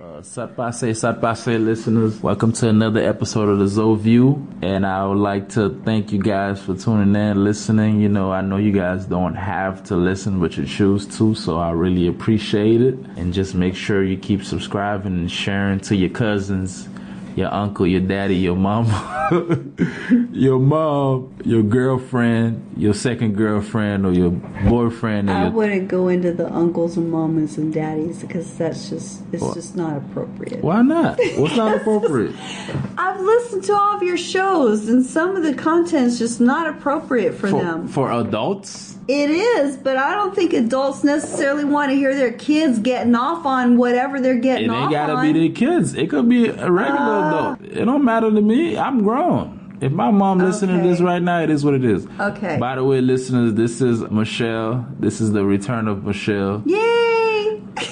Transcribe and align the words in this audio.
Uh, 0.00 0.22
Satpase, 0.22 0.94
Satpase 0.96 1.62
listeners, 1.62 2.22
welcome 2.22 2.52
to 2.54 2.66
another 2.66 3.00
episode 3.00 3.50
of 3.50 3.58
the 3.58 3.68
Zoe 3.68 3.98
View. 3.98 4.48
And 4.62 4.86
I 4.86 5.04
would 5.04 5.18
like 5.18 5.50
to 5.50 5.78
thank 5.84 6.10
you 6.10 6.18
guys 6.18 6.58
for 6.62 6.74
tuning 6.74 7.14
in, 7.14 7.44
listening. 7.44 8.00
You 8.00 8.08
know, 8.08 8.32
I 8.32 8.40
know 8.40 8.56
you 8.56 8.72
guys 8.72 9.04
don't 9.04 9.34
have 9.34 9.84
to 9.84 9.96
listen, 9.96 10.40
but 10.40 10.56
you 10.56 10.64
choose 10.64 11.06
to, 11.18 11.34
so 11.34 11.58
I 11.58 11.72
really 11.72 12.06
appreciate 12.06 12.80
it. 12.80 12.94
And 13.18 13.34
just 13.34 13.54
make 13.54 13.74
sure 13.74 14.02
you 14.02 14.16
keep 14.16 14.42
subscribing 14.42 15.12
and 15.12 15.30
sharing 15.30 15.80
to 15.80 15.94
your 15.94 16.08
cousins, 16.08 16.88
your 17.36 17.52
uncle, 17.52 17.86
your 17.86 18.00
daddy, 18.00 18.36
your 18.36 18.56
mama, 18.56 19.30
your 20.32 20.58
mom, 20.58 21.34
your 21.44 21.62
girlfriend, 21.62 22.74
your 22.76 22.94
second 22.94 23.36
girlfriend, 23.36 24.04
or 24.06 24.12
your 24.12 24.30
boyfriend. 24.30 25.30
Or 25.30 25.32
I 25.34 25.42
your, 25.44 25.50
wouldn't 25.52 25.88
go 25.88 26.08
into 26.08 26.32
the 26.32 26.52
uncles 26.52 26.96
and 26.96 27.10
mamas 27.10 27.56
and 27.58 27.72
daddies 27.72 28.20
because 28.22 28.52
that's 28.58 28.88
just 28.90 29.22
it's 29.32 29.54
just 29.54 29.76
not 29.76 29.96
appropriate. 29.96 30.62
why 30.62 30.82
not? 30.82 31.18
What's 31.36 31.56
not 31.56 31.76
appropriate? 31.76 32.34
I've 32.98 33.20
listened 33.20 33.64
to 33.64 33.74
all 33.74 33.96
of 33.96 34.02
your 34.02 34.16
shows 34.18 34.88
and 34.88 35.04
some 35.04 35.36
of 35.36 35.42
the 35.42 35.54
content's 35.54 36.18
just 36.18 36.40
not 36.40 36.66
appropriate 36.68 37.34
for, 37.34 37.48
For, 37.48 37.62
them. 37.62 37.88
for 37.88 38.10
adults? 38.12 38.96
It 39.08 39.30
is, 39.30 39.76
but 39.76 39.96
I 39.96 40.14
don't 40.14 40.36
think 40.36 40.52
adults 40.52 41.02
necessarily 41.02 41.64
want 41.64 41.90
to 41.90 41.96
hear 41.96 42.14
their 42.14 42.32
kids 42.32 42.78
getting 42.78 43.16
off 43.16 43.44
on 43.44 43.76
whatever 43.76 44.20
they're 44.20 44.36
getting 44.38 44.66
It 44.66 44.70
off 44.70 44.82
ain't 44.84 44.92
gotta 44.92 45.14
on. 45.14 45.32
be 45.32 45.48
their 45.48 45.56
kids. 45.56 45.94
It 45.94 46.10
could 46.10 46.28
be 46.28 46.46
a 46.46 46.70
regular 46.70 47.19
Adult. 47.24 47.62
It 47.62 47.84
don't 47.84 48.04
matter 48.04 48.30
to 48.30 48.40
me. 48.40 48.76
I'm 48.76 49.02
grown. 49.02 49.78
If 49.80 49.92
my 49.92 50.10
mom 50.10 50.38
listening 50.38 50.82
to 50.82 50.88
this 50.88 51.00
right 51.00 51.22
now, 51.22 51.40
it 51.40 51.48
is 51.48 51.64
what 51.64 51.72
it 51.72 51.84
is. 51.84 52.06
Okay. 52.18 52.58
By 52.58 52.74
the 52.76 52.84
way, 52.84 53.00
listeners, 53.00 53.54
this 53.54 53.80
is 53.80 54.02
Michelle. 54.10 54.86
This 54.98 55.22
is 55.22 55.32
the 55.32 55.44
return 55.44 55.88
of 55.88 56.04
Michelle. 56.04 56.62
Yay! 56.66 56.89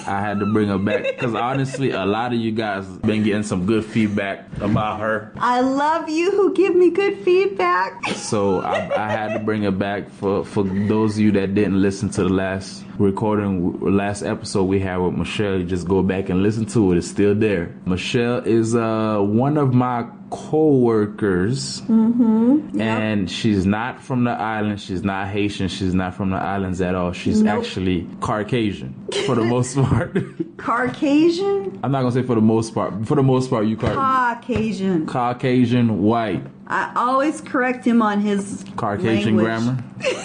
I 0.08 0.20
had 0.20 0.40
to 0.40 0.46
bring 0.46 0.68
her 0.68 0.78
back 0.78 1.02
because 1.04 1.34
honestly, 1.34 1.90
a 1.90 2.06
lot 2.06 2.32
of 2.32 2.38
you 2.40 2.50
guys 2.52 2.86
been 2.86 3.22
getting 3.22 3.42
some 3.42 3.66
good 3.66 3.84
feedback 3.84 4.46
about 4.60 5.00
her. 5.00 5.32
I 5.38 5.60
love 5.60 6.08
you 6.08 6.30
who 6.30 6.54
give 6.54 6.74
me 6.74 6.90
good 6.90 7.18
feedback. 7.18 7.92
So 8.28 8.60
I, 8.60 8.90
I 8.94 9.10
had 9.10 9.32
to 9.32 9.38
bring 9.38 9.62
her 9.62 9.70
back 9.70 10.10
for 10.10 10.44
for 10.44 10.62
those 10.64 11.14
of 11.14 11.20
you 11.20 11.32
that 11.32 11.54
didn't 11.54 11.80
listen 11.80 12.10
to 12.10 12.24
the 12.24 12.28
last 12.28 12.84
recording, 12.98 13.80
last 13.80 14.22
episode 14.22 14.64
we 14.64 14.80
had 14.80 14.96
with 14.98 15.14
Michelle. 15.14 15.56
You 15.58 15.64
just 15.64 15.88
go 15.88 16.02
back 16.02 16.28
and 16.28 16.42
listen 16.42 16.66
to 16.66 16.92
it. 16.92 16.98
It's 16.98 17.08
still 17.08 17.34
there. 17.34 17.74
Michelle 17.86 18.38
is 18.44 18.74
uh 18.74 19.18
one 19.20 19.56
of 19.56 19.72
my 19.72 20.06
co-workers 20.30 21.80
Mm-hmm. 21.82 22.80
and 22.80 23.30
she's 23.30 23.64
not 23.66 24.02
from 24.02 24.24
the 24.24 24.30
island 24.30 24.80
she's 24.80 25.02
not 25.02 25.28
haitian 25.28 25.68
she's 25.68 25.94
not 25.94 26.14
from 26.14 26.30
the 26.30 26.36
islands 26.36 26.80
at 26.80 26.94
all 26.94 27.12
she's 27.12 27.40
Nope. 27.42 27.62
actually 27.64 28.06
caucasian 28.20 28.94
for 29.26 29.34
the 29.34 29.44
most 29.44 29.76
part 29.76 30.16
Caucasian? 30.58 31.78
i'm 31.82 31.90
not 31.92 32.00
gonna 32.00 32.12
say 32.12 32.22
for 32.22 32.34
the 32.34 32.40
most 32.40 32.74
part 32.74 33.06
for 33.06 33.14
the 33.14 33.22
most 33.22 33.48
part 33.50 33.66
you 33.66 33.76
car- 33.76 33.94
Caucasian. 33.94 35.06
caucasian 35.06 36.02
white 36.02 36.42
I 36.70 36.92
always 36.96 37.40
correct 37.40 37.86
him 37.86 38.02
on 38.02 38.20
his 38.20 38.62
Caucasian 38.76 39.38
language. 39.38 39.44
grammar. 39.46 39.82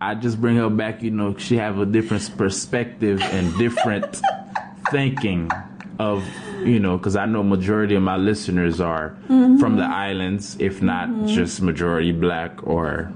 I 0.00 0.14
just 0.16 0.40
bring 0.40 0.56
her 0.56 0.68
back, 0.68 1.02
you 1.04 1.10
know, 1.12 1.36
she 1.36 1.56
have 1.56 1.78
a 1.78 1.86
different 1.86 2.36
perspective 2.36 3.22
and 3.22 3.56
different 3.58 4.20
thinking 4.90 5.50
of, 6.00 6.24
you 6.64 6.78
know, 6.80 6.96
because 6.96 7.16
I 7.16 7.26
know 7.26 7.42
majority 7.42 7.94
of 7.94 8.02
my 8.02 8.16
listeners 8.16 8.80
are 8.80 9.16
from 9.26 9.76
the 9.76 9.84
islands, 9.84 10.56
if 10.60 10.82
not 10.82 11.08
Mm-hmm. 11.08 11.26
just 11.26 11.60
majority 11.62 12.12
black 12.12 12.66
or 12.66 13.12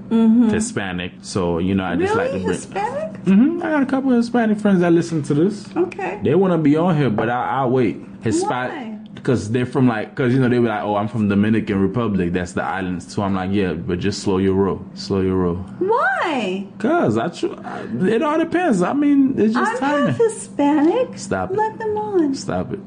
Hispanic. 0.49 1.11
So, 1.21 1.57
you 1.59 1.75
know, 1.75 1.83
I 1.83 1.95
just 1.95 2.15
like 2.15 2.31
to 2.31 2.37
bring. 2.37 2.47
Hispanic? 2.49 3.15
hmm 3.25 3.59
I 3.63 3.69
got 3.69 3.83
a 3.83 3.85
couple 3.85 4.11
of 4.11 4.17
Hispanic 4.17 4.59
friends 4.59 4.81
that 4.81 4.91
listen 4.91 5.21
to 5.23 5.33
this. 5.33 5.67
Okay. 5.75 6.19
They 6.23 6.35
want 6.35 6.53
to 6.53 6.57
be 6.57 6.75
on 6.75 6.95
here, 6.97 7.09
but 7.09 7.29
I, 7.29 7.57
I'll 7.59 7.69
wait. 7.69 7.97
Hispanic. 8.23 8.71
Why? 8.73 8.90
Because 9.21 9.51
they're 9.51 9.67
from 9.67 9.87
like, 9.87 10.09
because 10.15 10.33
you 10.33 10.39
know 10.39 10.49
they 10.49 10.57
be 10.57 10.65
like, 10.65 10.81
oh, 10.81 10.95
I'm 10.95 11.07
from 11.07 11.29
Dominican 11.29 11.79
Republic. 11.79 12.33
That's 12.33 12.53
the 12.53 12.63
islands 12.63 13.13
So 13.13 13.21
I'm 13.21 13.35
like, 13.35 13.51
yeah, 13.51 13.73
but 13.73 13.99
just 13.99 14.23
slow 14.23 14.39
your 14.39 14.55
roll, 14.55 14.83
slow 14.95 15.21
your 15.21 15.35
roll. 15.35 15.57
Why? 15.77 16.67
Cause 16.79 17.17
I, 17.19 17.27
tr- 17.27 17.53
I 17.63 17.83
it 18.07 18.23
all 18.23 18.39
depends. 18.39 18.81
I 18.81 18.93
mean, 18.93 19.39
it's 19.39 19.53
just 19.53 19.73
I'm 19.73 19.77
timing. 19.77 20.07
half 20.07 20.17
Hispanic. 20.17 21.19
Stop 21.19 21.51
it. 21.51 21.57
Let 21.57 21.77
them 21.77 21.97
on. 21.97 22.33
Stop 22.33 22.73
it. 22.73 22.79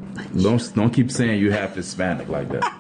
Don't 0.43 0.75
don't 0.75 0.91
keep 0.91 1.11
saying 1.13 1.39
you 1.41 1.53
half 1.53 1.77
Hispanic 1.77 2.29
like 2.29 2.49
that. 2.51 2.73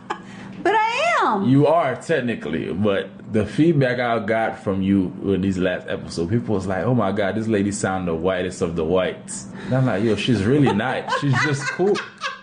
But 0.64 0.74
I 0.74 1.16
am. 1.22 1.48
You 1.48 1.66
are 1.68 1.94
technically, 1.94 2.72
but 2.72 3.08
the 3.32 3.46
feedback 3.46 4.00
I 4.00 4.18
got 4.24 4.58
from 4.64 4.82
you 4.82 5.12
in 5.24 5.40
these 5.42 5.58
last 5.58 5.86
episodes, 5.88 6.30
people 6.30 6.54
was 6.56 6.66
like, 6.66 6.84
"Oh 6.84 6.94
my 6.94 7.12
god, 7.12 7.36
this 7.36 7.46
lady 7.46 7.70
sound 7.70 8.08
the 8.08 8.14
whitest 8.14 8.62
of 8.62 8.74
the 8.74 8.84
whites." 8.84 9.46
And 9.66 9.74
I'm 9.74 9.86
like, 9.86 10.02
"Yo, 10.02 10.16
she's 10.16 10.42
really 10.44 10.72
nice. 10.88 11.04
She's 11.20 11.34
just 11.44 11.62
cool. 11.72 11.94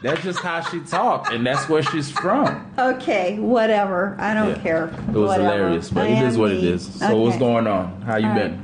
That's 0.03 0.21
just 0.23 0.39
how 0.39 0.61
she 0.61 0.79
talk, 0.81 1.31
and 1.33 1.45
that's 1.45 1.67
where 1.67 1.83
she's 1.83 2.09
from." 2.11 2.65
Okay, 2.77 3.37
whatever. 3.39 4.15
I 4.19 4.33
don't 4.33 4.49
Yeah. 4.49 4.57
care. 4.63 4.85
It 5.09 5.13
was 5.15 5.29
Whatever. 5.29 5.43
hilarious, 5.57 5.89
but 5.89 6.03
I 6.05 6.07
it 6.09 6.27
is 6.27 6.37
what 6.37 6.51
it 6.51 6.61
me. 6.61 6.67
is. 6.69 6.93
So 6.99 7.17
what's 7.17 7.37
going 7.37 7.67
on? 7.67 8.01
How 8.03 8.17
you 8.17 8.27
All 8.27 8.35
been? 8.35 8.63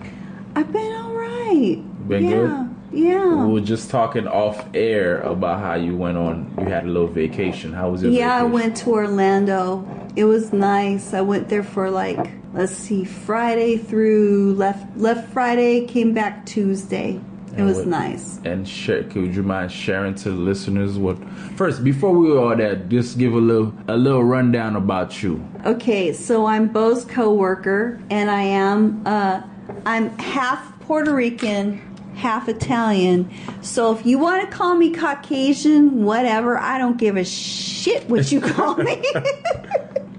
I've 0.55 0.71
been 0.71 0.93
all 1.01 1.13
right. 1.13 1.81
Been 2.07 2.23
yeah. 2.23 2.29
good? 2.31 2.66
Yeah. 2.97 3.45
We 3.45 3.53
were 3.53 3.61
just 3.61 3.89
talking 3.91 4.27
off 4.27 4.65
air 4.73 5.21
about 5.21 5.59
how 5.59 5.75
you 5.75 5.95
went 5.95 6.17
on. 6.17 6.53
You 6.57 6.65
had 6.65 6.83
a 6.85 6.87
little 6.87 7.07
vacation. 7.07 7.71
How 7.71 7.91
was 7.91 8.01
your 8.01 8.11
Yeah, 8.11 8.35
I 8.35 8.43
went 8.43 8.75
to 8.77 8.89
Orlando. 8.89 9.87
It 10.15 10.23
was 10.25 10.51
nice. 10.51 11.13
I 11.13 11.21
went 11.21 11.47
there 11.49 11.63
for 11.63 11.91
like 11.91 12.31
let's 12.53 12.73
see, 12.73 13.05
Friday 13.05 13.77
through 13.77 14.55
left 14.55 14.97
left 14.97 15.31
Friday, 15.31 15.85
came 15.85 16.13
back 16.13 16.45
Tuesday. 16.45 17.19
It 17.55 17.63
was 17.63 17.77
what- 17.77 17.87
nice. 17.87 18.39
And 18.43 18.67
share, 18.67 19.03
could 19.03 19.35
you 19.35 19.43
mind 19.43 19.71
sharing 19.71 20.15
to 20.15 20.29
the 20.29 20.35
listeners 20.35 20.97
what? 20.97 21.17
First, 21.55 21.83
before 21.83 22.11
we 22.11 22.31
all 22.31 22.55
that, 22.55 22.89
just 22.89 23.17
give 23.17 23.33
a 23.33 23.37
little 23.39 23.73
a 23.87 23.97
little 23.97 24.23
rundown 24.23 24.75
about 24.75 25.21
you. 25.21 25.43
Okay, 25.65 26.13
so 26.13 26.45
I'm 26.47 26.67
Bo's 26.67 27.05
coworker, 27.05 27.99
and 28.09 28.29
I 28.29 28.41
am 28.41 29.01
uh, 29.05 29.41
I'm 29.85 30.09
half 30.17 30.79
Puerto 30.81 31.13
Rican, 31.13 31.81
half 32.17 32.49
Italian. 32.49 33.31
So 33.61 33.95
if 33.95 34.05
you 34.05 34.17
want 34.19 34.49
to 34.49 34.55
call 34.55 34.75
me 34.75 34.91
Caucasian, 34.91 36.03
whatever, 36.03 36.57
I 36.57 36.77
don't 36.77 36.97
give 36.97 37.15
a 37.15 37.23
shit 37.23 38.09
what 38.09 38.31
you 38.31 38.41
call 38.55 38.75
me. 38.75 39.03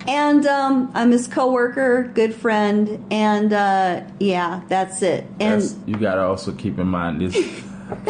and 0.07 0.47
um, 0.47 0.91
I'm 0.95 1.11
his 1.11 1.27
coworker, 1.27 2.05
good 2.15 2.35
friend, 2.35 3.05
and 3.11 3.53
uh, 3.53 4.03
yeah, 4.21 4.63
that's 4.69 5.03
it. 5.03 5.27
And 5.41 5.61
That's, 5.61 5.77
you 5.87 5.97
gotta 5.97 6.23
also 6.23 6.53
keep 6.53 6.79
in 6.79 6.87
mind 6.87 7.21
this. 7.21 7.65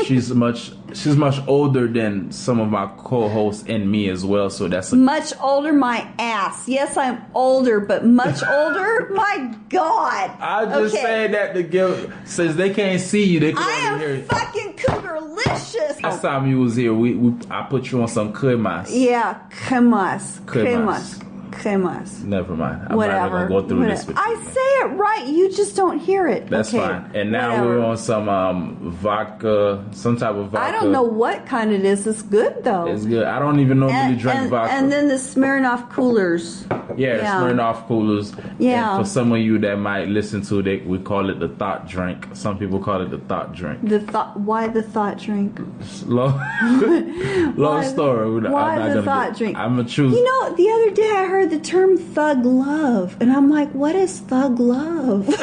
She's 0.05 0.33
much 0.35 0.73
she's 0.95 1.17
much 1.17 1.37
older 1.47 1.87
than 1.87 2.33
some 2.33 2.61
of 2.61 2.69
my 2.71 2.87
co-hosts 2.99 3.65
and 3.69 3.91
me 3.91 4.09
as 4.09 4.25
well. 4.25 4.51
So 4.51 4.69
that's 4.69 4.93
a, 4.93 4.97
much 4.97 5.33
older, 5.41 5.73
my 5.73 6.11
ass. 6.19 6.67
Yes, 6.69 6.97
I'm 6.97 7.23
older, 7.35 7.81
but 7.81 8.05
much 8.07 8.43
older. 8.43 9.09
my 9.15 9.55
God. 9.69 10.31
I 10.41 10.65
just 10.67 10.95
Okay. 10.95 11.03
saying 11.03 11.33
that 11.33 11.55
to 11.55 11.63
give 11.63 12.13
since 12.25 12.55
they 12.57 12.73
can't 12.73 13.01
see 13.01 13.25
you, 13.25 13.41
they 13.41 13.53
can 13.53 13.63
I 13.63 13.91
only 13.93 14.01
hear 14.05 14.15
am 14.15 14.21
you. 14.21 14.25
fucking 14.25 14.73
cougarlicious. 14.75 16.03
Last 16.03 16.23
time 16.23 16.47
you 16.49 16.61
was 16.61 16.77
here, 16.77 16.95
we, 16.95 17.15
we 17.15 17.35
I 17.51 17.63
put 17.65 17.91
you 17.91 18.01
on 18.03 18.09
some 18.09 18.33
cremas. 18.33 18.89
Yeah, 18.91 19.41
cremas, 19.51 20.41
Cremas. 20.47 21.19
cremas, 21.19 21.28
cremas. 21.51 22.23
Never 22.25 22.55
mind. 22.57 22.87
I'm 22.89 22.97
Whatever. 22.97 23.49
go 23.49 23.67
through 23.67 23.81
Whatever. 23.81 24.13
this 24.13 24.17
I 24.17 24.31
you. 24.31 24.45
say 24.51 24.61
it 24.83 24.97
right. 24.97 25.27
You 25.27 25.51
just 25.51 25.77
don't 25.77 25.99
hear 25.99 26.27
it. 26.29 26.49
That's 26.49 26.73
Okay, 26.73 26.79
fine. 26.87 27.11
And 27.15 27.33
now 27.33 27.51
whatever. 27.51 27.69
we're 27.81 27.85
on 27.85 27.97
some 27.97 28.29
um 28.29 28.77
vodka, 28.93 29.85
some 29.93 30.17
type 30.17 30.35
of 30.35 30.51
vodka. 30.51 30.67
I 30.67 30.71
don't 30.73 30.93
know 30.93 31.03
what 31.03 31.47
kind 31.47 31.73
it 31.73 31.85
is. 31.85 32.07
It's 32.07 32.23
good 32.23 32.63
though. 32.65 32.87
It's 32.87 33.05
good. 33.05 33.25
I 33.25 33.39
don't 33.39 33.61
even 33.61 33.79
normally 33.81 33.99
and, 33.99 34.19
drink 34.19 34.39
and, 34.41 34.51
vodka. 34.51 34.73
and 34.75 34.91
then 34.93 35.09
the 35.09 35.15
Smirnoff 35.15 35.91
coolers. 35.91 36.65
yeah, 36.97 37.17
yeah. 37.17 37.41
Smirnoff 37.41 37.87
coolers. 37.87 38.33
Yeah. 38.59 38.97
And 38.97 39.05
for 39.05 39.09
some 39.11 39.33
of 39.33 39.39
you 39.39 39.59
that 39.61 39.77
might 39.77 40.09
listen 40.09 40.43
to 40.43 40.61
it, 40.61 40.87
we 40.87 40.99
call 40.99 41.31
it 41.31 41.39
the 41.41 41.49
thought 41.49 41.89
drink. 41.89 42.27
Some 42.35 42.59
people 42.59 42.79
call 42.79 43.01
it 43.03 43.11
the 43.11 43.19
thought 43.19 43.53
drink. 43.55 43.81
The 43.89 44.01
thought. 44.01 44.39
Why 44.39 44.69
the 44.69 44.83
thought 44.83 45.19
drink? 45.19 45.59
Long, 46.07 46.33
long 47.57 47.57
Why- 47.57 47.85
story. 47.85 48.41
Why 48.41 48.77
I'm 48.77 48.89
not 48.89 48.95
the 48.95 49.03
thought 49.03 49.37
drink? 49.37 49.57
I'm 49.57 49.77
gonna 49.77 49.89
choose. 49.89 50.13
You 50.15 50.25
know, 50.25 50.55
the 50.55 50.71
other 50.71 50.91
day 50.91 51.11
I 51.11 51.27
heard 51.27 51.48
the 51.51 51.59
term 51.59 51.97
thug 51.99 52.45
love, 52.45 53.17
and 53.21 53.33
I'm 53.33 53.49
like, 53.51 53.71
what 53.73 53.95
is 53.97 54.21
thug 54.21 54.59
love? 54.61 55.27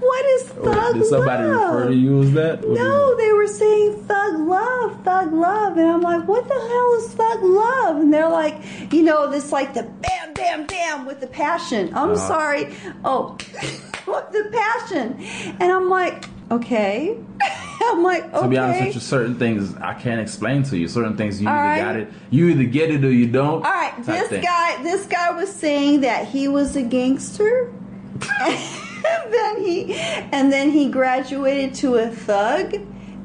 what 0.00 0.24
is 0.26 0.42
thug 0.48 0.94
Did 0.94 1.04
somebody 1.06 1.44
love? 1.44 1.74
refer 1.74 1.88
to 1.88 1.94
you 1.94 2.22
as 2.22 2.32
that? 2.32 2.60
What 2.60 2.78
No, 2.78 3.16
they 3.16 3.32
were 3.32 3.46
saying 3.46 4.04
thug 4.06 4.40
love, 4.40 5.04
thug 5.04 5.32
love, 5.32 5.76
and 5.76 5.88
I'm 5.88 6.00
like, 6.02 6.26
what 6.28 6.46
the 6.48 6.54
hell 6.54 6.94
is 6.98 7.14
thug 7.14 7.42
love? 7.42 7.96
And 8.02 8.12
they're 8.12 8.28
like, 8.28 8.56
you 8.92 9.02
know, 9.02 9.30
this 9.30 9.52
like 9.52 9.74
the 9.74 9.82
bam, 9.84 10.34
bam, 10.34 10.66
bam 10.66 11.06
with 11.06 11.20
the 11.20 11.26
passion. 11.26 11.88
I'm 11.94 12.10
Uh-huh. 12.10 12.16
sorry. 12.28 12.74
Oh, 13.04 13.36
with 14.06 14.32
the 14.32 14.50
passion, 14.52 15.16
and 15.60 15.70
I'm 15.72 15.88
like, 15.88 16.24
okay. 16.50 17.16
I'm 17.92 18.02
like, 18.02 18.24
okay. 18.24 18.42
To 18.42 18.48
be 18.48 18.58
honest 18.58 18.84
with 18.84 18.94
you, 18.94 19.00
certain 19.00 19.38
things 19.38 19.74
I 19.76 19.94
can't 19.94 20.20
explain 20.20 20.62
to 20.64 20.76
you. 20.76 20.88
Certain 20.88 21.16
things 21.16 21.40
you 21.40 21.48
All 21.48 21.54
either 21.54 21.68
right. 21.68 21.78
got 21.78 21.96
it, 21.96 22.12
you 22.30 22.48
either 22.48 22.64
get 22.64 22.90
it 22.90 23.04
or 23.04 23.12
you 23.12 23.26
don't. 23.26 23.64
All 23.64 23.72
right, 23.72 23.94
this 24.04 24.28
thing. 24.28 24.42
guy, 24.42 24.82
this 24.82 25.06
guy 25.06 25.30
was 25.30 25.52
saying 25.52 26.02
that 26.02 26.28
he 26.28 26.48
was 26.48 26.76
a 26.76 26.82
gangster, 26.82 27.72
and 28.40 29.32
then 29.32 29.64
he, 29.64 29.94
and 29.94 30.52
then 30.52 30.70
he 30.70 30.90
graduated 30.90 31.74
to 31.76 31.96
a 31.96 32.08
thug, 32.08 32.74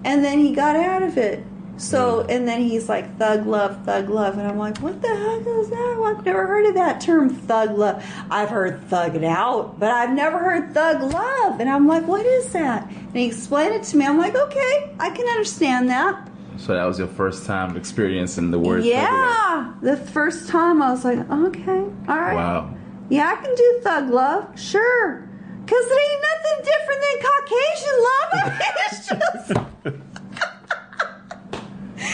and 0.04 0.24
then 0.24 0.40
he 0.40 0.54
got 0.54 0.76
out 0.76 1.04
of 1.04 1.18
it. 1.18 1.44
So, 1.78 2.22
and 2.30 2.48
then 2.48 2.62
he's 2.62 2.88
like, 2.88 3.18
thug 3.18 3.46
love, 3.46 3.84
thug 3.86 4.10
love. 4.10 4.38
And 4.38 4.48
I'm 4.48 4.58
like, 4.58 4.78
what 4.78 5.02
the 5.02 5.10
heck 5.10 5.46
is 5.46 5.70
that? 5.70 5.98
Well, 6.00 6.16
I've 6.16 6.26
never 6.26 6.48
heard 6.48 6.66
of 6.68 6.74
that 6.76 7.02
term, 7.02 7.30
thug 7.30 7.78
love. 7.78 8.04
I've 8.32 8.50
heard 8.50 8.82
thug 8.86 9.16
it 9.16 9.24
out, 9.24 9.80
but 9.80 9.92
I've 9.92 10.12
never 10.12 10.40
heard 10.40 10.74
thug 10.74 11.02
love. 11.02 11.60
And 11.60 11.70
I'm 11.70 11.86
like, 11.88 12.08
what 12.08 12.26
is 12.26 12.52
that? 12.54 12.88
And 12.90 13.16
he 13.16 13.26
explained 13.26 13.76
it 13.76 13.84
to 13.84 13.98
me. 13.98 14.06
I'm 14.06 14.18
like, 14.18 14.36
okay, 14.36 14.96
I 15.00 15.10
can 15.10 15.28
understand 15.28 15.90
that. 15.90 16.30
So 16.58 16.74
that 16.74 16.86
was 16.86 16.98
your 16.98 17.10
first 17.10 17.46
time 17.46 17.76
experiencing 17.76 18.52
the 18.52 18.60
word. 18.60 18.78
thug. 18.84 18.86
Yeah. 18.86 19.74
The 19.82 19.98
first 19.98 20.48
time 20.48 20.82
I 20.82 20.92
was 20.92 21.04
like, 21.04 21.20
okay, 21.30 21.80
all 22.08 22.20
right. 22.20 22.36
Wow. 22.36 22.74
Yeah, 23.10 23.36
I 23.38 23.44
can 23.44 23.54
do 23.54 23.80
thug 23.84 24.10
love, 24.10 24.58
sure. 24.60 25.28
Because 25.66 25.86
it 25.86 26.00
ain't 26.12 26.24
nothing 26.32 26.58
different 26.72 27.02
than 27.04 27.16
Caucasian 27.28 27.98
love. 28.08 28.62
it's 28.92 29.08
just. 29.10 30.05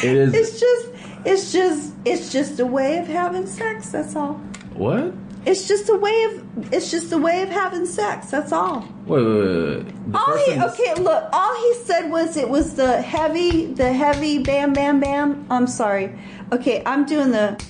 It 0.03 0.15
is. 0.17 0.33
It's 0.33 0.59
just, 0.59 0.89
it's 1.25 1.51
just, 1.51 1.93
it's 2.05 2.31
just 2.31 2.59
a 2.59 2.65
way 2.65 2.97
of 2.97 3.07
having 3.07 3.47
sex. 3.47 3.89
That's 3.89 4.15
all. 4.15 4.33
what? 4.73 5.13
It's 5.43 5.67
just 5.67 5.89
a 5.89 5.95
way 5.95 6.23
of, 6.25 6.73
it's 6.73 6.91
just 6.91 7.11
a 7.11 7.17
way 7.17 7.41
of 7.41 7.49
having 7.49 7.87
sex. 7.87 8.29
That's 8.29 8.51
all. 8.51 8.87
Wait, 9.07 9.23
wait, 9.23 9.37
wait. 9.37 9.85
wait. 9.85 10.15
All 10.15 10.37
he, 10.37 10.61
okay, 10.61 10.93
look. 11.01 11.29
All 11.33 11.55
he 11.55 11.73
said 11.83 12.11
was 12.11 12.37
it 12.37 12.47
was 12.47 12.75
the 12.75 13.01
heavy, 13.01 13.65
the 13.65 13.91
heavy, 13.91 14.43
bam, 14.43 14.73
bam, 14.73 14.99
bam. 14.99 15.47
I'm 15.49 15.65
sorry. 15.65 16.15
Okay, 16.51 16.83
I'm 16.85 17.05
doing 17.05 17.31
the, 17.31 17.63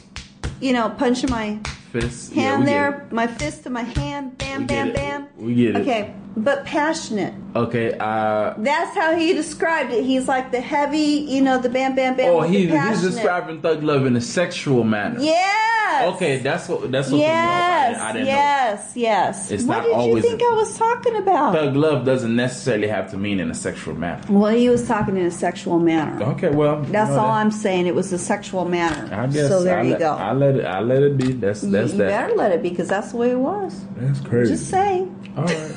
you 0.59 0.73
know, 0.73 0.89
punching 0.89 1.29
my 1.29 1.59
Fist. 1.91 2.31
Yeah, 2.31 2.43
hand 2.43 2.61
get 2.63 2.65
there, 2.65 3.07
my 3.11 3.27
fist 3.27 3.63
to 3.63 3.69
my 3.69 3.81
hand, 3.81 4.37
bam, 4.37 4.61
We 4.61 4.65
bam, 4.65 4.93
bam. 4.93 5.27
We 5.35 5.55
get 5.55 5.75
it. 5.75 5.81
Okay, 5.81 6.15
but 6.35 6.65
passionate. 6.65 7.33
Okay. 7.55 7.97
Uh. 7.97 8.53
That's 8.57 8.95
how 8.95 9.15
he 9.15 9.33
described 9.33 9.91
it. 9.91 10.03
He's 10.05 10.27
like 10.27 10.51
the 10.51 10.61
heavy, 10.61 10.97
you 11.27 11.41
know, 11.41 11.59
the 11.59 11.69
bam, 11.69 11.95
bam, 11.95 12.15
bam. 12.15 12.33
Oh, 12.33 12.41
he, 12.41 12.67
he's 12.67 13.01
describing 13.01 13.61
thug 13.61 13.83
love 13.83 14.05
in 14.05 14.15
a 14.15 14.21
sexual 14.21 14.83
manner. 14.83 15.19
Yes. 15.19 16.13
Okay, 16.15 16.37
that's 16.37 16.69
what 16.69 16.89
that's 16.91 17.11
what. 17.11 17.19
Yes. 17.19 17.99
I, 17.99 18.09
I 18.09 18.13
didn't 18.13 18.27
yes. 18.27 18.91
Yes. 18.95 19.51
It's 19.51 19.63
what 19.63 19.79
not 19.79 19.83
did 19.83 20.07
you 20.15 20.21
think 20.21 20.41
a- 20.41 20.45
I 20.45 20.53
was 20.53 20.77
talking 20.77 21.17
about? 21.17 21.53
know. 21.53 21.59
Thug 21.65 21.75
love 21.75 22.05
doesn't 22.05 22.33
necessarily 22.33 22.87
have 22.87 23.11
to 23.11 23.17
mean 23.17 23.39
in 23.41 23.51
a 23.51 23.53
sexual 23.53 23.95
manner. 23.95 24.23
well, 24.29 24.55
he 24.55 24.69
was 24.69 24.87
talking 24.87 25.17
in 25.17 25.25
a 25.25 25.31
sexual 25.31 25.79
manner. 25.79 26.23
Okay, 26.23 26.49
well, 26.49 26.81
That's 26.83 27.09
you 27.09 27.15
know, 27.15 27.21
all 27.21 27.27
that- 27.33 27.41
I'm 27.41 27.51
saying. 27.51 27.87
It 27.87 27.95
was 27.95 28.13
a 28.13 28.17
sexual 28.17 28.63
manner. 28.65 29.13
I 29.13 29.27
guess. 29.27 29.49
so 29.49 29.63
there 29.63 29.79
I 29.79 29.83
you 29.83 29.91
let, 29.91 29.99
go. 29.99 30.11
I 30.13 30.31
let 30.31 30.55
it. 30.55 30.65
I 30.65 30.79
let 30.79 31.03
it 31.03 31.17
be. 31.17 31.33
That's 31.33 31.63
you 31.63 31.71
that's 31.71 31.91
you 31.91 31.97
that. 31.97 32.07
better 32.07 32.35
let 32.35 32.53
it 32.53 32.63
be 32.63 32.69
because 32.69 32.87
that's 32.87 33.11
the 33.11 33.17
way 33.17 33.31
it 33.31 33.39
was. 33.39 33.83
That's 33.97 34.21
crazy. 34.21 34.53
Just 34.53 34.69
saying. 34.69 35.33
all 35.35 35.43
right. 35.43 35.75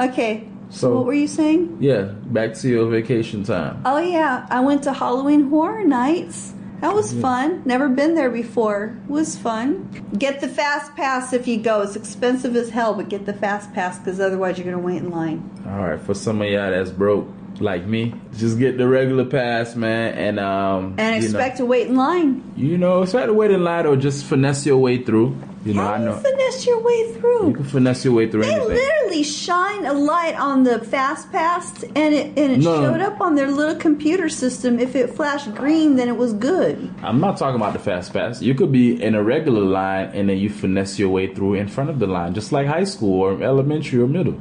Okay. 0.00 0.48
So- 0.68 0.94
what 0.96 1.06
were 1.06 1.14
you 1.14 1.28
saying? 1.28 1.78
Yeah, 1.80 2.02
back 2.26 2.54
to 2.54 2.68
your 2.68 2.86
vacation 2.90 3.44
time. 3.44 3.80
Oh 3.84 3.98
yeah, 3.98 4.46
I 4.50 4.60
went 4.60 4.82
to 4.84 4.92
Halloween 4.92 5.48
Horror 5.48 5.84
Nights. 5.84 6.52
That 6.80 6.94
was 6.94 7.14
fun. 7.14 7.62
Never 7.64 7.88
been 7.88 8.14
there 8.14 8.28
before. 8.28 8.98
It 9.08 9.10
was 9.10 9.34
fun. 9.34 9.88
Get 10.18 10.40
the 10.42 10.48
fast 10.48 10.94
pass 10.94 11.32
if 11.32 11.48
you 11.48 11.56
go. 11.56 11.80
It's 11.80 11.96
expensive 11.96 12.54
as 12.54 12.68
hell, 12.68 12.92
but 12.92 13.08
get 13.08 13.24
the 13.24 13.32
fast 13.32 13.72
pass 13.72 13.98
because 13.98 14.20
otherwise 14.20 14.58
you're 14.58 14.66
gonna 14.70 14.84
wait 14.84 14.98
in 14.98 15.10
line. 15.10 15.48
All 15.66 15.78
right, 15.86 15.98
for 16.00 16.12
some 16.12 16.42
of 16.42 16.48
y'all 16.48 16.70
that's 16.70 16.90
broke 16.90 17.28
like 17.60 17.86
me, 17.86 18.12
just 18.36 18.58
get 18.58 18.76
the 18.76 18.86
regular 18.86 19.24
pass, 19.24 19.74
man, 19.74 20.12
and 20.14 20.38
um, 20.38 20.96
And 20.98 21.14
you 21.16 21.30
know- 21.30 21.38
expect 21.38 21.56
to 21.58 21.64
wait 21.64 21.86
in 21.86 21.96
line. 21.96 22.42
You 22.56 22.76
know, 22.76 23.00
expect 23.02 23.28
to 23.28 23.34
wait 23.34 23.50
in 23.52 23.64
line 23.64 23.86
or 23.86 23.96
just 23.96 24.26
finesse 24.26 24.66
your 24.66 24.76
way 24.76 24.98
through. 25.02 25.34
You 25.66 25.74
know, 25.74 25.82
How 25.82 25.94
I 25.94 25.98
do 25.98 26.04
you 26.04 26.10
know 26.10 26.16
finesse 26.16 26.66
your 26.66 26.80
way 26.80 27.12
through? 27.14 27.48
you 27.48 27.54
can 27.54 27.64
finesse 27.64 28.04
your 28.04 28.14
way 28.14 28.30
through 28.30 28.42
They 28.42 28.52
anything. 28.54 28.68
literally 28.76 29.22
shine 29.24 29.84
a 29.84 29.92
light 29.92 30.36
on 30.38 30.62
the 30.62 30.78
fast 30.78 31.32
pass, 31.32 31.82
and 31.82 32.14
it 32.14 32.26
and 32.38 32.52
it 32.52 32.58
No. 32.60 32.76
showed 32.82 33.00
up 33.00 33.20
on 33.20 33.34
their 33.34 33.50
little 33.50 33.74
computer 33.74 34.28
system. 34.28 34.78
If 34.78 34.94
it 34.94 35.10
flashed 35.10 35.52
green, 35.56 35.96
then 35.96 36.08
it 36.08 36.16
was 36.16 36.32
good. 36.34 36.88
I'm 37.02 37.20
not 37.20 37.36
talking 37.36 37.56
about 37.56 37.72
the 37.72 37.80
fast 37.80 38.12
pass. 38.12 38.40
You 38.40 38.54
could 38.54 38.70
be 38.70 39.02
in 39.02 39.14
a 39.16 39.22
regular 39.24 39.62
line 39.62 40.10
and 40.14 40.28
then 40.28 40.38
you 40.38 40.50
finesse 40.50 40.98
your 41.00 41.08
way 41.08 41.34
through 41.34 41.54
in 41.54 41.66
front 41.68 41.90
of 41.90 41.98
the 41.98 42.06
line, 42.06 42.32
just 42.34 42.52
like 42.52 42.66
high 42.68 42.84
school 42.84 43.20
or 43.20 43.42
elementary 43.42 44.00
or 44.00 44.06
middle. 44.06 44.34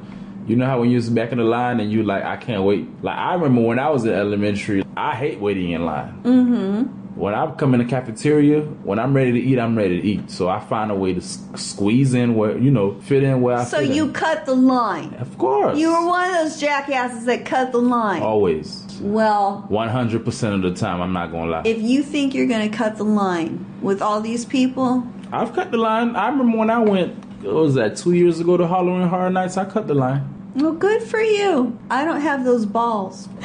You 0.48 0.56
know 0.56 0.68
how 0.68 0.80
when 0.81 0.92
you 0.92 0.98
was 0.98 1.10
back 1.10 1.31
in 1.31 1.39
the 1.39 1.44
line 1.44 1.80
and 1.80 1.92
you 1.92 2.04
like, 2.04 2.24
I 2.24 2.36
can't 2.38 2.62
wait. 2.63 2.86
Like 3.01 3.18
I 3.18 3.33
remember 3.33 3.62
when 3.62 3.80
I 3.80 3.89
was 3.89 4.06
in 4.06 4.13
elementary, 4.13 4.83
I 4.95 5.16
hate 5.16 5.39
waiting 5.39 5.71
in 5.71 5.86
line. 5.86 6.13
Mm-hmm. 6.24 6.83
When 7.16 7.34
I 7.34 7.50
come 7.52 7.74
in 7.74 7.80
the 7.80 7.86
cafeteria, 7.86 8.60
when 8.62 9.00
I'm 9.00 9.14
ready 9.14 9.32
to 9.32 9.40
eat, 9.40 9.58
I'm 9.58 9.78
ready 9.78 10.02
to 10.02 10.08
eat. 10.08 10.30
So 10.30 10.50
I 10.50 10.60
find 10.60 10.92
a 10.92 10.96
way 10.96 11.14
to 11.14 11.22
s- 11.22 11.40
squeeze 11.56 12.14
in 12.14 12.36
where 12.36 12.58
you 12.58 12.70
know 12.72 13.00
fit 13.02 13.24
in 13.24 13.42
where 13.42 13.56
I 13.58 13.64
So 13.64 13.78
fit 13.80 13.90
in. 13.92 13.96
you 13.96 14.12
cut 14.12 14.46
the 14.46 14.54
line. 14.56 15.14
of 15.20 15.38
course, 15.38 15.78
You 15.80 15.92
were 15.94 16.06
one 16.06 16.28
of 16.30 16.36
those 16.36 16.60
jackasses 16.60 17.24
that 17.26 17.46
cut 17.46 17.72
the 17.72 17.78
line. 17.82 18.22
always 18.22 18.84
Well, 19.02 19.64
100 19.70 20.26
percent 20.26 20.56
of 20.56 20.62
the 20.62 20.78
time. 20.78 21.02
I'm 21.02 21.14
not 21.14 21.32
gonna 21.32 21.50
lie. 21.52 21.62
if 21.66 21.82
you 21.82 22.04
think 22.04 22.34
you're 22.36 22.48
going 22.48 22.70
to 22.70 22.76
cut 22.78 22.98
the 22.98 23.06
line 23.06 23.66
with 23.82 24.02
all 24.02 24.20
these 24.20 24.44
people, 24.44 25.06
I've 25.32 25.54
cut 25.54 25.72
the 25.72 25.78
line. 25.78 26.16
I 26.18 26.28
remember 26.30 26.58
when 26.58 26.70
I 26.70 26.80
went. 26.80 27.14
What 27.44 27.54
was 27.56 27.76
that? 27.76 27.96
Two 27.96 28.14
years 28.14 28.40
ago 28.40 28.58
to 28.58 28.68
Halloween 28.68 29.08
Horror 29.08 29.30
Nights. 29.30 29.56
I 29.58 29.66
cut 29.66 29.88
the 29.88 29.94
line. 29.94 30.24
well, 30.56 30.72
good 30.72 31.02
for 31.04 31.20
you. 31.22 31.78
I 31.92 32.04
don't 32.06 32.22
have 32.22 32.44
those 32.46 32.66
balls. 32.66 33.28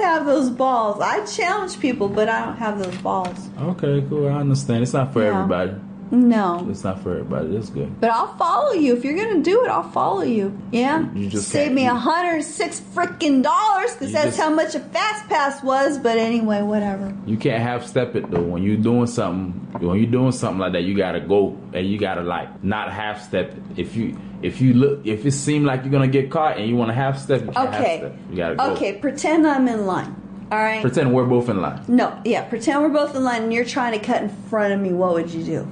I 0.00 0.02
don't 0.02 0.16
have 0.18 0.26
those 0.26 0.50
balls. 0.50 1.00
I 1.00 1.24
challenge 1.26 1.78
people, 1.78 2.08
but 2.08 2.28
I 2.28 2.44
don't 2.46 2.56
have 2.56 2.82
those 2.82 2.96
balls. 2.98 3.48
Okay, 3.60 4.02
cool. 4.08 4.28
I 4.28 4.32
understand. 4.32 4.82
It's 4.82 4.92
not 4.94 5.12
for 5.12 5.22
Yeah. 5.22 5.34
everybody. 5.36 5.72
No. 6.12 6.66
It's 6.68 6.82
not 6.82 7.02
for 7.02 7.12
everybody. 7.12 7.48
That's 7.54 7.70
good. 7.70 8.00
But 8.00 8.10
I'll 8.10 8.36
follow 8.36 8.72
you. 8.72 8.96
If 8.96 9.04
you're 9.04 9.16
gonna 9.16 9.42
do 9.42 9.64
it, 9.64 9.68
I'll 9.68 9.88
follow 9.90 10.22
you. 10.22 10.58
Yeah. 10.72 11.08
You 11.14 11.28
just 11.28 11.48
Save 11.48 11.72
me 11.72 11.86
a 11.86 11.94
hundred 11.94 12.42
six 12.42 12.80
freaking 12.80 13.42
dollars 13.42 13.92
because 13.92 14.12
that's 14.12 14.26
just- 14.36 14.38
how 14.40 14.50
much 14.50 14.74
a 14.74 14.80
fast 14.80 15.28
pass 15.28 15.62
was. 15.62 15.98
But 15.98 16.18
anyway, 16.18 16.62
whatever. 16.62 17.14
You 17.26 17.36
can't 17.36 17.62
half 17.62 17.86
step 17.86 18.16
it 18.16 18.30
though. 18.30 18.40
When 18.42 18.62
you're 18.62 18.76
doing 18.76 19.06
something, 19.06 19.52
when 19.80 19.98
you're 20.00 20.10
doing 20.10 20.32
something 20.32 20.58
like 20.58 20.72
that, 20.72 20.82
you 20.82 20.96
gotta 20.96 21.20
go 21.20 21.56
and 21.72 21.86
you 21.86 21.98
gotta 21.98 22.22
like 22.22 22.64
not 22.64 22.92
half 22.92 23.22
step 23.22 23.52
it. 23.52 23.62
If 23.78 23.94
you 23.96 24.16
if 24.42 24.60
you 24.60 24.74
look 24.74 25.06
if 25.06 25.24
it 25.26 25.32
seems 25.32 25.64
like 25.64 25.82
you're 25.84 25.92
gonna 25.92 26.08
get 26.08 26.30
caught 26.30 26.56
and 26.58 26.68
you 26.68 26.74
want 26.74 26.88
to 26.90 26.94
half 26.94 27.18
step, 27.18 27.42
you 27.42 27.50
Okay. 27.56 27.98
step. 27.98 28.16
You 28.30 28.36
gotta 28.36 28.56
go. 28.56 28.64
Okay. 28.72 28.94
Pretend 28.94 29.46
I'm 29.46 29.68
in 29.68 29.86
line. 29.86 30.16
All 30.50 30.58
right. 30.58 30.80
Pretend 30.82 31.14
we're 31.14 31.26
both 31.26 31.48
in 31.48 31.60
line. 31.62 31.82
no. 31.86 32.18
Yeah. 32.24 32.42
Pretend 32.42 32.82
we're 32.82 32.88
both 32.88 33.14
in 33.14 33.22
line 33.22 33.44
and 33.44 33.52
you're 33.52 33.64
trying 33.64 33.92
to 33.96 34.04
cut 34.04 34.22
in 34.22 34.28
front 34.28 34.72
of 34.72 34.80
me. 34.80 34.92
What 34.92 35.12
would 35.14 35.30
you 35.30 35.44
do? 35.44 35.68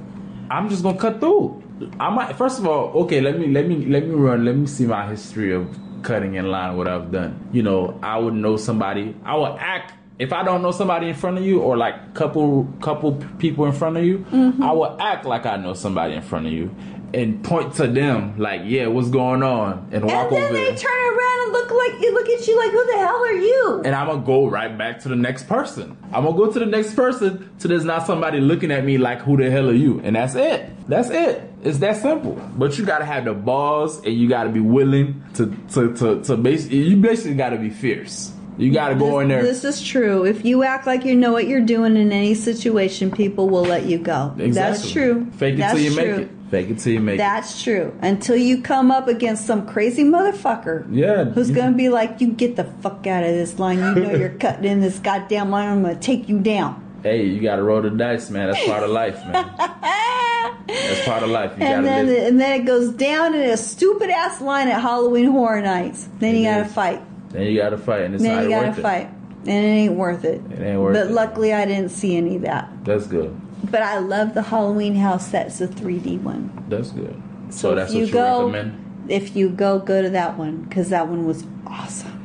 I'm 0.49 0.69
just 0.69 0.83
gonna 0.83 0.97
cut 0.97 1.19
through. 1.19 1.61
I 1.99 2.09
might 2.09 2.35
first 2.35 2.59
of 2.59 2.67
all, 2.67 2.91
okay, 3.03 3.21
let 3.21 3.39
me 3.39 3.47
let 3.47 3.67
me 3.67 3.85
let 3.85 4.05
me 4.07 4.13
run, 4.15 4.45
let 4.45 4.55
me 4.55 4.65
see 4.67 4.85
my 4.85 5.07
history 5.07 5.53
of 5.53 5.67
cutting 6.01 6.35
in 6.35 6.49
line, 6.49 6.75
what 6.77 6.87
I've 6.87 7.11
done. 7.11 7.47
You 7.51 7.63
know, 7.63 7.99
I 8.01 8.17
would 8.17 8.33
know 8.33 8.57
somebody, 8.57 9.15
I 9.23 9.35
would 9.37 9.55
act 9.59 9.93
if 10.17 10.33
I 10.33 10.43
don't 10.43 10.61
know 10.61 10.71
somebody 10.71 11.07
in 11.07 11.15
front 11.15 11.37
of 11.37 11.45
you 11.45 11.61
or 11.61 11.77
like 11.77 12.13
couple 12.13 12.67
couple 12.81 13.13
people 13.37 13.65
in 13.65 13.71
front 13.71 13.95
of 13.97 14.03
you, 14.03 14.19
Mm-hmm. 14.19 14.61
I 14.61 14.71
would 14.73 14.99
act 14.99 15.25
like 15.25 15.45
I 15.45 15.55
know 15.55 15.73
somebody 15.73 16.13
in 16.15 16.21
front 16.21 16.45
of 16.47 16.51
you 16.51 16.69
and 17.13 17.43
point 17.43 17.75
to 17.75 17.87
them 17.87 18.37
like, 18.37 18.61
yeah, 18.65 18.87
what's 18.87 19.09
going 19.09 19.43
on? 19.43 19.89
And 19.91 20.03
walk 20.05 20.31
And 20.31 20.31
then 20.35 20.43
over 20.43 20.53
they 20.53 20.75
turn 20.75 20.99
around 20.99 21.43
and 21.43 21.51
look 21.53 21.71
like 21.71 22.01
you 22.01 22.13
look 22.13 22.29
at 22.29 22.47
you 22.47 22.57
like, 22.57 22.71
who 22.71 22.85
the 22.85 22.97
hell 22.97 23.23
are 23.25 23.33
you? 23.33 23.81
and 23.85 23.95
I'm 23.95 24.07
gonna 24.07 24.21
go 24.25 24.47
right 24.47 24.77
back 24.77 24.99
to 25.01 25.09
the 25.09 25.15
next 25.15 25.47
person. 25.47 25.97
I'm 26.11 26.23
gonna 26.25 26.37
go 26.37 26.51
to 26.51 26.59
the 26.59 26.65
next 26.65 26.95
person 26.95 27.49
till 27.59 27.69
there's 27.69 27.85
not 27.85 28.05
somebody 28.07 28.39
looking 28.39 28.71
at 28.71 28.83
me 28.85 28.97
like, 28.97 29.21
who 29.21 29.37
the 29.37 29.49
hell 29.49 29.69
are 29.69 29.73
you? 29.73 29.99
And 30.03 30.15
that's 30.15 30.35
it. 30.35 30.69
That's 30.87 31.09
it. 31.09 31.43
It's 31.63 31.79
that 31.79 31.97
simple. 31.97 32.33
But 32.55 32.77
you 32.77 32.85
gotta 32.85 33.05
have 33.05 33.25
the 33.25 33.33
balls 33.33 33.97
and 34.05 34.13
you 34.13 34.27
gotta 34.29 34.49
be 34.49 34.59
willing 34.59 35.23
to 35.35 35.55
to 35.73 35.93
to, 35.95 36.23
to 36.23 36.37
basically 36.37 36.79
you 36.83 36.97
basically 36.97 37.35
gotta 37.35 37.57
be 37.57 37.69
fierce. 37.69 38.31
You 38.57 38.73
gotta 38.73 38.95
go 38.95 39.19
in 39.19 39.29
there. 39.29 39.41
This 39.41 39.63
is 39.63 39.81
true. 39.81 40.25
If 40.25 40.43
you 40.43 40.63
act 40.63 40.85
like 40.85 41.05
you 41.05 41.15
know 41.15 41.31
what 41.31 41.47
you're 41.47 41.61
doing 41.61 41.95
in 41.95 42.11
any 42.11 42.33
situation, 42.33 43.09
people 43.09 43.49
will 43.49 43.63
let 43.63 43.85
you 43.85 43.97
go. 43.99 44.33
Exactly. 44.37 44.51
That's 44.51 44.91
true. 44.91 45.31
Fake 45.31 45.53
it 45.53 45.57
That's 45.59 45.73
till 45.75 45.83
you 45.83 45.95
true. 45.95 46.15
make 46.17 46.27
it. 46.27 46.31
Fake 46.49 46.69
it 46.69 46.79
till 46.79 46.93
you 46.93 46.99
make 46.99 47.17
That's 47.19 47.61
true. 47.61 47.93
Until 48.01 48.35
you 48.35 48.61
come 48.61 48.89
up 48.91 49.07
against 49.07 49.45
some 49.45 49.67
crazy 49.67 50.03
motherfucker 50.03 50.85
Yeah. 50.91 51.25
who's 51.25 51.51
going 51.51 51.71
to 51.71 51.77
be 51.77 51.89
like, 51.89 52.21
you 52.21 52.31
get 52.31 52.55
the 52.55 52.63
fuck 52.63 53.05
out 53.05 53.23
of 53.23 53.29
this 53.29 53.59
line. 53.59 53.77
You 53.77 53.95
know 54.03 54.11
you're 54.15 54.29
cutting 54.39 54.65
in 54.65 54.81
this 54.81 54.97
goddamn 54.99 55.51
line. 55.51 55.67
I'm 55.69 55.83
going 55.83 55.93
to 55.95 56.01
take 56.01 56.27
you 56.27 56.39
down. 56.39 56.85
Hey, 57.03 57.25
you 57.27 57.39
gotta 57.41 57.63
roll 57.63 57.81
the 57.81 57.89
dice, 57.91 58.29
man. 58.29 58.51
That's 58.51 58.65
part 58.65 58.83
of 58.83 58.89
life, 58.89 59.15
man. 59.27 59.33
That's 60.67 61.05
part 61.05 61.23
of 61.23 61.29
life. 61.29 61.53
You 61.57 61.63
and 61.63 61.85
then 61.85 62.07
live. 62.07 62.27
and 62.27 62.41
then 62.41 62.59
it 62.61 62.65
goes 62.65 62.89
down 62.91 63.33
in 63.35 63.49
a 63.49 63.55
stupid 63.55 64.09
ass 64.09 64.41
line 64.41 64.67
at 64.67 64.81
Halloween 64.81 65.27
Horror 65.31 65.61
Nights. 65.61 66.09
Then 66.19 66.35
you 66.35 66.43
got 66.43 66.57
to 66.57 66.65
fight. 66.65 67.01
Then 67.29 67.43
you 67.47 67.57
gotta 67.57 67.77
fight, 67.77 68.01
and 68.01 68.15
it's 68.15 68.23
Then 68.23 68.35
not 68.35 68.43
you 68.43 68.49
got 68.49 68.73
to 68.73 68.79
it. 68.79 68.81
fight. 68.81 69.09
And 69.45 69.49
it 69.49 69.51
ain't 69.69 69.93
worth 69.93 70.25
it. 70.25 70.41
It 70.51 70.59
ain't 70.61 70.81
worth 70.81 70.93
but 70.95 71.07
it. 71.07 71.11
luckily, 71.13 71.53
I 71.53 71.65
didn't 71.65 71.91
see 71.91 72.17
any 72.17 72.35
of 72.35 72.41
that. 72.41 72.69
That's 72.83 73.07
good. 73.07 73.33
But 73.63 73.81
I 73.81 73.99
love 73.99 74.33
the 74.33 74.41
Halloween 74.43 74.95
house. 74.95 75.29
That's 75.29 75.59
the 75.59 75.67
3D 75.67 76.21
one. 76.21 76.51
That's 76.69 76.91
good. 76.91 77.21
So, 77.49 77.69
So, 77.71 77.75
that's 77.75 77.93
you 77.93 78.01
what 78.01 78.07
you 78.07 78.13
go, 78.13 78.45
recommend. 78.49 79.05
if 79.11 79.35
you 79.35 79.49
go, 79.49 79.79
go 79.79 80.01
to 80.01 80.09
that 80.11 80.37
one 80.37 80.63
because 80.63 80.89
that 80.89 81.07
one 81.07 81.25
was 81.25 81.43
awesome. 81.67 82.15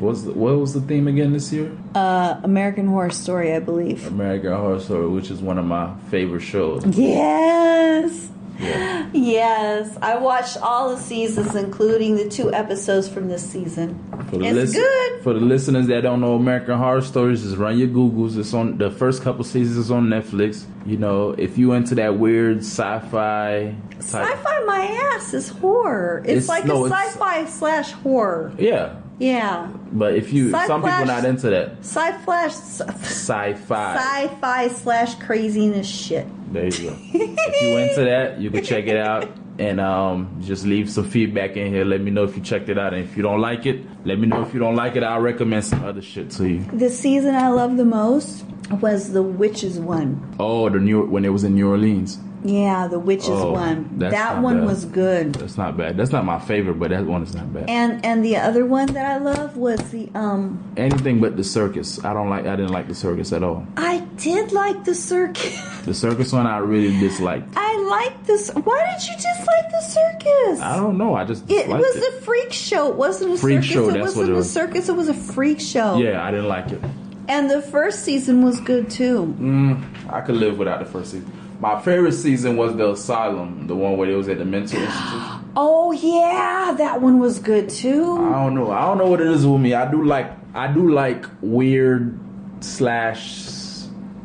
What's 0.00 0.22
the, 0.22 0.32
what 0.32 0.56
was 0.58 0.72
the 0.72 0.80
theme 0.80 1.06
again 1.08 1.32
this 1.34 1.52
year? 1.52 1.70
Uh, 1.94 2.40
American 2.42 2.86
Horror 2.86 3.10
Story, 3.10 3.52
I 3.54 3.58
believe. 3.58 4.06
American 4.06 4.52
Horror 4.52 4.80
Story, 4.80 5.06
which 5.08 5.30
is 5.30 5.40
one 5.42 5.58
of 5.58 5.66
my 5.66 5.94
favorite 6.10 6.40
shows. 6.40 6.84
Yes. 6.96 8.30
Yeah. 8.60 9.08
Yes, 9.12 9.96
I 10.02 10.16
watched 10.16 10.56
all 10.58 10.94
the 10.94 11.00
seasons, 11.00 11.54
including 11.54 12.16
the 12.16 12.28
two 12.28 12.52
episodes 12.52 13.08
from 13.08 13.28
this 13.28 13.42
season. 13.48 13.98
For 14.30 14.36
the 14.38 14.44
It's 14.44 14.54
lis- 14.54 14.72
good. 14.74 15.22
For 15.22 15.32
the 15.32 15.40
listeners 15.40 15.86
that 15.88 16.02
don't 16.02 16.20
know 16.20 16.34
American 16.34 16.76
Horror 16.78 17.00
Stories, 17.00 17.42
just 17.42 17.56
run 17.56 17.78
your 17.78 17.88
Googles. 17.88 18.36
It's 18.36 18.52
on 18.54 18.78
the 18.78 18.90
first 18.90 19.22
couple 19.22 19.44
seasons 19.44 19.76
is 19.78 19.90
on 19.90 20.08
Netflix. 20.08 20.64
You 20.86 20.96
know, 20.98 21.30
if 21.38 21.56
you 21.58 21.72
into 21.72 21.94
that 21.96 22.18
weird 22.18 22.58
sci-fi 22.58 23.74
type, 23.92 24.02
Sci-fi, 24.02 24.60
my 24.66 25.10
ass 25.14 25.34
is 25.34 25.48
horror. 25.48 26.20
It's, 26.24 26.44
It's- 26.44 26.48
like 26.48 26.64
no, 26.66 26.84
a 26.86 26.90
sci-fi 26.90 27.46
slash 27.46 27.92
horror. 27.92 28.52
yeah. 28.58 28.96
Yeah, 29.18 29.68
But 29.92 30.14
if 30.14 30.32
you, 30.32 30.50
Sci- 30.50 30.66
some 30.66 30.82
people 30.82 31.04
not 31.04 31.26
into 31.26 31.50
that 31.50 31.80
sci-fi, 31.82 32.46
sci-fi. 32.48 33.96
sci-fi 33.96 34.68
slash 34.68 35.14
craziness 35.16 35.86
shit. 35.86 36.26
There 36.50 36.64
you 36.64 36.90
go. 36.90 36.96
if 37.12 37.62
you 37.62 37.76
into 37.76 38.04
that, 38.04 38.40
you 38.40 38.50
can 38.50 38.64
check 38.64 38.86
it 38.86 38.96
out 38.96 39.30
and 39.58 39.78
um, 39.78 40.40
just 40.42 40.64
leave 40.64 40.90
some 40.90 41.08
feedback 41.08 41.56
in 41.56 41.72
here. 41.72 41.84
Let 41.84 42.00
me 42.00 42.10
know 42.10 42.24
if 42.24 42.36
you 42.36 42.42
checked 42.42 42.68
it 42.68 42.78
out, 42.78 42.94
and 42.94 43.04
if 43.04 43.16
you 43.16 43.22
don't 43.22 43.40
like 43.40 43.66
it, 43.66 43.84
let 44.04 44.18
me 44.18 44.26
know 44.26 44.42
if 44.42 44.54
you 44.54 44.58
don't 44.58 44.74
like 44.74 44.96
it. 44.96 45.02
I'll 45.02 45.20
recommend 45.20 45.64
some 45.64 45.84
other 45.84 46.02
shit 46.02 46.30
to 46.32 46.48
you. 46.48 46.64
The 46.72 46.90
season 46.90 47.34
I 47.34 47.48
love 47.48 47.76
the 47.76 47.84
most 47.84 48.44
was 48.80 49.12
the 49.12 49.22
witches 49.22 49.78
one. 49.78 50.34
Oh, 50.40 50.68
the 50.70 50.78
new 50.78 51.04
when 51.06 51.24
it 51.24 51.28
was 51.28 51.44
in 51.44 51.54
New 51.54 51.68
Orleans. 51.68 52.18
Yeah, 52.42 52.86
the 52.88 52.98
witches 52.98 53.28
Oh, 53.30 53.52
one. 53.52 53.90
That 53.98 54.40
one 54.42 54.58
bad. 54.60 54.66
was 54.66 54.84
good. 54.86 55.34
That's 55.34 55.58
not 55.58 55.76
bad. 55.76 55.96
That's 55.96 56.10
not 56.12 56.24
my 56.24 56.38
favorite, 56.38 56.78
but 56.78 56.90
that 56.90 57.04
one 57.04 57.22
is 57.22 57.34
not 57.34 57.52
bad. 57.52 57.68
And 57.68 58.04
and 58.04 58.24
the 58.24 58.36
other 58.36 58.64
one 58.64 58.86
that 58.94 59.04
I 59.04 59.18
love 59.18 59.56
was 59.58 59.78
the 59.90 60.08
um 60.14 60.58
Anything 60.76 61.20
but 61.20 61.36
the 61.36 61.44
circus. 61.44 62.02
I 62.04 62.12
don't 62.14 62.30
like. 62.30 62.46
I 62.46 62.56
didn't 62.56 62.72
like 62.72 62.88
the 62.88 62.94
circus 62.94 63.32
at 63.32 63.42
all. 63.42 63.66
I 63.76 63.98
did 64.16 64.52
like 64.52 64.84
the 64.84 64.94
circus. 64.94 65.58
The 65.80 65.94
circus 65.94 66.30
one 66.30 66.46
I 66.46 66.58
really 66.58 66.98
disliked. 67.00 67.48
I 67.56 67.76
like 67.88 68.26
this. 68.26 68.50
Why 68.50 68.94
did 68.98 69.08
you 69.08 69.14
dislike 69.16 69.70
the 69.70 69.80
circus? 69.80 70.60
I 70.60 70.76
don't 70.76 70.98
know. 70.98 71.14
I 71.14 71.24
just 71.24 71.50
It 71.50 71.68
was 71.68 71.96
it. 71.96 72.14
a 72.14 72.20
freak 72.20 72.52
show. 72.52 72.90
It 72.90 72.96
wasn't 72.96 73.32
a 73.32 73.38
Freak 73.38 73.62
circus. 73.62 73.70
show, 73.72 73.88
it 73.88 73.92
that's 73.94 74.14
what 74.14 74.28
wasn't 74.28 74.28
it 74.28 74.32
a 74.32 74.36
was. 74.36 74.50
circus. 74.52 74.88
It 74.90 74.94
was 74.96 75.08
a 75.08 75.14
freak 75.14 75.58
show. 75.58 75.96
yeah, 75.96 76.22
I 76.22 76.30
didn't 76.30 76.48
like 76.48 76.70
it. 76.70 76.82
And 77.28 77.48
the 77.50 77.62
first 77.62 78.00
season 78.04 78.42
was 78.44 78.60
good 78.60 78.90
too. 78.90 79.34
Mm, 79.40 79.82
I 80.12 80.20
could 80.20 80.34
live 80.36 80.58
without 80.58 80.80
the 80.80 80.84
first 80.84 81.12
season. 81.12 81.32
My 81.60 81.80
favorite 81.80 82.12
season 82.12 82.56
was 82.56 82.74
the 82.76 82.90
asylum, 82.92 83.66
the 83.66 83.74
one 83.76 83.96
where 83.98 84.08
it 84.10 84.16
was 84.16 84.28
at 84.28 84.38
the 84.38 84.44
mental 84.44 84.80
institution. 84.82 85.52
Oh 85.56 85.92
yeah, 85.92 86.74
that 86.78 87.02
one 87.02 87.18
was 87.18 87.38
good 87.38 87.68
too. 87.68 88.16
I 88.16 88.32
don't 88.44 88.54
know. 88.54 88.70
I 88.70 88.80
don't 88.86 88.98
know 88.98 89.06
what 89.08 89.20
it 89.20 89.26
is 89.26 89.46
with 89.46 89.60
me. 89.60 89.74
I 89.74 89.90
do 89.90 90.04
like. 90.04 90.30
I 90.54 90.72
do 90.72 90.90
like 90.90 91.26
weird 91.42 92.18
slash 92.60 93.48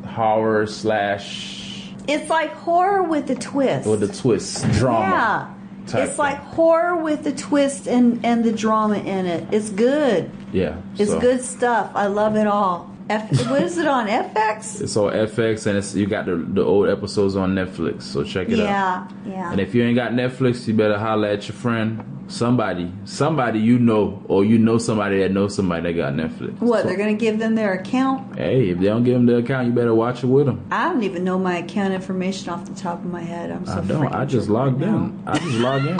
horror 0.07 0.65
slash 0.67 1.91
It's 2.07 2.29
like 2.29 2.51
horror 2.53 3.03
with 3.03 3.29
a 3.29 3.35
twist. 3.35 3.87
with 3.87 3.99
the 3.99 4.07
twist 4.07 4.69
drama. 4.73 5.55
Yeah. 5.87 6.03
It's 6.03 6.17
like 6.17 6.37
horror 6.37 6.95
with 6.95 7.23
the 7.23 7.31
twist 7.31 7.87
and 7.87 8.25
and 8.25 8.43
the 8.43 8.51
drama 8.51 8.97
in 8.97 9.25
it. 9.25 9.53
It's 9.53 9.69
good. 9.69 10.31
yeah. 10.51 10.77
It's 10.97 11.11
so. 11.11 11.19
good 11.19 11.41
stuff. 11.43 11.91
I 11.93 12.07
love 12.07 12.35
it 12.35 12.47
all. 12.47 12.94
F- 13.07 13.49
what 13.51 13.61
is 13.61 13.77
it 13.77 13.87
on 13.87 14.07
FX? 14.07 14.81
It's 14.81 14.97
on 14.97 15.13
FX 15.13 15.67
and 15.67 15.77
it's 15.77 15.93
you 15.93 16.07
got 16.07 16.25
the 16.25 16.35
the 16.37 16.63
old 16.63 16.89
episodes 16.89 17.35
on 17.35 17.53
Netflix. 17.53 18.01
So 18.03 18.23
check 18.23 18.49
it 18.49 18.59
out. 18.59 18.65
Yeah, 18.65 19.07
yeah. 19.27 19.51
And 19.51 19.61
if 19.61 19.75
you 19.75 19.83
ain't 19.83 19.95
got 19.95 20.11
Netflix, 20.13 20.67
you 20.67 20.73
better 20.73 20.97
holler 20.97 21.27
at 21.27 21.47
your 21.47 21.55
friend, 21.55 22.03
somebody, 22.27 22.91
somebody 23.03 23.59
you 23.59 23.77
know, 23.77 24.23
or 24.27 24.43
you 24.43 24.57
know 24.57 24.79
somebody 24.79 25.19
that 25.19 25.31
knows 25.31 25.53
somebody 25.55 25.83
that 25.83 25.93
got 25.93 26.13
Netflix. 26.13 26.59
what 26.59 26.81
So- 26.81 26.87
they're 26.87 26.97
gonna 26.97 27.13
give 27.13 27.37
them 27.37 27.53
their 27.53 27.73
account? 27.73 28.37
Hey, 28.37 28.69
if 28.69 28.79
they 28.79 28.85
don't 28.87 29.03
give 29.03 29.13
them 29.13 29.27
the 29.27 29.37
account, 29.37 29.67
you 29.67 29.73
better 29.73 29.93
watch 29.93 30.23
it 30.23 30.27
with 30.27 30.47
them. 30.47 30.65
I 30.71 30.89
don't 30.89 31.03
even 31.03 31.23
know 31.23 31.37
my 31.37 31.57
account 31.57 31.93
information 31.93 32.49
off 32.49 32.65
the 32.65 32.73
top 32.73 32.99
of 33.05 33.11
my 33.11 33.21
head. 33.21 33.51
I'm 33.51 33.67
so 33.67 33.73
I 33.73 33.81
don't. 33.81 34.07
I 34.15 34.25
just 34.25 34.49
logged 34.49 34.81
right 34.81 34.89
in. 34.89 35.23
I 35.27 35.37
just 35.37 35.57
log 35.59 35.85
in. 35.85 35.97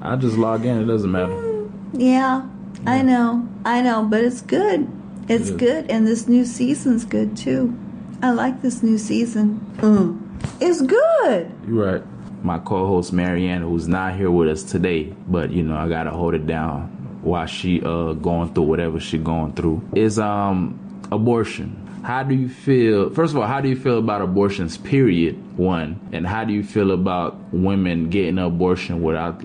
I 0.00 0.16
just 0.16 0.36
log 0.38 0.64
in. 0.64 0.80
It 0.80 0.86
doesn't 0.86 1.10
matter. 1.10 1.68
Yeah, 1.92 2.46
I 2.86 3.02
know, 3.02 3.46
I 3.64 3.82
know, 3.82 4.04
but 4.04 4.24
it's 4.24 4.40
good. 4.40 4.88
It's 5.28 5.50
It 5.50 5.52
is. 5.54 5.58
good, 5.60 5.90
and 5.90 6.06
this 6.06 6.26
new 6.28 6.44
season's 6.44 7.04
good 7.04 7.36
too. 7.36 7.76
I 8.22 8.30
like 8.30 8.62
this 8.62 8.82
new 8.82 8.98
season. 8.98 9.60
Mm. 9.78 10.20
It's 10.60 10.80
good. 10.82 11.50
You're 11.66 11.92
right. 11.92 12.02
My 12.42 12.58
co-host 12.58 13.12
Marianne, 13.12 13.62
who's 13.62 13.88
not 13.88 14.14
here 14.14 14.30
with 14.30 14.48
us 14.48 14.62
today, 14.62 15.12
but 15.28 15.50
you 15.50 15.62
know 15.62 15.76
I 15.76 15.88
gotta 15.88 16.10
hold 16.10 16.34
it 16.34 16.46
down 16.46 16.88
while 17.22 17.46
she 17.46 17.82
uh 17.82 18.12
going 18.14 18.54
through 18.54 18.64
whatever 18.64 19.00
she 19.00 19.18
going 19.18 19.52
through, 19.52 19.82
is 19.94 20.18
um 20.18 20.78
abortion. 21.12 21.84
How 22.04 22.22
do 22.22 22.34
you 22.34 22.48
feel? 22.48 23.10
First 23.10 23.34
of 23.34 23.40
all, 23.40 23.46
how 23.46 23.60
do 23.60 23.68
you 23.68 23.76
feel 23.76 23.98
about 23.98 24.22
abortions? 24.22 24.78
Period. 24.78 25.36
One, 25.58 26.00
and 26.12 26.26
how 26.26 26.44
do 26.44 26.52
you 26.52 26.62
feel 26.62 26.92
about 26.92 27.36
women 27.52 28.08
getting 28.08 28.38
an 28.38 28.44
abortion 28.44 29.02
without 29.02 29.42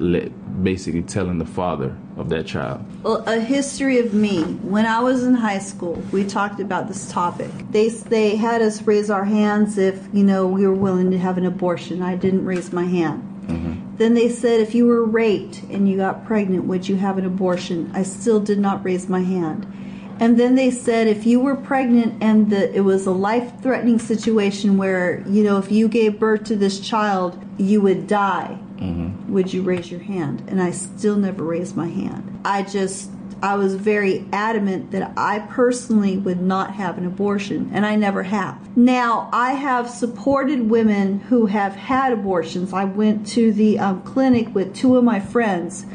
basically 0.63 1.01
telling 1.01 1.39
the 1.39 1.45
father 1.45 1.97
of 2.17 2.29
that 2.29 2.45
child? 2.45 2.85
Well, 3.03 3.23
a 3.27 3.39
history 3.39 3.99
of 3.99 4.13
me. 4.13 4.43
When 4.43 4.85
I 4.85 4.99
was 4.99 5.23
in 5.23 5.33
high 5.33 5.59
school, 5.59 6.01
we 6.11 6.23
talked 6.23 6.59
about 6.59 6.87
this 6.87 7.11
topic. 7.11 7.49
They 7.71 7.89
they 7.89 8.35
had 8.35 8.61
us 8.61 8.81
raise 8.83 9.09
our 9.09 9.25
hands 9.25 9.77
if 9.77 10.07
you 10.13 10.23
know 10.23 10.47
we 10.47 10.67
were 10.67 10.73
willing 10.73 11.11
to 11.11 11.17
have 11.17 11.37
an 11.37 11.45
abortion. 11.45 12.01
I 12.01 12.15
didn't 12.15 12.45
raise 12.45 12.71
my 12.71 12.85
hand. 12.85 13.29
Mm-hmm. 13.47 13.97
Then 13.97 14.13
they 14.13 14.29
said 14.29 14.59
if 14.59 14.73
you 14.73 14.87
were 14.87 15.03
raped 15.03 15.63
and 15.63 15.89
you 15.89 15.97
got 15.97 16.25
pregnant, 16.25 16.65
would 16.65 16.87
you 16.87 16.95
have 16.95 17.17
an 17.17 17.25
abortion? 17.25 17.91
I 17.93 18.03
still 18.03 18.39
did 18.39 18.59
not 18.59 18.83
raise 18.83 19.09
my 19.09 19.21
hand. 19.21 19.67
And 20.19 20.39
then 20.39 20.55
they 20.55 20.71
said 20.71 21.07
if 21.07 21.25
you 21.25 21.39
were 21.39 21.55
pregnant 21.55 22.21
and 22.21 22.49
the, 22.49 22.73
it 22.73 22.81
was 22.81 23.07
a 23.07 23.11
life-threatening 23.11 23.99
situation 23.99 24.77
where 24.77 25.23
you 25.27 25.43
know 25.43 25.57
if 25.57 25.71
you 25.71 25.87
gave 25.87 26.19
birth 26.19 26.45
to 26.45 26.55
this 26.55 26.79
child, 26.79 27.43
you 27.57 27.81
would 27.81 28.07
die 28.07 28.59
would 29.27 29.53
you 29.53 29.61
raise 29.61 29.91
your 29.91 30.01
hand? 30.01 30.43
And 30.47 30.61
I 30.61 30.71
still 30.71 31.15
never 31.15 31.43
raised 31.43 31.75
my 31.75 31.87
hand. 31.87 32.41
I 32.45 32.63
just, 32.63 33.09
I 33.41 33.55
was 33.55 33.75
very 33.75 34.25
adamant 34.31 34.91
that 34.91 35.13
I 35.17 35.39
personally 35.39 36.17
would 36.17 36.41
not 36.41 36.73
have 36.75 36.97
an 36.97 37.05
abortion, 37.05 37.71
and 37.73 37.85
I 37.85 37.95
never 37.95 38.23
have. 38.23 38.77
Now, 38.77 39.29
I 39.33 39.53
have 39.53 39.89
supported 39.89 40.69
women 40.69 41.19
who 41.21 41.45
have 41.47 41.75
had 41.75 42.13
abortions. 42.13 42.73
I 42.73 42.85
went 42.85 43.27
to 43.27 43.51
the 43.51 43.79
um, 43.79 44.01
clinic 44.03 44.53
with 44.53 44.75
two 44.75 44.97
of 44.97 45.03
my 45.03 45.19
friends 45.19 45.85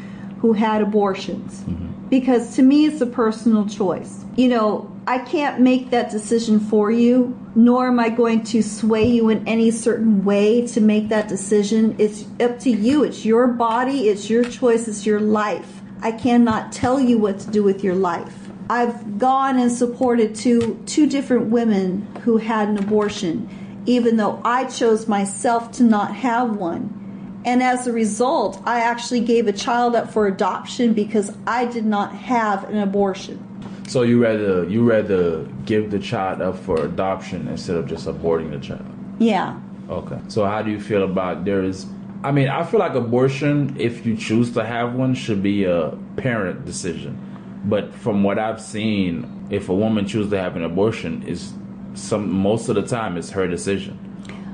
who 0.41 0.53
had 0.53 0.81
abortions 0.81 1.63
because 2.09 2.55
to 2.55 2.61
me 2.61 2.85
it's 2.85 3.01
a 3.01 3.05
personal 3.05 3.67
choice. 3.67 4.23
You 4.35 4.47
know, 4.49 4.91
I 5.05 5.19
can't 5.19 5.59
make 5.59 5.89
that 5.89 6.11
decision 6.11 6.59
for 6.59 6.91
you, 6.91 7.37
nor 7.55 7.87
am 7.87 7.99
I 7.99 8.09
going 8.09 8.43
to 8.45 8.61
sway 8.61 9.05
you 9.05 9.29
in 9.29 9.47
any 9.47 9.71
certain 9.71 10.23
way 10.23 10.65
to 10.67 10.81
make 10.81 11.09
that 11.09 11.27
decision. 11.27 11.95
It's 11.97 12.25
up 12.39 12.59
to 12.59 12.69
you. 12.69 13.03
It's 13.03 13.25
your 13.25 13.47
body, 13.47 14.09
it's 14.09 14.29
your 14.29 14.43
choice, 14.43 14.87
it's 14.87 15.05
your 15.05 15.19
life. 15.19 15.81
I 16.01 16.11
cannot 16.11 16.71
tell 16.71 16.99
you 16.99 17.17
what 17.17 17.39
to 17.39 17.51
do 17.51 17.63
with 17.63 17.83
your 17.83 17.95
life. 17.95 18.49
I've 18.69 19.17
gone 19.17 19.57
and 19.57 19.71
supported 19.71 20.35
two 20.35 20.81
two 20.85 21.07
different 21.07 21.47
women 21.47 22.07
who 22.23 22.37
had 22.37 22.69
an 22.69 22.77
abortion, 22.77 23.49
even 23.87 24.17
though 24.17 24.39
I 24.45 24.65
chose 24.65 25.07
myself 25.07 25.71
to 25.73 25.83
not 25.83 26.13
have 26.15 26.55
one. 26.55 26.98
And 27.45 27.63
as 27.63 27.87
a 27.87 27.93
result, 27.93 28.61
I 28.65 28.81
actually 28.81 29.21
gave 29.21 29.47
a 29.47 29.53
child 29.53 29.95
up 29.95 30.11
for 30.11 30.27
adoption 30.27 30.93
because 30.93 31.31
I 31.47 31.65
did 31.65 31.85
not 31.85 32.13
have 32.13 32.69
an 32.69 32.77
abortion. 32.77 33.45
So 33.87 34.03
you 34.03 34.21
rather 34.21 34.69
you 34.69 34.87
rather 34.87 35.45
give 35.65 35.89
the 35.89 35.99
child 35.99 36.41
up 36.41 36.57
for 36.59 36.83
adoption 36.83 37.47
instead 37.47 37.75
of 37.75 37.87
just 37.87 38.07
aborting 38.07 38.51
the 38.51 38.59
child? 38.59 38.85
Yeah. 39.19 39.59
Okay. 39.89 40.19
So 40.27 40.45
how 40.45 40.61
do 40.61 40.69
you 40.69 40.79
feel 40.79 41.03
about 41.03 41.45
there 41.45 41.63
is 41.63 41.87
I 42.21 42.31
mean, 42.31 42.49
I 42.49 42.63
feel 42.65 42.81
like 42.81 42.95
abortion, 42.95 43.77
if 43.79 44.05
you 44.05 44.17
choose 44.17 44.51
to 44.51 44.65
have 44.65 44.93
one, 44.93 45.13
should 45.13 45.41
be 45.41 45.63
a 45.63 45.97
parent 46.17 46.65
decision. 46.65 47.17
But 47.63 47.93
from 47.93 48.23
what 48.23 48.37
I've 48.37 48.61
seen, 48.61 49.47
if 49.49 49.69
a 49.69 49.73
woman 49.73 50.05
chooses 50.05 50.29
to 50.31 50.37
have 50.37 50.57
an 50.57 50.63
abortion, 50.63 51.23
is 51.23 51.53
some 51.93 52.29
most 52.29 52.67
of 52.67 52.75
the 52.75 52.81
time 52.81 53.17
it's 53.17 53.29
her 53.31 53.47
decision. 53.47 53.97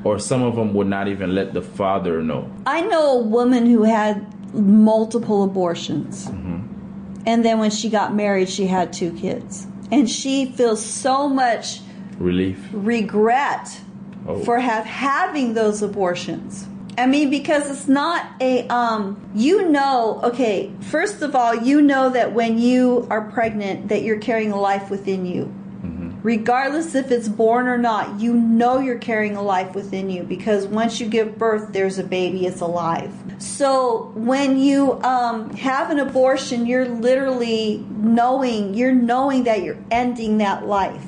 Or 0.05 0.19
some 0.19 0.43
of 0.43 0.55
them 0.55 0.73
would 0.75 0.87
not 0.87 1.07
even 1.07 1.33
let 1.35 1.53
the 1.53 1.61
father 1.61 2.21
know. 2.21 2.49
I 2.65 2.81
know 2.81 3.19
a 3.19 3.23
woman 3.23 3.65
who 3.65 3.83
had 3.83 4.25
multiple 4.53 5.43
abortions. 5.43 6.27
And 7.25 7.43
then 7.43 7.57
when 7.59 7.71
she 7.71 7.89
got 7.89 8.13
married, 8.13 8.47
she 8.47 8.67
had 8.67 8.93
two 8.93 9.11
kids. 9.13 9.65
And 9.91 10.07
she 10.09 10.45
feels 10.51 10.83
so 10.85 11.27
much 11.27 11.81
Relief. 12.19 12.69
regret 12.71 13.81
Oh. 14.27 14.43
for 14.43 14.59
have 14.59 14.85
having 14.85 15.53
those 15.53 15.81
abortions. 15.81 16.67
I 16.97 17.05
mean, 17.05 17.29
because 17.29 17.69
it's 17.69 17.87
not 17.87 18.25
a 18.41 18.67
um. 18.69 19.21
You 19.35 19.69
know, 19.69 20.19
okay. 20.23 20.71
First 20.79 21.21
of 21.21 21.35
all, 21.35 21.53
you 21.53 21.81
know 21.81 22.09
that 22.09 22.33
when 22.33 22.57
you 22.57 23.05
are 23.09 23.29
pregnant, 23.29 23.89
that 23.89 24.01
you're 24.03 24.19
carrying 24.19 24.51
a 24.51 24.59
life 24.59 24.89
within 24.89 25.25
you. 25.25 25.53
Regardless 26.25 26.95
if 26.95 27.11
it's 27.11 27.29
born 27.29 27.67
or 27.67 27.77
not, 27.77 28.19
you 28.19 28.33
know 28.33 28.79
you're 28.79 28.97
carrying 28.97 29.35
a 29.35 29.43
life 29.43 29.75
within 29.75 30.09
you 30.09 30.23
because 30.23 30.65
once 30.65 30.99
you 30.99 31.07
give 31.07 31.37
birth, 31.37 31.71
there's 31.71 31.99
a 31.99 32.03
baby, 32.03 32.47
it's 32.47 32.61
alive. 32.61 33.13
So 33.37 34.11
when 34.15 34.57
you 34.57 34.93
um, 35.03 35.51
have 35.51 35.91
an 35.91 35.99
abortion, 35.99 36.65
you're 36.65 36.87
literally 36.87 37.85
knowing, 37.91 38.73
you're 38.73 38.91
knowing 38.91 39.43
that 39.43 39.61
you're 39.61 39.77
ending 39.91 40.39
that 40.39 40.65
life. 40.65 41.05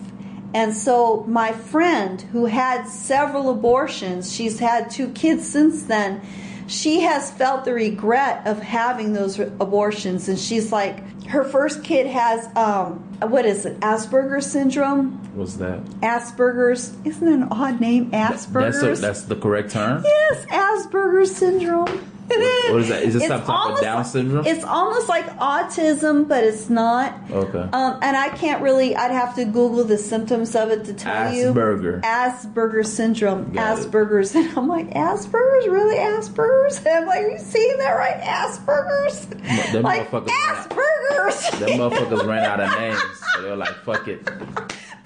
And 0.53 0.71
so 0.71 1.25
my 1.27 1.51
friend 1.51 2.21
who 2.21 2.45
had 2.45 2.88
several 2.88 3.50
abortions, 3.50 4.31
she's 4.31 4.59
had 4.59 4.91
two 4.91 5.09
kids 5.13 5.50
since 5.50 5.86
then. 5.86 6.21
She 6.67 7.00
has 7.00 7.31
felt 7.31 7.65
the 7.65 7.74
regret 7.74 8.45
of 8.45 8.59
having 8.59 9.13
those 9.13 9.39
abortions 9.39 10.29
and 10.29 10.38
she's 10.38 10.71
like 10.71 11.00
her 11.27 11.43
first 11.43 11.84
kid 11.84 12.07
has 12.07 12.48
um 12.55 13.00
what 13.19 13.46
is 13.46 13.65
it? 13.65 13.79
Asperger's 13.79 14.46
syndrome? 14.46 15.12
What's 15.36 15.55
that? 15.55 15.84
Asperger's. 16.01 16.96
Isn't 17.03 17.25
that 17.25 17.34
an 17.34 17.43
odd 17.51 17.81
name? 17.81 18.12
Asperger's. 18.12 18.81
That's, 18.81 19.00
a, 19.00 19.01
that's 19.01 19.22
the 19.24 19.36
correct 19.36 19.72
term? 19.72 20.03
Yes, 20.03 20.46
Asperger's 20.46 21.36
syndrome. 21.36 22.12
What 22.27 22.81
is 22.81 22.89
that? 22.89 23.03
Is 23.03 23.15
it 23.15 23.19
It's 23.19 23.27
some 23.27 23.43
type 23.43 23.75
of 23.75 23.81
Down 23.81 24.03
syndrome? 24.05 24.46
It's 24.46 24.63
almost 24.63 25.07
like 25.07 25.25
autism, 25.38 26.27
but 26.27 26.43
it's 26.43 26.69
not. 26.69 27.17
Okay. 27.31 27.60
Um, 27.60 28.00
and 28.01 28.17
I 28.17 28.29
can't 28.29 28.62
really. 28.62 28.96
I'd 28.96 29.12
have 29.12 29.36
to 29.36 29.46
Google 29.46 29.84
the 29.84 29.98
symptoms 29.98 30.55
of 30.55 30.69
it 30.69 30.86
to 30.86 30.93
tell 30.93 31.34
you. 31.34 31.53
Asperger. 32.01 32.86
Syndrome. 32.86 33.51
Got 33.53 33.79
it. 33.79 33.88
Asperger's. 33.91 34.36
And 34.36 34.50
I'm 34.57 34.67
like, 34.67 34.89
Asperger's? 34.89 35.67
Really? 35.67 35.96
Asperger's? 35.96 36.77
And 36.79 36.88
I'm 36.88 37.05
like, 37.05 37.24
are 37.24 37.29
you 37.29 37.39
seeing 37.39 37.77
that 37.77 37.91
right? 37.93 38.22
Asperger's? 38.22 39.25
them 39.72 39.84
like, 39.84 40.10
motherfuckers 40.12 40.27
Asperger's. 40.27 41.60
Them 41.60 41.69
motherfuckers 41.79 42.27
ran 42.27 42.43
out 42.43 42.60
of 42.60 42.69
names, 42.77 43.01
so 43.34 43.41
they 43.41 43.50
were 43.50 43.55
like, 43.55 43.74
"Fuck 43.84 44.07
it." 44.07 44.29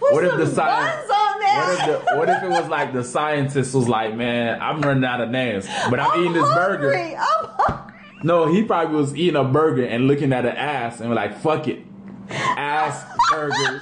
Put 0.02 0.14
What 0.14 0.24
if 0.26 0.36
the 0.38 0.48
science- 0.48 0.96
buns 1.08 1.12
on 1.12 1.40
that. 1.40 1.58
What 1.68 1.70
if, 1.80 1.86
the, 1.86 2.16
what 2.18 2.30
if 2.30 2.44
it 2.44 2.50
was 2.50 2.68
like 2.70 2.92
the 2.94 3.04
scientist 3.04 3.74
was 3.76 3.88
like, 3.88 4.16
"Man, 4.16 4.60
I'm 4.60 4.82
running 4.82 5.06
out 5.06 5.22
of 5.22 5.30
names, 5.30 5.68
but 5.92 6.00
I'm, 6.00 6.20
eating 6.20 6.34
this 6.34 6.44
burger." 6.56 6.92
I'm 6.94 7.16
hungry. 7.18 7.94
No, 8.24 8.48
he 8.52 8.64
probably 8.64 8.96
was 8.96 9.16
eating 9.16 9.36
a 9.36 9.44
burger 9.44 9.84
and 9.86 10.08
looking 10.08 10.34
at 10.34 10.46
an 10.46 10.56
ass 10.56 11.00
and 11.02 11.10
was 11.10 11.16
like, 11.18 11.38
"Fuck 11.40 11.68
it, 11.68 11.86
ass 12.30 13.04
burgers." 13.32 13.82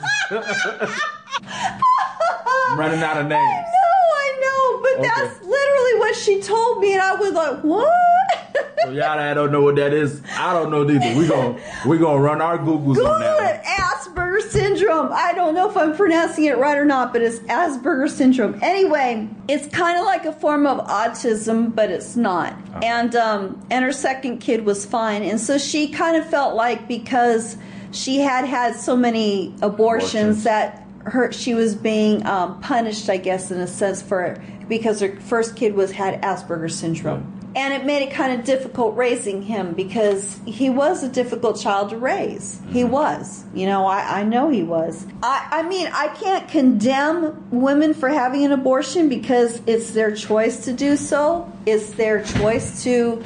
I'm 1.45 2.77
running 2.79 3.01
out 3.01 3.17
of 3.17 3.27
names. 3.27 3.65
No, 3.65 3.89
I 4.17 4.37
know, 4.41 4.81
but 4.81 4.91
Okay. 4.99 5.09
that's 5.15 5.41
literally 5.45 5.99
what 5.99 6.15
she 6.15 6.41
told 6.41 6.79
me, 6.79 6.93
and 6.93 7.01
I 7.01 7.15
was 7.15 7.31
like, 7.31 7.59
"What?" 7.61 8.57
So 8.83 8.91
y'all 8.91 9.17
that 9.17 9.33
don't 9.35 9.51
know 9.51 9.61
what 9.61 9.75
that 9.77 9.93
is, 9.93 10.21
I 10.37 10.53
don't 10.53 10.71
know 10.71 10.83
neither. 10.83 11.17
We 11.17 11.27
gon' 11.27 11.59
we 11.87 11.97
gonna 11.97 12.19
run 12.19 12.41
our 12.41 12.57
googles 12.57 12.95
Google 12.95 13.07
on 13.07 13.19
that. 13.21 13.63
Asperger's 14.09 14.49
syndrome. 14.51 15.09
I 15.11 15.33
don't 15.33 15.53
know 15.53 15.69
if 15.69 15.77
I'm 15.77 15.95
pronouncing 15.95 16.45
it 16.45 16.57
right 16.57 16.77
or 16.77 16.85
not, 16.85 17.13
but 17.13 17.21
it's 17.21 17.39
Asperger's 17.39 18.15
syndrome. 18.15 18.59
Anyway, 18.61 19.29
it's 19.47 19.67
kind 19.75 19.97
of 19.97 20.05
like 20.05 20.25
a 20.25 20.33
form 20.33 20.65
of 20.65 20.85
autism, 20.87 21.73
but 21.73 21.89
it's 21.89 22.15
not. 22.15 22.55
And 22.83 23.15
um, 23.15 23.65
and 23.69 23.83
her 23.85 23.91
second 23.91 24.39
kid 24.39 24.65
was 24.65 24.85
fine, 24.85 25.23
and 25.23 25.39
so 25.39 25.57
she 25.57 25.89
kind 25.89 26.17
of 26.17 26.29
felt 26.29 26.55
like 26.55 26.87
because 26.87 27.57
she 27.91 28.19
had 28.19 28.45
had 28.45 28.75
so 28.75 28.95
many 28.95 29.53
abortions, 29.61 30.43
Abortions. 30.43 30.43
that 30.43 30.87
her 31.05 31.31
she 31.31 31.53
was 31.53 31.75
being 31.75 32.25
um, 32.25 32.59
punished, 32.61 33.09
I 33.09 33.17
guess, 33.17 33.51
in 33.51 33.59
a 33.59 33.67
sense 33.67 34.01
for 34.01 34.41
because 34.67 34.99
her 34.99 35.19
first 35.21 35.55
kid 35.55 35.73
was 35.73 35.91
had 35.91 36.21
Asperger's 36.21 36.75
syndrome. 36.75 37.38
And 37.55 37.73
it 37.73 37.85
made 37.85 38.03
it 38.03 38.13
kind 38.13 38.39
of 38.39 38.45
difficult 38.45 38.95
raising 38.95 39.41
him 39.41 39.73
because 39.73 40.39
he 40.45 40.69
was 40.69 41.03
a 41.03 41.09
difficult 41.09 41.59
child 41.59 41.89
to 41.89 41.97
raise. 41.97 42.59
He 42.69 42.81
mm-hmm. 42.81 42.91
was. 42.91 43.43
You 43.53 43.65
know, 43.65 43.87
I, 43.87 44.19
I 44.19 44.23
know 44.23 44.49
he 44.49 44.63
was. 44.63 45.05
I, 45.23 45.47
I 45.51 45.63
mean, 45.63 45.89
I 45.93 46.09
can't 46.09 46.47
condemn 46.47 47.49
women 47.49 47.93
for 47.93 48.09
having 48.09 48.45
an 48.45 48.51
abortion 48.51 49.09
because 49.09 49.61
it's 49.65 49.91
their 49.91 50.15
choice 50.15 50.65
to 50.65 50.73
do 50.73 50.95
so. 50.95 51.51
It's 51.65 51.91
their 51.91 52.23
choice 52.23 52.83
to, 52.83 53.23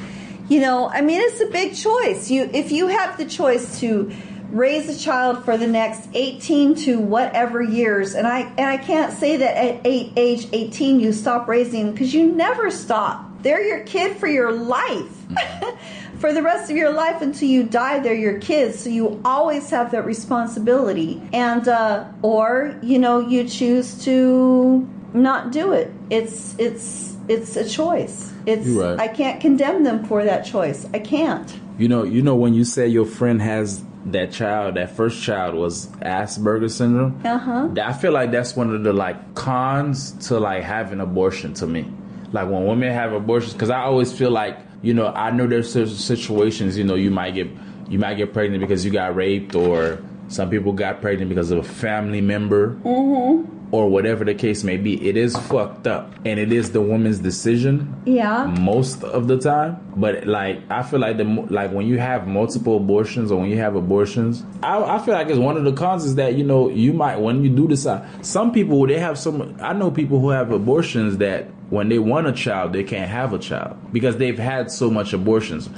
you 0.47 0.59
know, 0.61 0.89
I 0.89 1.01
mean, 1.01 1.19
it's 1.21 1.41
a 1.41 1.47
big 1.47 1.75
choice. 1.75 2.31
You, 2.31 2.49
if 2.53 2.71
you 2.71 2.87
have 2.87 3.17
the 3.17 3.25
choice 3.25 3.81
to 3.81 4.11
raise 4.53 4.87
a 4.87 5.03
child 5.03 5.43
for 5.43 5.57
the 5.57 5.65
next 5.65 6.07
18 6.13 6.75
to 6.75 6.99
whatever 6.99 7.59
years 7.59 8.13
and 8.13 8.27
i 8.27 8.41
and 8.41 8.69
i 8.69 8.77
can't 8.77 9.11
say 9.11 9.35
that 9.35 9.57
at 9.57 9.81
eight, 9.83 10.13
age 10.15 10.47
18 10.53 10.99
you 10.99 11.11
stop 11.11 11.47
raising 11.47 11.91
because 11.91 12.13
you 12.13 12.31
never 12.31 12.69
stop 12.69 13.25
they're 13.43 13.63
your 13.63 13.81
kid 13.81 14.17
for 14.17 14.27
your 14.27 14.51
life. 14.51 15.11
For 16.19 16.31
the 16.31 16.41
rest 16.41 16.71
of 16.71 16.77
your 16.77 16.93
life 16.93 17.21
until 17.21 17.49
you 17.49 17.63
die 17.63 17.99
they're 17.99 18.13
your 18.13 18.39
kids. 18.39 18.79
So 18.79 18.89
you 18.89 19.19
always 19.25 19.69
have 19.71 19.91
that 19.91 20.05
responsibility. 20.05 21.21
And 21.33 21.67
uh 21.67 22.05
or 22.21 22.79
you 22.81 22.97
know 22.97 23.19
you 23.19 23.43
choose 23.43 24.05
to 24.05 24.87
not 25.13 25.51
do 25.51 25.73
it. 25.73 25.91
It's 26.09 26.55
it's 26.57 27.17
it's 27.27 27.57
a 27.57 27.67
choice. 27.67 28.31
It's 28.45 28.67
right. 28.67 28.99
i 28.99 29.07
can't 29.07 29.41
condemn 29.41 29.83
them 29.83 30.05
for 30.05 30.23
that 30.23 30.45
choice. 30.45 30.87
I 30.93 30.99
can't. 30.99 31.59
You 31.77 31.89
know, 31.89 32.03
you 32.03 32.21
know 32.21 32.35
when 32.35 32.53
you 32.53 32.63
say 32.63 32.87
your 32.87 33.05
friend 33.05 33.41
has 33.41 33.83
that 34.05 34.31
child, 34.31 34.75
that 34.75 34.95
first 34.95 35.21
child 35.23 35.55
was 35.55 35.87
Asperger's 36.01 36.75
syndrome. 36.75 37.21
uh-huh. 37.25 37.69
I 37.81 37.93
feel 37.93 38.11
like 38.11 38.31
that's 38.31 38.55
one 38.55 38.73
of 38.73 38.83
the 38.83 38.93
like 38.93 39.35
cons 39.35 40.11
to 40.27 40.39
like 40.39 40.63
having 40.63 40.99
abortion 40.99 41.53
to 41.55 41.67
me. 41.67 41.91
Like 42.33 42.49
when 42.49 42.65
women 42.65 42.91
have 42.91 43.13
abortions, 43.13 43.53
because 43.53 43.69
I 43.69 43.81
always 43.81 44.11
feel 44.11 44.31
like 44.31 44.59
you 44.81 44.93
know 44.93 45.07
I 45.07 45.31
know 45.31 45.47
there's 45.47 45.71
certain 45.71 45.93
situations 45.93 46.77
you 46.77 46.83
know 46.83 46.95
you 46.95 47.11
might 47.11 47.35
get 47.35 47.47
you 47.87 47.99
might 47.99 48.15
get 48.15 48.33
pregnant 48.33 48.61
because 48.61 48.83
you 48.83 48.91
got 48.91 49.15
raped 49.15 49.55
or 49.55 50.01
some 50.27 50.49
people 50.49 50.73
got 50.73 50.99
pregnant 50.99 51.29
because 51.29 51.51
of 51.51 51.59
a 51.59 51.63
family 51.63 52.21
member 52.21 52.75
mm-hmm. 52.83 53.52
Or 53.73 53.89
whatever 53.89 54.23
the 54.23 54.35
case 54.35 54.63
may 54.63 54.77
be. 54.77 55.03
It 55.09 55.17
is 55.17 55.35
fucked 55.35 55.87
up. 55.87 56.13
And 56.25 56.39
it 56.39 56.53
is 56.53 56.73
the 56.73 56.81
woman's 56.81 57.17
decision 57.17 57.99
yeah. 58.05 58.45
most 58.59 59.03
of 59.03 59.27
the 59.27 59.39
time. 59.39 59.79
But 59.95 60.27
like 60.27 60.61
i 60.69 60.83
feel 60.83 60.99
like 60.99 61.17
the 61.17 61.23
like 61.23 61.71
when 61.71 61.85
you 61.85 61.97
have 61.99 62.27
multiple 62.27 62.77
abortions 62.77 63.31
or 63.31 63.39
when 63.39 63.49
you 63.49 63.57
have 63.57 63.75
abortions 63.75 64.43
i, 64.63 64.77
I 64.81 64.99
feel 64.99 65.13
like 65.13 65.27
it's 65.27 65.37
one 65.37 65.57
of 65.57 65.63
the 65.63 65.73
cons 65.73 66.03
is 66.05 66.15
that 66.15 66.35
you 66.35 66.43
know 66.43 66.69
you 66.69 66.93
might 66.93 67.17
when 67.17 67.43
you 67.43 67.49
do 67.49 67.67
decide 67.67 68.25
some 68.25 68.51
people 68.51 68.85
they 68.87 68.99
have 68.99 69.17
some 69.17 69.55
i 69.61 69.73
know 69.73 69.91
people 69.91 70.19
who 70.19 70.29
have 70.29 70.51
abortions 70.51 71.17
that 71.17 71.45
when 71.69 71.89
they 71.89 71.99
want 71.99 72.27
a 72.27 72.31
child 72.31 72.73
they 72.73 72.83
can't 72.83 73.09
have 73.09 73.33
a 73.33 73.39
child 73.39 73.77
because 73.91 74.17
they've 74.17 74.39
had 74.39 74.71
so 74.71 74.89
much 74.89 75.13
abortions. 75.13 75.69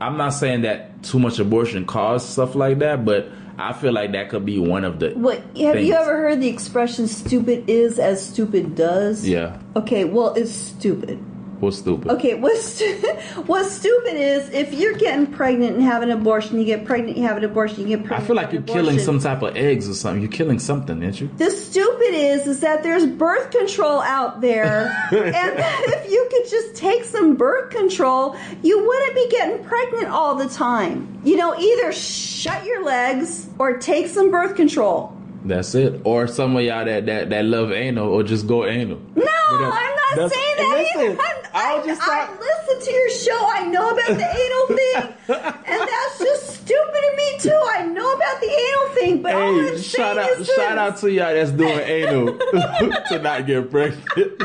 I'm 0.00 0.16
not 0.16 0.30
saying 0.30 0.62
that 0.62 1.02
too 1.02 1.18
much 1.18 1.38
abortion 1.38 1.84
causes 1.84 2.28
stuff 2.28 2.54
like 2.54 2.78
that 2.78 3.04
but 3.04 3.28
i 3.60 3.72
feel 3.72 3.92
like 3.92 4.12
that 4.12 4.28
could 4.30 4.44
be 4.44 4.58
one 4.58 4.84
of 4.84 4.98
the 5.00 5.10
What 5.10 5.38
have 5.38 5.74
things. 5.74 5.86
you 5.88 5.94
ever 5.94 6.16
heard 6.16 6.40
the 6.40 6.48
expression 6.48 7.06
"stupid 7.06 7.68
is 7.68 7.98
as 7.98 8.24
stupid 8.24 8.74
does"? 8.74 9.28
yeah 9.28 9.58
Okay, 9.76 10.04
well, 10.04 10.34
it's 10.34 10.50
stupid. 10.50 11.18
What's 11.60 11.78
stupid 11.78 12.10
Okay, 12.10 12.34
what's 12.34 12.64
stu- 12.64 12.96
what's 13.46 13.70
stupid 13.70 14.14
is 14.14 14.48
if 14.50 14.72
you're 14.74 14.94
getting 14.94 15.26
pregnant 15.26 15.74
and 15.76 15.82
have 15.82 16.02
an 16.02 16.10
abortion, 16.10 16.58
you 16.58 16.64
get 16.64 16.84
pregnant, 16.84 17.16
you 17.16 17.24
have 17.24 17.36
an 17.36 17.44
abortion, 17.44 17.82
you 17.82 17.96
get 17.96 18.04
pregnant. 18.06 18.22
i 18.22 18.26
feel 18.26 18.36
like 18.36 18.52
you're 18.52 18.62
an 18.62 18.66
killing 18.66 18.98
some 18.98 19.18
type 19.18 19.42
of 19.42 19.56
eggs 19.56 19.88
or 19.88 19.94
something 19.94 20.22
you're 20.22 20.30
killing 20.30 20.58
something 20.58 21.02
aren't 21.02 21.20
you 21.20 21.28
The 21.36 21.50
stupid 21.50 22.14
is 22.14 22.46
is 22.46 22.60
that 22.60 22.82
there's 22.82 23.06
birth 23.06 23.50
control 23.50 24.00
out 24.00 24.40
there, 24.40 24.86
and 25.12 25.54
if 25.94 26.10
you 26.10 26.28
could 26.30 26.48
just 26.50 26.74
take 26.74 27.04
some 27.04 27.36
birth 27.36 27.70
control, 27.70 28.36
you 28.62 28.84
wouldn't 28.86 29.14
be 29.14 29.28
getting 29.30 29.64
pregnant 29.64 30.08
all 30.08 30.34
the 30.36 30.48
time. 30.48 31.20
You 31.24 31.36
know, 31.36 31.54
either 31.58 31.92
shut 31.92 32.64
your 32.64 32.84
legs 32.84 33.48
or 33.58 33.78
take 33.78 34.08
some 34.08 34.30
birth 34.30 34.56
control. 34.56 35.16
That's 35.44 35.74
it. 35.74 36.00
Or 36.04 36.26
some 36.26 36.56
of 36.56 36.62
y'all 36.62 36.84
that, 36.84 37.06
that, 37.06 37.30
that 37.30 37.44
love 37.46 37.72
anal 37.72 38.08
or 38.12 38.22
just 38.22 38.46
go 38.46 38.66
anal. 38.66 39.00
No, 39.16 39.24
I'm 39.50 39.96
not 40.16 40.30
saying 40.30 40.56
that. 40.56 40.86
listen, 40.94 41.00
either. 41.12 41.22
I'm- 41.22 41.36
I 41.52 41.80
I, 41.82 41.84
just 41.84 42.00
I 42.04 42.30
listen 42.38 42.86
to 42.86 42.92
your 42.92 43.10
show. 43.10 43.48
I 43.52 43.66
know 43.66 43.90
about 43.90 44.06
the 44.06 44.22
anal 44.22 44.66
thing, 44.68 45.14
and 45.66 45.80
that's 45.88 46.18
just 46.20 46.46
stupid 46.62 46.94
to 46.94 47.16
me 47.16 47.38
too. 47.40 47.60
I 47.72 47.86
know 47.86 48.12
about 48.12 48.40
the 48.40 48.46
anal 48.50 48.94
thing, 48.94 49.20
but 49.22 49.34
all 49.34 49.58
I'm 49.58 49.66
Hey, 49.76 49.82
shout 49.82 50.16
out 50.16 50.30
is 50.38 50.46
shout 50.46 50.56
this. 50.56 50.78
out 50.78 50.96
to 50.98 51.10
y'all 51.10 51.34
that's 51.34 51.50
doing 51.50 51.80
anal 51.80 52.38
to 53.08 53.18
not 53.20 53.46
get 53.46 53.68
pregnant. 53.68 54.42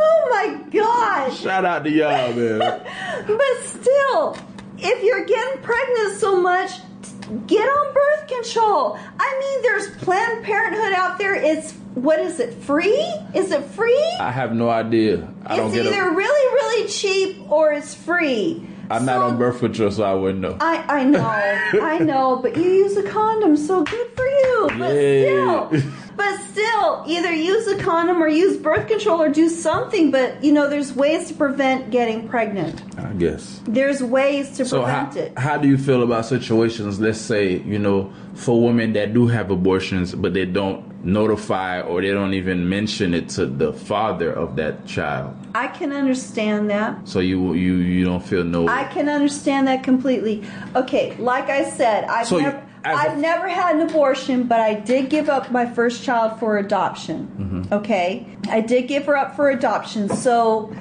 Oh 0.00 0.28
my 0.30 0.60
gosh! 0.70 1.38
shout 1.40 1.64
out 1.64 1.84
to 1.84 1.90
y'all, 1.90 2.32
man. 2.32 2.58
But 2.58 3.62
still, 3.64 4.36
if 4.78 5.02
you're 5.04 5.24
getting 5.24 5.62
pregnant 5.62 6.16
so 6.18 6.40
much, 6.40 6.72
get 7.46 7.62
on 7.62 7.94
birth 7.94 8.28
control. 8.28 8.98
I 9.18 9.38
mean, 9.40 9.62
there's 9.62 9.96
Planned 10.02 10.44
Parenthood 10.44 10.92
out 10.92 11.18
there. 11.18 11.34
It's 11.34 11.72
what 11.94 12.20
is 12.20 12.40
it? 12.40 12.54
Free? 12.54 13.02
Is 13.34 13.50
it 13.50 13.64
free? 13.64 14.16
I 14.20 14.30
have 14.30 14.54
no 14.54 14.70
idea. 14.70 15.28
I 15.44 15.56
don't 15.56 15.68
it's 15.68 15.76
get 15.76 15.86
either 15.86 16.08
a, 16.08 16.14
really, 16.14 16.54
really 16.54 16.88
cheap 16.88 17.50
or 17.50 17.72
it's 17.72 17.94
free. 17.94 18.66
I'm 18.90 19.04
not 19.04 19.18
on 19.22 19.38
birth 19.38 19.58
control, 19.60 19.90
so 19.90 20.02
I 20.04 20.14
wouldn't 20.14 20.40
know. 20.40 20.56
I, 20.60 21.00
I 21.00 21.04
know, 21.04 21.26
I 21.82 21.98
know, 22.10 22.36
but 22.42 22.56
you 22.56 22.62
use 22.62 22.96
a 22.96 23.02
condom, 23.02 23.56
so 23.56 23.84
good 23.84 24.06
for 24.16 24.24
you. 24.26 24.68
But 24.78 24.94
Yeah. 24.94 25.68
still, 25.68 25.82
but 26.16 26.40
still, 26.50 27.04
either 27.06 27.32
use 27.32 27.66
a 27.68 27.78
condom 27.78 28.22
or 28.22 28.28
use 28.28 28.56
birth 28.56 28.88
control 28.88 29.20
or 29.22 29.28
do 29.28 29.48
something. 29.48 30.10
But 30.10 30.42
you 30.42 30.52
know, 30.52 30.68
there's 30.68 30.92
ways 30.94 31.28
to 31.28 31.34
prevent 31.34 31.90
getting 31.90 32.28
pregnant. 32.28 32.82
I 32.98 33.12
guess. 33.14 33.60
There's 33.64 34.02
ways 34.02 34.56
to 34.56 34.64
So 34.64 34.84
how, 34.84 35.04
prevent 35.06 35.16
it. 35.32 35.38
how 35.38 35.58
do 35.58 35.68
you 35.68 35.78
feel 35.78 36.02
about 36.02 36.26
situations, 36.26 36.98
let's 36.98 37.20
say, 37.20 37.58
you 37.58 37.78
know, 37.78 38.12
for 38.38 38.62
women 38.62 38.92
that 38.92 39.12
do 39.12 39.26
have 39.26 39.50
abortions, 39.50 40.14
but 40.14 40.32
they 40.32 40.46
don't 40.46 41.04
notify 41.04 41.80
or 41.80 42.00
they 42.00 42.10
don't 42.10 42.34
even 42.34 42.68
mention 42.68 43.12
it 43.12 43.28
to 43.30 43.46
the 43.46 43.72
father 43.72 44.32
of 44.32 44.56
that 44.56 44.86
child? 44.86 45.34
I 45.54 45.66
can 45.66 45.92
understand 45.92 46.70
that. 46.70 47.08
So 47.08 47.18
you 47.18 47.54
you 47.54 47.76
you 47.76 48.04
don't 48.04 48.24
feel 48.24 48.44
no 48.44 48.68
I 48.68 48.84
can 48.84 49.08
understand 49.08 49.66
that 49.66 49.82
completely. 49.82 50.44
Okay, 50.76 51.16
like 51.16 51.50
I 51.50 51.68
said, 51.68 52.04
I've 52.04 52.28
So 52.28 52.38
never. 52.38 52.64
I've 52.84 53.18
never 53.18 53.48
had 53.48 53.74
an 53.74 53.82
abortion, 53.82 54.44
but 54.44 54.60
I 54.60 54.74
did 54.74 55.10
give 55.10 55.28
up 55.28 55.50
my 55.50 55.66
first 55.66 56.04
child 56.04 56.38
for 56.38 56.58
adoption. 56.58 57.26
Mm-hmm. 57.36 57.74
Okay, 57.74 58.24
I 58.48 58.60
did 58.60 58.86
give 58.86 59.04
her 59.06 59.16
up 59.16 59.34
for 59.34 59.50
adoption, 59.50 60.08
so 60.08 60.72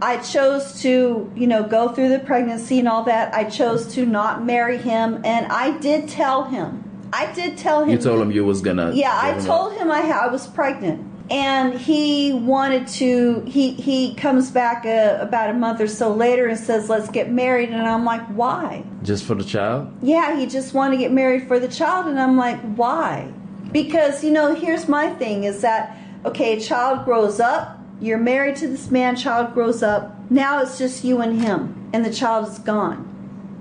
I 0.00 0.18
chose 0.18 0.80
to, 0.82 1.32
you 1.34 1.46
know, 1.46 1.64
go 1.64 1.88
through 1.88 2.10
the 2.10 2.20
pregnancy 2.20 2.78
and 2.78 2.86
all 2.86 3.02
that. 3.04 3.34
I 3.34 3.44
chose 3.44 3.92
to 3.94 4.06
not 4.06 4.44
marry 4.44 4.76
him, 4.76 5.22
and 5.24 5.46
I 5.50 5.76
did 5.78 6.08
tell 6.08 6.44
him. 6.44 6.87
I 7.12 7.32
did 7.32 7.56
tell 7.56 7.82
him. 7.82 7.90
You 7.90 7.98
told 7.98 8.20
him 8.20 8.30
you 8.30 8.44
was 8.44 8.60
gonna. 8.60 8.92
Yeah, 8.92 9.12
I 9.12 9.32
him 9.32 9.44
told 9.44 9.72
him 9.74 9.90
I, 9.90 10.02
ha- 10.02 10.24
I 10.24 10.28
was 10.28 10.46
pregnant, 10.46 11.06
and 11.30 11.74
he 11.78 12.32
wanted 12.32 12.86
to. 12.88 13.42
He 13.46 13.72
he 13.72 14.14
comes 14.14 14.50
back 14.50 14.84
a, 14.84 15.18
about 15.20 15.50
a 15.50 15.54
month 15.54 15.80
or 15.80 15.88
so 15.88 16.12
later 16.12 16.46
and 16.46 16.58
says, 16.58 16.88
"Let's 16.88 17.08
get 17.10 17.30
married," 17.30 17.70
and 17.70 17.82
I'm 17.86 18.04
like, 18.04 18.26
"Why?" 18.26 18.84
just 19.02 19.24
for 19.24 19.34
the 19.34 19.44
child. 19.44 19.92
Yeah, 20.02 20.38
he 20.38 20.46
just 20.46 20.74
wanted 20.74 20.96
to 20.96 21.02
get 21.02 21.12
married 21.12 21.48
for 21.48 21.58
the 21.58 21.68
child, 21.68 22.06
and 22.06 22.20
I'm 22.20 22.36
like, 22.36 22.60
"Why?" 22.76 23.32
Because 23.72 24.22
you 24.22 24.30
know, 24.30 24.54
here's 24.54 24.88
my 24.88 25.10
thing: 25.14 25.44
is 25.44 25.62
that 25.62 25.96
okay? 26.24 26.56
A 26.56 26.60
child 26.60 27.04
grows 27.04 27.40
up. 27.40 27.78
You're 28.00 28.18
married 28.18 28.56
to 28.56 28.68
this 28.68 28.90
man. 28.90 29.16
Child 29.16 29.54
grows 29.54 29.82
up. 29.82 30.30
Now 30.30 30.62
it's 30.62 30.78
just 30.78 31.04
you 31.04 31.20
and 31.20 31.40
him, 31.40 31.90
and 31.92 32.04
the 32.04 32.12
child 32.12 32.48
is 32.48 32.58
gone. 32.58 33.06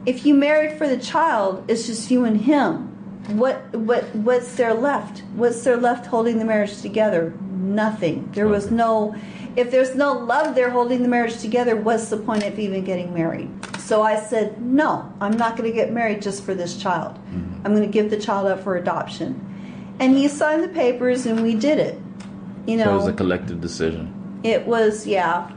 If 0.05 0.25
you 0.25 0.33
married 0.33 0.77
for 0.77 0.87
the 0.87 0.97
child, 0.97 1.65
it's 1.67 1.85
just 1.87 2.11
you 2.11 2.23
and 2.23 2.41
him. 2.41 2.96
What 3.27 3.75
what 3.75 4.03
what's 4.15 4.55
there 4.55 4.73
left? 4.73 5.19
What's 5.35 5.61
there 5.63 5.77
left 5.77 6.05
holding 6.05 6.39
the 6.39 6.45
marriage 6.45 6.81
together? 6.81 7.33
Nothing. 7.51 8.29
There 8.33 8.47
was 8.47 8.71
no. 8.71 9.15
If 9.57 9.71
there's 9.71 9.95
no 9.95 10.13
love 10.13 10.53
there 10.55 10.69
holding 10.69 11.01
the 11.01 11.09
marriage 11.09 11.39
together, 11.39 11.75
what's 11.75 12.09
the 12.09 12.17
point 12.17 12.43
of 12.43 12.57
even 12.59 12.83
getting 12.85 13.13
married? 13.13 13.49
So 13.79 14.03
I 14.03 14.19
said, 14.19 14.61
no, 14.61 15.11
I'm 15.19 15.35
not 15.35 15.57
going 15.57 15.67
to 15.69 15.75
get 15.75 15.91
married 15.91 16.21
just 16.21 16.43
for 16.43 16.53
this 16.53 16.77
child. 16.77 17.15
Mm-hmm. 17.15 17.65
I'm 17.65 17.73
going 17.75 17.85
to 17.85 17.91
give 17.91 18.09
the 18.11 18.19
child 18.19 18.47
up 18.47 18.61
for 18.63 18.75
adoption. 18.77 19.43
And 19.99 20.15
he 20.15 20.27
signed 20.27 20.63
the 20.63 20.67
papers, 20.67 21.25
and 21.25 21.41
we 21.41 21.55
did 21.55 21.79
it. 21.79 21.99
You 22.67 22.77
So 22.83 22.91
it 22.91 22.95
was 22.95 23.07
a 23.07 23.13
collective 23.13 23.59
decision. 23.61 24.39
it 24.43 24.67
was 24.67 25.07
yeah. 25.07 25.49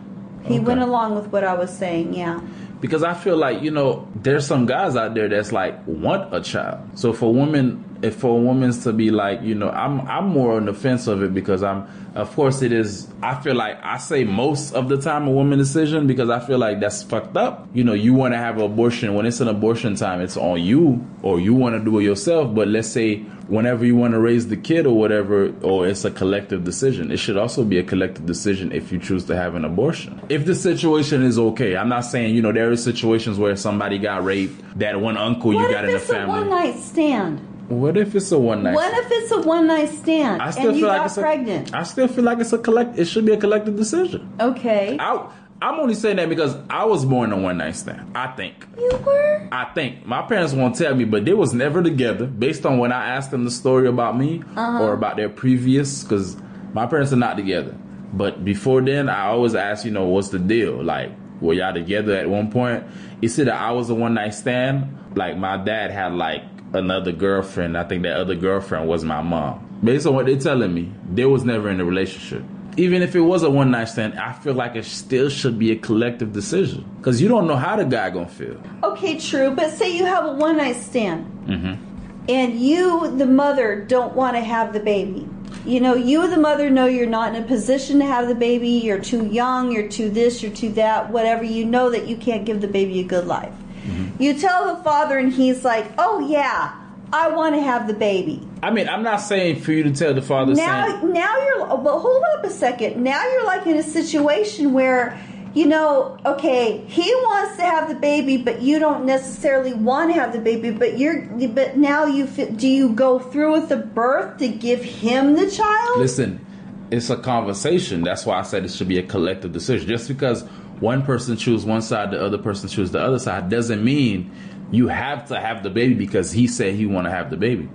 He 0.44 0.54
Okay. 0.54 0.58
went 0.60 0.80
along 0.80 1.14
with 1.16 1.26
what 1.28 1.44
I 1.44 1.52
was 1.54 1.70
saying. 1.76 2.14
Yeah. 2.14 2.40
Because 2.80 3.02
I 3.02 3.14
feel 3.14 3.36
like 3.36 3.62
you 3.62 3.70
know, 3.70 4.08
there's 4.14 4.46
some 4.46 4.66
guys 4.66 4.96
out 4.96 5.14
there 5.14 5.28
that's 5.28 5.52
like 5.52 5.86
want 5.86 6.34
a 6.34 6.40
child. 6.40 6.98
So 6.98 7.12
for 7.12 7.32
women, 7.32 7.89
if 8.02 8.16
for 8.16 8.40
women 8.40 8.72
to 8.72 8.92
be 8.92 9.10
like, 9.10 9.42
you 9.42 9.54
know, 9.54 9.70
I'm 9.70 10.00
I'm 10.08 10.28
more 10.28 10.56
on 10.56 10.66
the 10.66 10.74
fence 10.74 11.06
of 11.06 11.22
it 11.22 11.34
because 11.34 11.62
I'm, 11.62 11.86
of 12.14 12.34
course, 12.34 12.62
it 12.62 12.72
is. 12.72 13.08
I 13.22 13.34
feel 13.40 13.54
like 13.54 13.78
I 13.82 13.98
say 13.98 14.24
most 14.24 14.72
of 14.74 14.88
the 14.88 14.96
time 15.00 15.26
a 15.26 15.30
woman 15.30 15.58
decision 15.58 16.06
because 16.06 16.30
I 16.30 16.40
feel 16.40 16.58
like 16.58 16.80
that's 16.80 17.02
fucked 17.02 17.36
up. 17.36 17.68
You 17.74 17.84
know, 17.84 17.92
you 17.92 18.14
want 18.14 18.34
to 18.34 18.38
have 18.38 18.56
an 18.56 18.62
abortion 18.64 19.14
when 19.14 19.26
it's 19.26 19.40
an 19.40 19.48
abortion 19.48 19.94
time, 19.96 20.20
it's 20.20 20.36
on 20.36 20.62
you 20.62 21.04
or 21.22 21.40
you 21.40 21.54
want 21.54 21.76
to 21.76 21.84
do 21.84 21.98
it 21.98 22.04
yourself. 22.04 22.54
But 22.54 22.68
let's 22.68 22.88
say 22.88 23.18
whenever 23.48 23.84
you 23.84 23.96
want 23.96 24.14
to 24.14 24.20
raise 24.20 24.48
the 24.48 24.56
kid 24.56 24.86
or 24.86 24.96
whatever, 24.96 25.52
or 25.62 25.86
it's 25.86 26.04
a 26.04 26.10
collective 26.10 26.64
decision, 26.64 27.10
it 27.10 27.16
should 27.18 27.36
also 27.36 27.64
be 27.64 27.78
a 27.78 27.82
collective 27.82 28.24
decision 28.24 28.72
if 28.72 28.92
you 28.92 28.98
choose 28.98 29.24
to 29.24 29.36
have 29.36 29.54
an 29.56 29.64
abortion. 29.64 30.20
If 30.28 30.46
the 30.46 30.54
situation 30.54 31.22
is 31.22 31.38
okay, 31.38 31.76
I'm 31.76 31.88
not 31.88 32.02
saying 32.06 32.34
you 32.34 32.42
know 32.42 32.52
there 32.52 32.70
are 32.70 32.76
situations 32.76 33.38
where 33.38 33.56
somebody 33.56 33.98
got 33.98 34.24
raped, 34.24 34.78
that 34.78 35.00
one 35.00 35.16
uncle 35.16 35.52
What 35.52 35.68
you 35.68 35.74
got 35.74 35.84
in 35.84 35.92
the 35.92 35.98
family. 35.98 36.40
one 36.40 36.50
night 36.50 36.76
stand? 36.78 37.46
What 37.70 37.96
if 37.96 38.14
it's 38.16 38.30
a 38.32 38.38
one 38.38 38.62
night? 38.64 38.74
What 38.74 38.92
if 38.98 39.10
it's 39.10 39.30
a 39.32 39.40
one 39.42 39.66
night 39.68 39.88
stand 39.88 40.42
I 40.42 40.50
still 40.50 40.68
and 40.70 40.76
you 40.76 40.82
feel 40.82 40.88
like 40.88 40.98
got 40.98 41.06
it's 41.06 41.18
pregnant? 41.18 41.74
I 41.74 41.82
still 41.84 42.08
feel 42.08 42.24
like 42.24 42.38
it's 42.40 42.52
a 42.52 42.58
collect. 42.58 42.98
It 42.98 43.04
should 43.06 43.24
be 43.24 43.32
a 43.32 43.36
collective 43.36 43.76
decision. 43.76 44.28
okay. 44.40 44.96
I, 44.98 45.30
I'm 45.62 45.78
only 45.78 45.94
saying 45.94 46.16
that 46.16 46.28
because 46.28 46.56
I 46.68 46.84
was 46.86 47.04
born 47.04 47.32
a 47.32 47.36
one 47.38 47.58
night 47.58 47.76
stand. 47.76 48.16
I 48.16 48.28
think. 48.32 48.66
you 48.78 48.90
were? 49.04 49.48
I 49.52 49.66
think 49.74 50.04
my 50.06 50.22
parents 50.22 50.52
won't 50.52 50.74
tell 50.74 50.94
me, 50.94 51.04
but 51.04 51.24
they 51.24 51.34
was 51.34 51.54
never 51.54 51.82
together. 51.82 52.26
Based 52.26 52.64
on 52.66 52.78
when 52.78 52.92
I 52.92 53.10
asked 53.14 53.30
them 53.30 53.44
the 53.44 53.50
story 53.50 53.86
about 53.86 54.18
me 54.18 54.42
Uh-huh. 54.56 54.82
or 54.82 54.92
about 54.94 55.16
their 55.16 55.28
previous, 55.28 56.02
because 56.02 56.36
my 56.72 56.86
parents 56.86 57.12
are 57.12 57.16
not 57.16 57.36
together. 57.36 57.76
But 58.12 58.44
before 58.44 58.80
then, 58.82 59.08
I 59.08 59.26
always 59.26 59.54
ask, 59.54 59.84
you 59.84 59.90
know, 59.92 60.06
what's 60.06 60.30
the 60.30 60.38
deal? 60.40 60.82
Like, 60.82 61.12
were 61.40 61.54
y'all 61.54 61.72
together 61.72 62.16
at 62.16 62.28
one 62.28 62.50
point? 62.50 62.84
You 63.20 63.28
see 63.28 63.44
that 63.44 63.54
I 63.54 63.70
was 63.70 63.90
a 63.90 63.94
one 63.94 64.14
night 64.14 64.34
stand. 64.34 64.96
Like 65.14 65.36
my 65.38 65.56
dad 65.56 65.90
had 65.92 66.14
like 66.14 66.42
another 66.72 67.12
girlfriend. 67.12 67.76
I 67.76 67.84
think 67.84 68.02
that 68.04 68.16
other 68.16 68.34
girlfriend 68.34 68.88
was 68.88 69.04
my 69.04 69.22
mom. 69.22 69.66
Based 69.82 70.06
on 70.06 70.14
what 70.14 70.26
they're 70.26 70.38
telling 70.38 70.72
me, 70.74 70.92
they 71.12 71.24
was 71.24 71.44
never 71.44 71.70
in 71.70 71.80
a 71.80 71.84
relationship. 71.84 72.42
Even 72.76 73.02
if 73.02 73.16
it 73.16 73.20
was 73.20 73.42
a 73.42 73.50
one 73.50 73.70
night 73.72 73.86
stand, 73.86 74.18
I 74.18 74.32
feel 74.32 74.54
like 74.54 74.76
it 74.76 74.84
still 74.84 75.28
should 75.28 75.58
be 75.58 75.72
a 75.72 75.76
collective 75.76 76.32
decision 76.32 76.84
because 76.98 77.20
you 77.20 77.28
don't 77.28 77.46
know 77.46 77.56
how 77.56 77.76
the 77.76 77.84
guy 77.84 78.10
gonna 78.10 78.28
feel. 78.28 78.60
Okay, 78.84 79.18
true. 79.18 79.50
But 79.50 79.70
say 79.70 79.96
you 79.96 80.04
have 80.04 80.24
a 80.24 80.32
one 80.34 80.56
night 80.58 80.76
stand 80.76 81.26
Mm-hmm. 81.46 82.28
and 82.28 82.60
you, 82.60 83.16
the 83.16 83.26
mother, 83.26 83.84
don't 83.84 84.14
want 84.14 84.36
to 84.36 84.40
have 84.40 84.72
the 84.72 84.78
baby. 84.80 85.28
You 85.64 85.80
know, 85.80 85.94
you, 85.94 86.28
the 86.30 86.36
mother, 86.36 86.70
know 86.70 86.86
you're 86.86 87.06
not 87.06 87.34
in 87.34 87.42
a 87.42 87.46
position 87.46 87.98
to 87.98 88.06
have 88.06 88.28
the 88.28 88.34
baby. 88.36 88.68
You're 88.68 89.00
too 89.00 89.26
young, 89.26 89.72
you're 89.72 89.88
too 89.88 90.08
this, 90.08 90.42
you're 90.42 90.52
too 90.52 90.70
that, 90.74 91.10
whatever. 91.10 91.42
You 91.42 91.64
know 91.64 91.90
that 91.90 92.06
you 92.06 92.16
can't 92.16 92.44
give 92.46 92.60
the 92.60 92.68
baby 92.68 93.00
a 93.00 93.04
good 93.04 93.26
life. 93.26 93.52
Mm-hmm. 93.90 94.22
You 94.22 94.34
tell 94.34 94.74
the 94.74 94.82
father, 94.82 95.18
and 95.18 95.32
he's 95.32 95.64
like, 95.64 95.86
oh, 95.98 96.28
yeah, 96.28 96.76
I 97.12 97.28
want 97.30 97.54
to 97.56 97.62
have 97.62 97.86
the 97.86 97.94
baby. 97.94 98.46
I 98.62 98.70
mean, 98.70 98.88
I'm 98.88 99.02
not 99.02 99.16
saying 99.16 99.60
for 99.60 99.72
you 99.72 99.82
to 99.82 99.90
tell 99.92 100.14
the 100.14 100.22
father. 100.22 100.54
now 100.54 100.86
saying, 100.86 101.12
now 101.12 101.36
you're 101.38 101.66
but 101.78 101.98
hold 101.98 102.22
up 102.34 102.44
a 102.44 102.50
second 102.50 103.02
now 103.02 103.22
you're 103.32 103.46
like 103.46 103.66
in 103.66 103.76
a 103.76 103.82
situation 103.82 104.72
where 104.72 105.18
you 105.54 105.66
know 105.66 106.18
okay 106.26 106.84
he 106.86 107.02
wants 107.02 107.56
to 107.56 107.62
have 107.62 107.88
the 107.88 107.94
baby 107.94 108.36
but 108.36 108.60
you 108.60 108.78
don't 108.78 109.06
necessarily 109.06 109.72
want 109.72 110.12
to 110.12 110.20
have 110.20 110.32
the 110.32 110.38
baby 110.38 110.70
but 110.70 110.98
you're 110.98 111.22
but 111.48 111.76
now 111.76 112.04
you 112.04 112.26
do 112.26 112.68
you 112.68 112.90
go 112.90 113.18
through 113.18 113.52
with 113.52 113.68
the 113.68 113.76
birth 113.76 114.38
to 114.38 114.48
give 114.48 114.82
him 114.82 115.36
the 115.36 115.50
child 115.50 115.98
listen, 115.98 116.44
it's 116.90 117.08
a 117.08 117.16
conversation. 117.16 118.02
That's 118.02 118.26
why 118.26 118.38
I 118.38 118.42
said 118.42 118.64
it 118.64 118.72
should 118.72 118.88
be 118.88 118.98
a 118.98 119.02
collective 119.02 119.52
decision. 119.52 119.88
Just 119.88 120.08
because 120.08 120.44
one 120.80 121.02
person 121.02 121.36
choose 121.36 121.64
one 121.64 121.82
side, 121.82 122.10
the 122.10 122.24
other 122.24 122.38
person 122.38 122.68
choose 122.68 122.90
the 122.90 123.00
other 123.00 123.18
side, 123.18 123.48
doesn't 123.48 123.84
mean 123.84 124.30
you 124.70 124.88
have 124.88 125.28
to 125.28 125.38
have 125.38 125.62
the 125.62 125.70
baby 125.70 125.94
because 125.94 126.32
he 126.32 126.46
said 126.46 126.74
he 126.74 126.86
want 126.86 127.06
to 127.06 127.10
have 127.10 127.30
the 127.30 127.36
baby. 127.36 127.68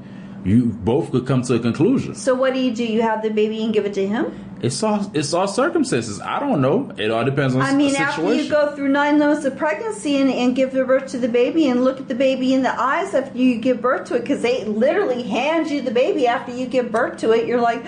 You 0.44 0.66
both 0.66 1.12
could 1.12 1.26
come 1.26 1.42
to 1.44 1.56
a 1.56 1.60
conclusion. 1.60 2.14
so 2.14 2.36
what 2.36 2.54
do 2.54 2.60
you 2.60 2.74
do 2.74 2.86
you 2.86 3.02
have 3.02 3.24
the 3.24 3.32
baby 3.32 3.64
and 3.64 3.74
give 3.74 3.86
it 3.86 3.96
to 3.96 4.08
him 4.08 4.32
It's 4.62 4.82
all 4.84 5.12
it's 5.14 5.34
all 5.34 5.48
circumstances. 5.48 6.22
I 6.22 6.40
don't 6.40 6.62
know. 6.62 6.92
It 6.98 7.12
all 7.12 7.26
depends 7.26 7.56
on 7.56 7.62
I 7.62 7.74
mean, 7.74 7.94
the 7.94 8.00
after 8.00 8.34
you 8.34 8.50
go 8.50 8.76
through 8.76 8.90
nine 8.90 9.20
months 9.20 9.44
of 9.46 9.58
pregnancy 9.58 10.18
and, 10.18 10.30
and 10.30 10.56
give 10.56 10.72
birth 10.74 11.08
to 11.12 11.18
the 11.18 11.28
baby 11.28 11.68
and 11.68 11.84
look 11.84 12.00
at 12.00 12.08
the 12.08 12.16
baby 12.16 12.54
in 12.54 12.62
the 12.62 12.80
eyes 12.80 13.14
after 13.14 13.38
you 13.38 13.58
give 13.58 13.82
birth 13.82 14.08
to 14.10 14.16
it, 14.16 14.22
because 14.22 14.42
they 14.42 14.64
literally 14.66 15.24
hand 15.24 15.70
you 15.70 15.82
the 15.82 15.92
baby 15.92 16.28
after 16.28 16.52
you 16.54 16.68
give 16.68 16.92
birth 16.92 17.18
to 17.18 17.32
it, 17.32 17.48
you're 17.48 17.62
like, 17.62 17.84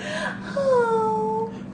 oh. 0.57 0.96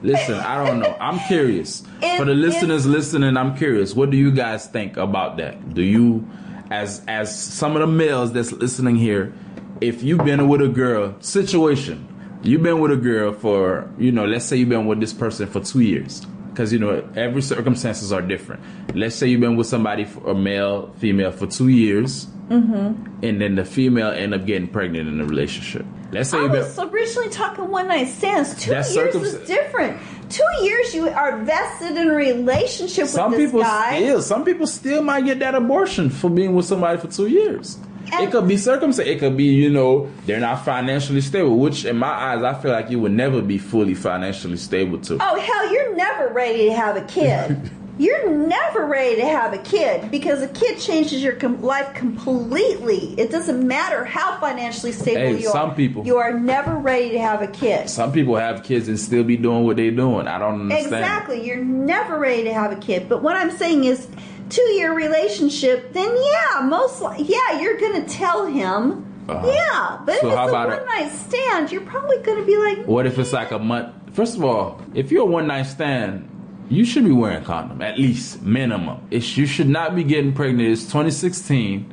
Listen, 0.04 0.34
I 0.34 0.64
don't 0.64 0.80
know. 0.80 0.94
I'm 1.00 1.18
curious. 1.20 1.82
It- 2.02 2.18
For 2.18 2.26
the 2.26 2.34
listeners 2.34 2.84
listening, 2.86 3.36
I'm 3.38 3.56
curious. 3.56 3.94
What 3.94 4.10
do 4.10 4.18
you 4.18 4.30
guys 4.30 4.66
think 4.66 4.98
about 4.98 5.38
that? 5.38 5.72
Do 5.74 5.82
you, 5.82 6.28
as 6.70 7.02
as 7.08 7.34
some 7.34 7.74
of 7.74 7.80
the 7.80 7.86
males 7.86 8.32
that's 8.32 8.52
listening 8.52 8.96
here, 8.96 9.32
if 9.80 10.02
you've 10.02 10.24
been 10.24 10.46
with 10.48 10.60
a 10.60 10.68
girl 10.68 11.14
situation, 11.20 12.06
you've 12.42 12.62
been 12.62 12.80
with 12.80 12.92
a 12.92 12.96
girl 12.96 13.32
for, 13.32 13.90
you 13.98 14.12
know, 14.12 14.26
let's 14.26 14.44
say 14.44 14.56
you've 14.58 14.68
been 14.68 14.86
with 14.86 15.00
this 15.00 15.14
person 15.14 15.46
for 15.48 15.60
two 15.60 15.80
years, 15.80 16.20
because 16.50 16.70
you 16.70 16.78
know 16.78 17.02
every 17.16 17.40
circumstances 17.40 18.12
are 18.12 18.20
different. 18.22 18.62
Let's 18.94 19.16
say 19.16 19.28
you've 19.28 19.40
been 19.40 19.56
with 19.56 19.66
somebody, 19.66 20.04
for, 20.04 20.30
a 20.30 20.34
male, 20.34 20.92
female, 20.98 21.32
for 21.32 21.46
two 21.46 21.68
years, 21.68 22.26
mm-hmm. 22.50 23.24
and 23.24 23.40
then 23.40 23.54
the 23.54 23.64
female 23.64 24.10
end 24.10 24.34
up 24.34 24.44
getting 24.44 24.68
pregnant 24.68 25.08
in 25.08 25.16
the 25.16 25.24
relationship. 25.24 25.86
Let's 26.14 26.30
say 26.30 26.38
I 26.38 26.46
was 26.46 26.78
originally 26.78 27.28
talking 27.28 27.68
one 27.68 27.88
night 27.88 28.06
stands. 28.08 28.54
Two 28.62 28.70
years 28.70 29.14
is 29.16 29.46
different. 29.48 30.00
Two 30.30 30.44
years 30.62 30.94
you 30.94 31.08
are 31.08 31.38
vested 31.42 31.96
in 31.96 32.08
a 32.08 32.14
relationship 32.14 33.08
Some 33.08 33.32
with 33.32 33.40
this 33.40 33.48
people 33.50 33.62
guy. 33.62 33.96
still, 33.96 34.22
some 34.22 34.44
people 34.44 34.66
still 34.66 35.02
might 35.02 35.24
get 35.24 35.40
that 35.40 35.54
abortion 35.54 36.10
for 36.10 36.30
being 36.30 36.54
with 36.54 36.66
somebody 36.66 36.98
for 36.98 37.08
two 37.08 37.26
years. 37.26 37.78
And- 38.12 38.24
it 38.24 38.30
could 38.30 38.46
be 38.46 38.56
circumstance. 38.56 39.08
It 39.08 39.18
could 39.18 39.36
be, 39.36 39.44
you 39.44 39.70
know, 39.70 40.08
they're 40.26 40.38
not 40.40 40.64
financially 40.64 41.20
stable. 41.20 41.58
Which, 41.58 41.84
in 41.84 41.96
my 41.96 42.08
eyes, 42.08 42.42
I 42.44 42.54
feel 42.54 42.70
like 42.70 42.90
you 42.90 43.00
would 43.00 43.12
never 43.12 43.42
be 43.42 43.58
fully 43.58 43.94
financially 43.94 44.56
stable 44.56 44.98
to. 45.00 45.18
Oh 45.20 45.40
hell, 45.40 45.72
you're 45.72 45.96
never 45.96 46.28
ready 46.28 46.66
to 46.66 46.74
have 46.74 46.96
a 46.96 47.02
kid. 47.02 47.70
you're 47.98 48.28
never 48.30 48.86
ready 48.86 49.16
to 49.16 49.24
have 49.26 49.52
a 49.52 49.58
kid 49.58 50.10
because 50.10 50.42
a 50.42 50.48
kid 50.48 50.78
changes 50.78 51.22
your 51.22 51.34
com- 51.34 51.62
life 51.62 51.94
completely. 51.94 53.14
It 53.18 53.30
doesn't 53.30 53.66
matter 53.66 54.04
how 54.04 54.38
financially 54.40 54.92
stable 54.92 55.20
Hey, 55.20 55.40
you 55.42 55.48
are. 55.48 55.52
some 55.52 55.74
people- 55.74 56.04
you 56.04 56.16
are 56.18 56.32
never 56.32 56.74
ready 56.76 57.10
to 57.10 57.18
have 57.20 57.42
a 57.42 57.46
kid. 57.46 57.88
Some 57.88 58.10
people 58.12 58.36
have 58.36 58.62
kids 58.64 58.88
and 58.88 58.98
still 58.98 59.22
be 59.24 59.36
doing 59.36 59.64
what 59.64 59.76
they're 59.76 59.90
doing. 59.90 60.26
I 60.26 60.38
don't 60.38 60.62
understand. 60.62 60.86
Exactly. 60.86 61.46
You're 61.46 61.64
never 61.64 62.18
ready 62.18 62.44
to 62.44 62.52
have 62.52 62.72
a 62.72 62.76
kid. 62.76 63.08
But 63.08 63.22
what 63.22 63.36
I'm 63.36 63.50
saying 63.50 63.84
is, 63.84 64.08
two 64.50 64.62
year 64.72 64.92
relationship, 64.92 65.92
then 65.92 66.10
yeah, 66.32 66.60
most 66.62 67.00
li- 67.00 67.24
yeah, 67.28 67.60
you're 67.60 67.78
gonna 67.78 68.02
tell 68.04 68.46
him. 68.46 69.06
Uh-huh. 69.28 69.46
Yeah, 69.46 69.98
but 70.04 70.20
So 70.20 70.28
if 70.28 70.34
how 70.34 70.44
it's 70.48 70.52
a- 70.54 70.68
one 70.68 70.86
night 70.86 71.10
stand, 71.12 71.72
you're 71.72 71.80
probably 71.80 72.18
gonna 72.18 72.42
be 72.42 72.56
like, 72.58 72.84
What 72.86 73.06
if 73.06 73.18
it's 73.18 73.32
like 73.32 73.52
a 73.52 73.58
month? 73.58 73.88
First 74.12 74.36
of 74.36 74.44
all, 74.44 74.80
if 74.94 75.10
you're 75.10 75.22
a 75.22 75.26
one 75.26 75.46
night 75.46 75.66
stand, 75.66 76.28
you 76.68 76.84
should 76.84 77.04
be 77.04 77.12
wearing 77.12 77.44
condom 77.44 77.82
at 77.82 77.98
least 77.98 78.42
minimum. 78.42 79.06
It's, 79.10 79.36
you 79.36 79.46
should 79.46 79.68
not 79.68 79.94
be 79.94 80.04
getting 80.04 80.32
pregnant. 80.32 80.68
It's 80.68 80.84
2016. 80.84 81.90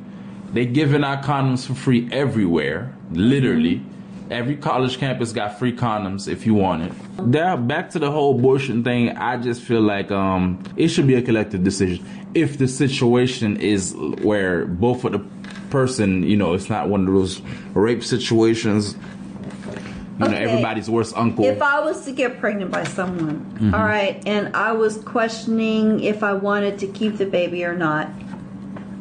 They 0.52 0.66
giving 0.66 1.04
out 1.04 1.22
condoms 1.22 1.66
for 1.66 1.74
free 1.74 2.08
everywhere, 2.12 2.94
literally. 3.10 3.82
Every 4.30 4.56
college 4.56 4.98
campus 4.98 5.32
got 5.32 5.58
free 5.58 5.76
condoms 5.76 6.26
if 6.26 6.46
you 6.46 6.54
want 6.54 6.84
it. 6.84 6.92
Now, 7.22 7.56
back 7.56 7.90
to 7.90 7.98
the 7.98 8.10
whole 8.10 8.38
abortion 8.38 8.82
thing, 8.82 9.10
I 9.10 9.36
just 9.36 9.60
feel 9.62 9.82
like 9.82 10.10
um, 10.10 10.62
it 10.76 10.88
should 10.88 11.06
be 11.06 11.14
a 11.14 11.22
collective 11.22 11.62
decision. 11.62 12.04
If 12.34 12.56
the 12.56 12.68
situation 12.68 13.58
is 13.58 13.94
where 14.22 14.64
both 14.64 15.04
of 15.04 15.12
the 15.12 15.24
person, 15.70 16.22
you 16.22 16.36
know, 16.36 16.54
it's 16.54 16.70
not 16.70 16.88
one 16.88 17.06
of 17.06 17.12
those 17.12 17.42
rape 17.74 18.02
situations, 18.02 18.96
you 20.18 20.28
know, 20.28 20.36
everybody's 20.36 20.90
worst 20.90 21.16
uncle. 21.16 21.44
If 21.44 21.62
I 21.62 21.80
was 21.80 22.04
to 22.04 22.12
get 22.12 22.38
pregnant 22.38 22.70
by 22.70 22.84
someone, 22.84 23.40
mm-hmm. 23.54 23.74
all 23.74 23.84
right, 23.84 24.22
and 24.26 24.54
I 24.56 24.72
was 24.72 24.98
questioning 24.98 26.00
if 26.00 26.22
I 26.22 26.32
wanted 26.32 26.78
to 26.80 26.86
keep 26.86 27.16
the 27.16 27.26
baby 27.26 27.64
or 27.64 27.74
not, 27.74 28.08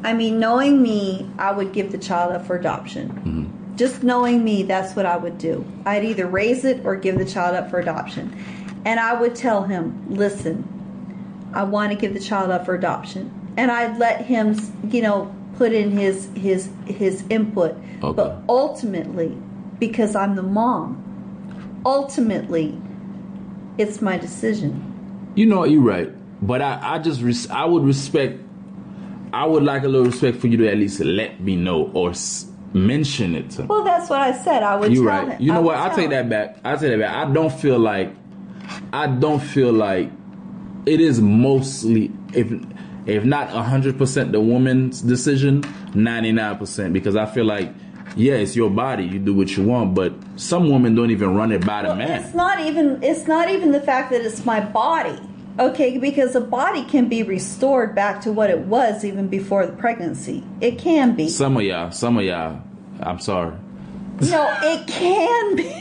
I 0.04 0.14
mean, 0.14 0.40
knowing 0.40 0.82
me, 0.82 1.30
I 1.38 1.52
would 1.52 1.74
give 1.74 1.92
the 1.92 1.98
child 1.98 2.34
up 2.34 2.46
for 2.46 2.56
adoption. 2.56 3.10
Mm-hmm. 3.10 3.76
Just 3.76 4.04
knowing 4.04 4.44
me, 4.44 4.64
that's 4.64 4.96
what 4.96 5.06
I 5.06 5.18
would 5.18 5.38
do. 5.38 5.66
I'd 5.86 6.04
either 6.04 6.28
raise 6.28 6.66
it 6.66 6.86
or 6.86 6.96
give 6.96 7.18
the 7.18 7.26
child 7.26 7.56
up 7.56 7.70
for 7.70 7.80
adoption. 7.80 8.36
And 8.86 9.00
I 9.00 9.14
would 9.14 9.36
tell 9.36 9.64
him, 9.64 10.06
listen, 10.10 10.68
I 11.54 11.64
want 11.64 11.92
to 11.92 11.98
give 11.98 12.14
the 12.14 12.20
child 12.20 12.52
up 12.52 12.66
for 12.66 12.76
adoption. 12.76 13.54
And 13.58 13.72
I'd 13.72 13.98
let 13.98 14.26
him, 14.26 14.58
you 14.90 15.02
know, 15.02 15.34
put 15.58 15.74
in 15.74 15.92
his 15.92 16.30
his 16.36 16.70
his 16.86 17.24
input. 17.30 17.76
Okay. 18.02 18.16
But 18.16 18.42
ultimately, 18.50 19.38
because 19.82 20.16
I'm 20.16 20.36
the 20.36 20.44
mom, 20.44 21.82
ultimately 21.86 22.80
it's 23.78 24.02
my 24.02 24.18
decision. 24.18 25.32
You 25.36 25.48
know, 25.48 25.66
you're 25.66 25.82
right. 25.82 26.10
But 26.46 26.62
I, 26.62 26.80
I 26.96 27.00
just, 27.00 27.22
res- 27.22 27.50
I 27.50 27.66
would 27.66 27.84
respect, 27.84 28.40
I 29.34 29.46
would 29.46 29.64
like 29.64 29.84
a 29.84 29.88
little 29.88 30.06
respect 30.06 30.38
for 30.38 30.48
you 30.48 30.58
to 30.58 30.68
at 30.70 30.78
least 30.78 31.00
let 31.02 31.42
me 31.42 31.56
know 31.56 31.90
or 31.94 32.12
s- 32.12 32.46
mention 32.74 33.34
it 33.36 33.50
to 33.52 33.62
me. 33.64 33.68
Well, 33.68 33.84
that's 33.84 34.10
what 34.10 34.22
I 34.22 34.32
said. 34.34 34.62
I 34.64 34.76
would 34.76 34.94
You're 34.94 35.10
tell 35.10 35.26
right. 35.26 35.38
him. 35.38 35.42
You 35.42 35.52
know 35.52 35.60
I 35.60 35.64
what? 35.64 35.78
I 35.78 35.90
take 35.90 36.06
him. 36.06 36.12
that 36.12 36.30
back. 36.30 36.58
I 36.64 36.76
take 36.76 36.92
that 36.92 37.00
back. 37.00 37.14
I 37.16 37.32
don't 37.32 37.52
feel 37.52 37.80
like, 37.80 38.14
I 38.94 39.08
don't 39.08 39.40
feel 39.40 39.74
like 39.74 40.12
it 40.86 41.00
is 41.02 41.20
mostly, 41.22 42.12
if 42.34 42.52
if 43.08 43.24
not 43.24 43.50
hundred 43.50 43.98
percent 43.98 44.32
the 44.32 44.40
woman's 44.40 45.02
decision, 45.02 45.64
ninety 45.96 46.32
nine 46.32 46.58
percent 46.58 46.94
because 46.94 47.16
I 47.16 47.26
feel 47.26 47.46
like, 47.46 47.74
yeah, 48.16 48.34
it's 48.34 48.56
your 48.56 48.70
body. 48.70 49.06
You 49.06 49.20
do 49.20 49.34
what 49.34 49.56
you 49.56 49.64
want, 49.64 49.96
but 49.96 50.14
some 50.36 50.70
women 50.70 50.96
don't 50.96 51.12
even 51.12 51.36
run 51.36 51.52
it 51.52 51.66
by 51.66 51.84
the 51.84 51.90
Well, 51.90 51.98
man. 51.98 52.24
It's 52.24 52.36
not 52.36 52.60
even. 52.60 53.02
It's 53.04 53.28
not 53.28 53.50
even 53.50 53.72
the 53.72 53.82
fact 53.82 54.12
that 54.12 54.22
it's 54.22 54.46
my 54.46 54.60
body. 54.60 55.18
Okay, 55.60 55.98
because 55.98 56.36
a 56.36 56.42
body 56.42 56.84
can 56.86 57.10
be 57.10 57.24
restored 57.24 57.94
back 57.94 58.22
to 58.22 58.32
what 58.32 58.50
it 58.50 58.60
was 58.60 59.04
even 59.04 59.28
before 59.28 59.66
the 59.66 59.74
pregnancy. 59.74 60.44
It 60.62 60.78
can 60.78 61.16
be. 61.16 61.30
Some 61.30 61.58
of 61.58 61.64
y'all, 61.64 61.92
some 61.92 62.18
of 62.18 62.24
y'all, 62.24 62.62
I'm 63.02 63.20
sorry. 63.20 63.56
no, 64.22 64.58
it 64.64 64.88
can 64.88 65.56
be. 65.56 65.74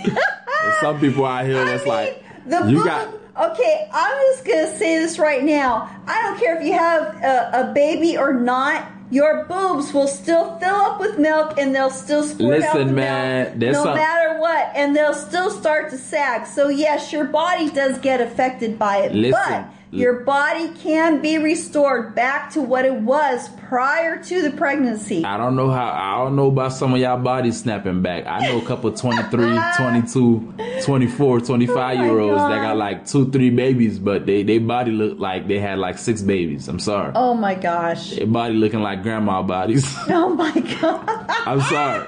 Some 0.81 1.01
people 1.01 1.25
out 1.25 1.47
here 1.47 1.65
that's 1.65 1.87
like, 1.87 2.23
the 2.47 2.67
you 2.67 2.85
got. 2.85 3.15
Okay, 3.41 3.89
I'm 3.93 4.19
just 4.33 4.45
gonna 4.45 4.77
say 4.77 4.99
this 4.99 5.19
right 5.19 5.43
now. 5.43 5.89
I 6.07 6.23
don't 6.23 6.39
care 6.39 6.61
if 6.61 6.67
you 6.67 6.73
have 6.73 7.15
a, 7.23 7.71
a 7.71 7.73
baby 7.73 8.19
or 8.19 8.35
not. 8.35 8.87
Your 9.11 9.45
boobs 9.45 9.93
will 9.93 10.07
still 10.07 10.57
fill 10.59 10.77
up 10.77 11.01
with 11.01 11.19
milk, 11.19 11.59
and 11.59 11.75
they'll 11.75 11.91
still 11.91 12.23
squirt 12.23 12.63
out 12.63 12.75
Listen, 12.75 12.87
the 12.89 12.93
man, 12.93 13.59
milk, 13.59 13.73
no 13.73 13.83
some- 13.85 13.97
matter 13.97 14.39
what, 14.39 14.71
and 14.75 14.95
they'll 14.95 15.15
still 15.15 15.51
start 15.51 15.91
to 15.91 15.99
sag. 15.99 16.47
So 16.47 16.69
yes, 16.69 17.13
your 17.13 17.25
body 17.25 17.71
does 17.71 17.99
get 17.99 18.21
affected 18.21 18.79
by 18.79 18.99
it, 18.99 19.13
Listen, 19.15 19.33
but 19.33 19.65
your 19.93 20.21
body 20.21 20.69
can 20.83 21.21
be 21.21 21.39
restored 21.39 22.15
back 22.15 22.51
to 22.53 22.61
what 22.61 22.85
it 22.85 22.95
was 22.95 23.49
prior 23.69 24.23
to 24.23 24.43
the 24.43 24.51
pregnancy. 24.53 25.25
I 25.25 25.37
don't 25.37 25.57
know 25.57 25.71
how. 25.71 25.91
I 25.91 26.23
don't 26.25 26.37
know 26.37 26.47
about 26.47 26.73
some 26.73 26.95
of 26.95 27.01
y'all 27.01 27.19
bodies 27.19 27.59
snapping 27.61 28.01
back. 28.01 28.25
I 28.27 28.41
know 28.47 28.61
a 28.61 28.65
couple 28.65 28.93
23, 28.97 29.59
22, 29.77 30.55
24, 30.85 31.41
25 31.41 31.99
Oh 31.99 32.03
year 32.03 32.21
olds 32.21 32.43
that 32.43 32.63
got 32.63 32.77
like 32.77 33.07
two, 33.07 33.31
three 33.31 33.51
babies, 33.51 33.99
but 33.99 34.27
they 34.27 34.43
they 34.45 34.59
body 34.59 34.93
look 34.93 35.19
like 35.19 35.49
they 35.49 35.59
had 35.59 35.79
like 35.79 35.99
six 35.99 36.23
babies. 36.23 36.69
I'm 36.69 36.79
sorry. 36.79 37.13
Oh 37.17 37.35
my 37.35 37.55
gosh! 37.55 38.11
Their 38.17 38.27
body 38.27 38.55
looking 38.55 38.81
like 38.81 39.03
grandma 39.03 39.43
bodies. 39.43 39.87
Oh 40.09 40.29
my 40.35 40.53
god! 40.81 41.27
I'm 41.47 41.61
sorry. 41.63 42.07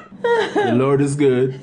The 0.55 0.73
Lord 0.75 1.01
is 1.01 1.17
good, 1.17 1.61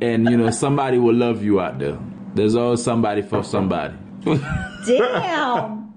and 0.00 0.28
you 0.28 0.36
know 0.36 0.50
somebody 0.50 0.98
will 0.98 1.14
love 1.14 1.42
you 1.42 1.60
out 1.60 1.78
there. 1.78 1.98
There's 2.34 2.54
always 2.54 2.82
somebody 2.82 3.22
for 3.22 3.42
somebody. 3.42 3.94
Damn. 4.24 5.92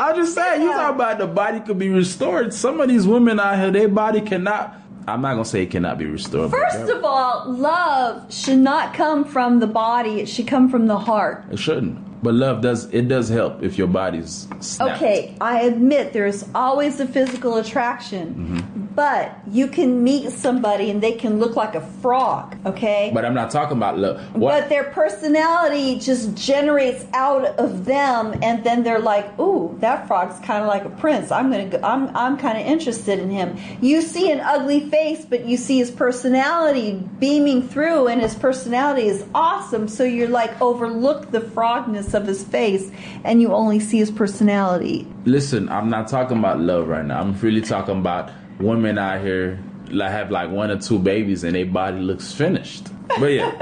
I'm 0.00 0.16
just 0.16 0.34
saying, 0.34 0.62
you 0.62 0.72
talk 0.72 0.94
about 0.94 1.18
the 1.18 1.26
body 1.26 1.60
could 1.60 1.78
be 1.78 1.90
restored. 1.90 2.54
Some 2.54 2.80
of 2.80 2.88
these 2.88 3.06
women 3.06 3.38
out 3.38 3.58
here, 3.58 3.70
their 3.70 3.88
body 3.88 4.20
cannot. 4.20 4.78
I'm 5.06 5.20
not 5.20 5.32
gonna 5.32 5.44
say 5.44 5.62
it 5.64 5.70
cannot 5.70 5.98
be 5.98 6.06
restored. 6.06 6.50
First 6.52 6.88
of 6.90 7.04
all, 7.04 7.50
love 7.52 8.32
should 8.32 8.58
not 8.60 8.94
come 8.94 9.24
from 9.24 9.58
the 9.60 9.66
body; 9.66 10.20
it 10.20 10.26
should 10.28 10.46
come 10.46 10.68
from 10.70 10.86
the 10.86 10.96
heart. 10.98 11.44
it 11.50 11.58
shouldn't. 11.58 12.22
But 12.22 12.34
love 12.34 12.60
does 12.62 12.84
it 12.94 13.08
does 13.08 13.28
help 13.28 13.62
if 13.64 13.76
your 13.76 13.88
body's 13.88 14.46
snapped. 14.60 15.02
Okay, 15.02 15.34
I 15.40 15.62
admit 15.62 16.12
there's 16.12 16.44
always 16.54 17.00
a 17.00 17.06
physical 17.06 17.56
attraction, 17.56 18.34
Mm-hmm. 18.34 18.91
But 18.94 19.34
you 19.50 19.66
can 19.68 20.02
meet 20.04 20.30
somebody 20.30 20.90
and 20.90 21.02
they 21.02 21.12
can 21.12 21.38
look 21.38 21.56
like 21.56 21.74
a 21.74 21.80
frog. 21.80 22.56
Okay, 22.66 23.10
But 23.12 23.24
I'm 23.24 23.34
not 23.34 23.50
talking 23.50 23.76
about 23.76 23.98
love. 23.98 24.20
What? 24.34 24.60
But 24.60 24.68
their 24.68 24.84
personality 24.84 25.98
just 25.98 26.34
generates 26.34 27.04
out 27.12 27.44
of 27.58 27.84
them, 27.84 28.38
and 28.42 28.64
then 28.64 28.82
they're 28.82 29.00
like, 29.00 29.38
"Ooh, 29.38 29.76
that 29.80 30.06
frog's 30.06 30.38
kind 30.40 30.62
of 30.62 30.68
like 30.68 30.84
a 30.84 30.90
prince. 30.90 31.30
I'm 31.30 31.50
gonna, 31.50 31.68
go, 31.68 31.80
I'm, 31.82 32.14
I'm 32.16 32.36
kind 32.36 32.58
of 32.58 32.66
interested 32.66 33.18
in 33.18 33.30
him." 33.30 33.56
You 33.80 34.02
see 34.02 34.30
an 34.30 34.40
ugly 34.40 34.88
face, 34.90 35.24
but 35.24 35.44
you 35.44 35.56
see 35.56 35.78
his 35.78 35.90
personality 35.90 37.02
beaming 37.18 37.62
through, 37.68 38.08
and 38.08 38.20
his 38.20 38.34
personality 38.34 39.06
is 39.08 39.24
awesome. 39.34 39.88
So 39.88 40.04
you're 40.04 40.28
like 40.28 40.60
overlook 40.60 41.30
the 41.30 41.40
frogness 41.40 42.14
of 42.14 42.26
his 42.26 42.44
face, 42.44 42.90
and 43.24 43.40
you 43.40 43.52
only 43.52 43.80
see 43.80 43.98
his 43.98 44.10
personality. 44.10 45.06
Listen, 45.24 45.68
I'm 45.68 45.88
not 45.88 46.08
talking 46.08 46.38
about 46.38 46.60
love 46.60 46.88
right 46.88 47.04
now. 47.04 47.20
I'm 47.20 47.38
really 47.40 47.60
talking 47.60 47.98
about 47.98 48.30
women 48.62 48.98
out 48.98 49.20
here 49.20 49.62
that 49.90 50.10
have 50.10 50.30
like 50.30 50.50
one 50.50 50.70
or 50.70 50.78
two 50.78 50.98
babies 50.98 51.44
and 51.44 51.54
their 51.54 51.66
body 51.66 51.98
looks 51.98 52.32
finished. 52.32 52.86
But 53.18 53.26
yeah. 53.26 53.52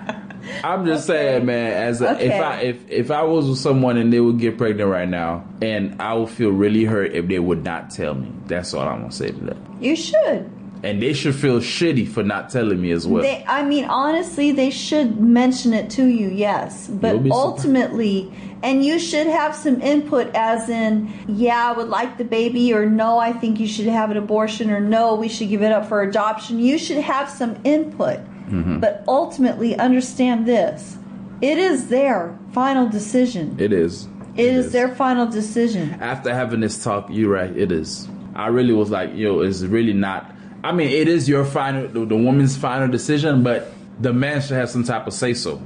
I'm 0.62 0.84
just 0.84 1.06
saying, 1.06 1.46
man. 1.46 1.72
As 1.72 2.02
a, 2.02 2.22
if 2.22 2.40
I 2.40 2.60
if 2.60 2.90
if 2.90 3.10
I 3.10 3.22
was 3.22 3.48
with 3.48 3.58
someone 3.58 3.96
and 3.96 4.12
they 4.12 4.20
would 4.20 4.38
get 4.38 4.58
pregnant 4.58 4.90
right 4.90 5.08
now, 5.08 5.46
and 5.62 6.00
I 6.00 6.12
would 6.14 6.28
feel 6.28 6.50
really 6.50 6.84
hurt 6.84 7.12
if 7.12 7.28
they 7.28 7.38
would 7.38 7.64
not 7.64 7.90
tell 7.90 8.14
me. 8.14 8.30
That's 8.46 8.74
all 8.74 8.86
I'm 8.86 9.00
gonna 9.00 9.12
say 9.12 9.30
to 9.30 9.40
that. 9.44 9.56
You 9.80 9.96
should. 9.96 10.50
And 10.84 11.00
they 11.00 11.14
should 11.14 11.34
feel 11.34 11.60
shitty 11.60 12.06
for 12.08 12.22
not 12.22 12.50
telling 12.50 12.80
me 12.80 12.90
as 12.90 13.06
well. 13.06 13.22
They, 13.22 13.42
I 13.46 13.64
mean, 13.64 13.86
honestly, 13.86 14.52
they 14.52 14.70
should 14.70 15.18
mention 15.18 15.72
it 15.72 15.88
to 15.90 16.04
you, 16.04 16.28
yes. 16.28 16.88
But 16.88 17.26
ultimately, 17.30 18.30
and 18.62 18.84
you 18.84 18.98
should 18.98 19.26
have 19.26 19.54
some 19.56 19.80
input, 19.80 20.34
as 20.34 20.68
in, 20.68 21.12
yeah, 21.26 21.70
I 21.70 21.72
would 21.72 21.88
like 21.88 22.18
the 22.18 22.24
baby, 22.24 22.72
or 22.74 22.86
no, 22.86 23.18
I 23.18 23.32
think 23.32 23.58
you 23.58 23.66
should 23.66 23.86
have 23.86 24.10
an 24.10 24.18
abortion, 24.18 24.70
or 24.70 24.80
no, 24.80 25.14
we 25.14 25.28
should 25.28 25.48
give 25.48 25.62
it 25.62 25.72
up 25.72 25.88
for 25.88 26.02
adoption. 26.02 26.58
You 26.58 26.78
should 26.78 26.98
have 26.98 27.28
some 27.30 27.58
input. 27.64 28.18
Mm-hmm. 28.48 28.80
But 28.80 29.04
ultimately, 29.08 29.76
understand 29.76 30.46
this 30.46 30.98
it 31.40 31.58
is 31.58 31.88
their 31.88 32.38
final 32.52 32.88
decision. 32.88 33.56
it 33.58 33.72
is. 33.72 34.06
it 34.36 34.46
is, 34.46 34.72
their 34.72 34.94
final 34.94 35.26
decision. 35.26 35.94
after 36.00 36.32
having 36.32 36.60
this 36.60 36.82
talk, 36.82 37.06
you're 37.10 37.30
right. 37.30 37.56
It 37.56 37.72
is. 37.72 38.08
I 38.34 38.48
really 38.48 38.72
was 38.72 38.90
like, 38.90 39.10
yo, 39.14 39.40
it's 39.40 39.62
really 39.62 39.92
not. 39.92 40.30
I 40.64 40.72
mean, 40.72 40.88
it 40.88 41.08
is 41.08 41.28
your 41.28 41.44
final, 41.44 41.86
the, 41.88 42.06
the 42.06 42.16
woman's 42.16 42.56
final 42.56 42.88
decision, 42.88 43.42
but 43.42 43.70
the 44.00 44.12
man 44.12 44.40
should 44.40 44.56
have 44.56 44.70
some 44.70 44.82
type 44.82 45.06
of 45.06 45.12
say 45.12 45.34
so. 45.34 45.60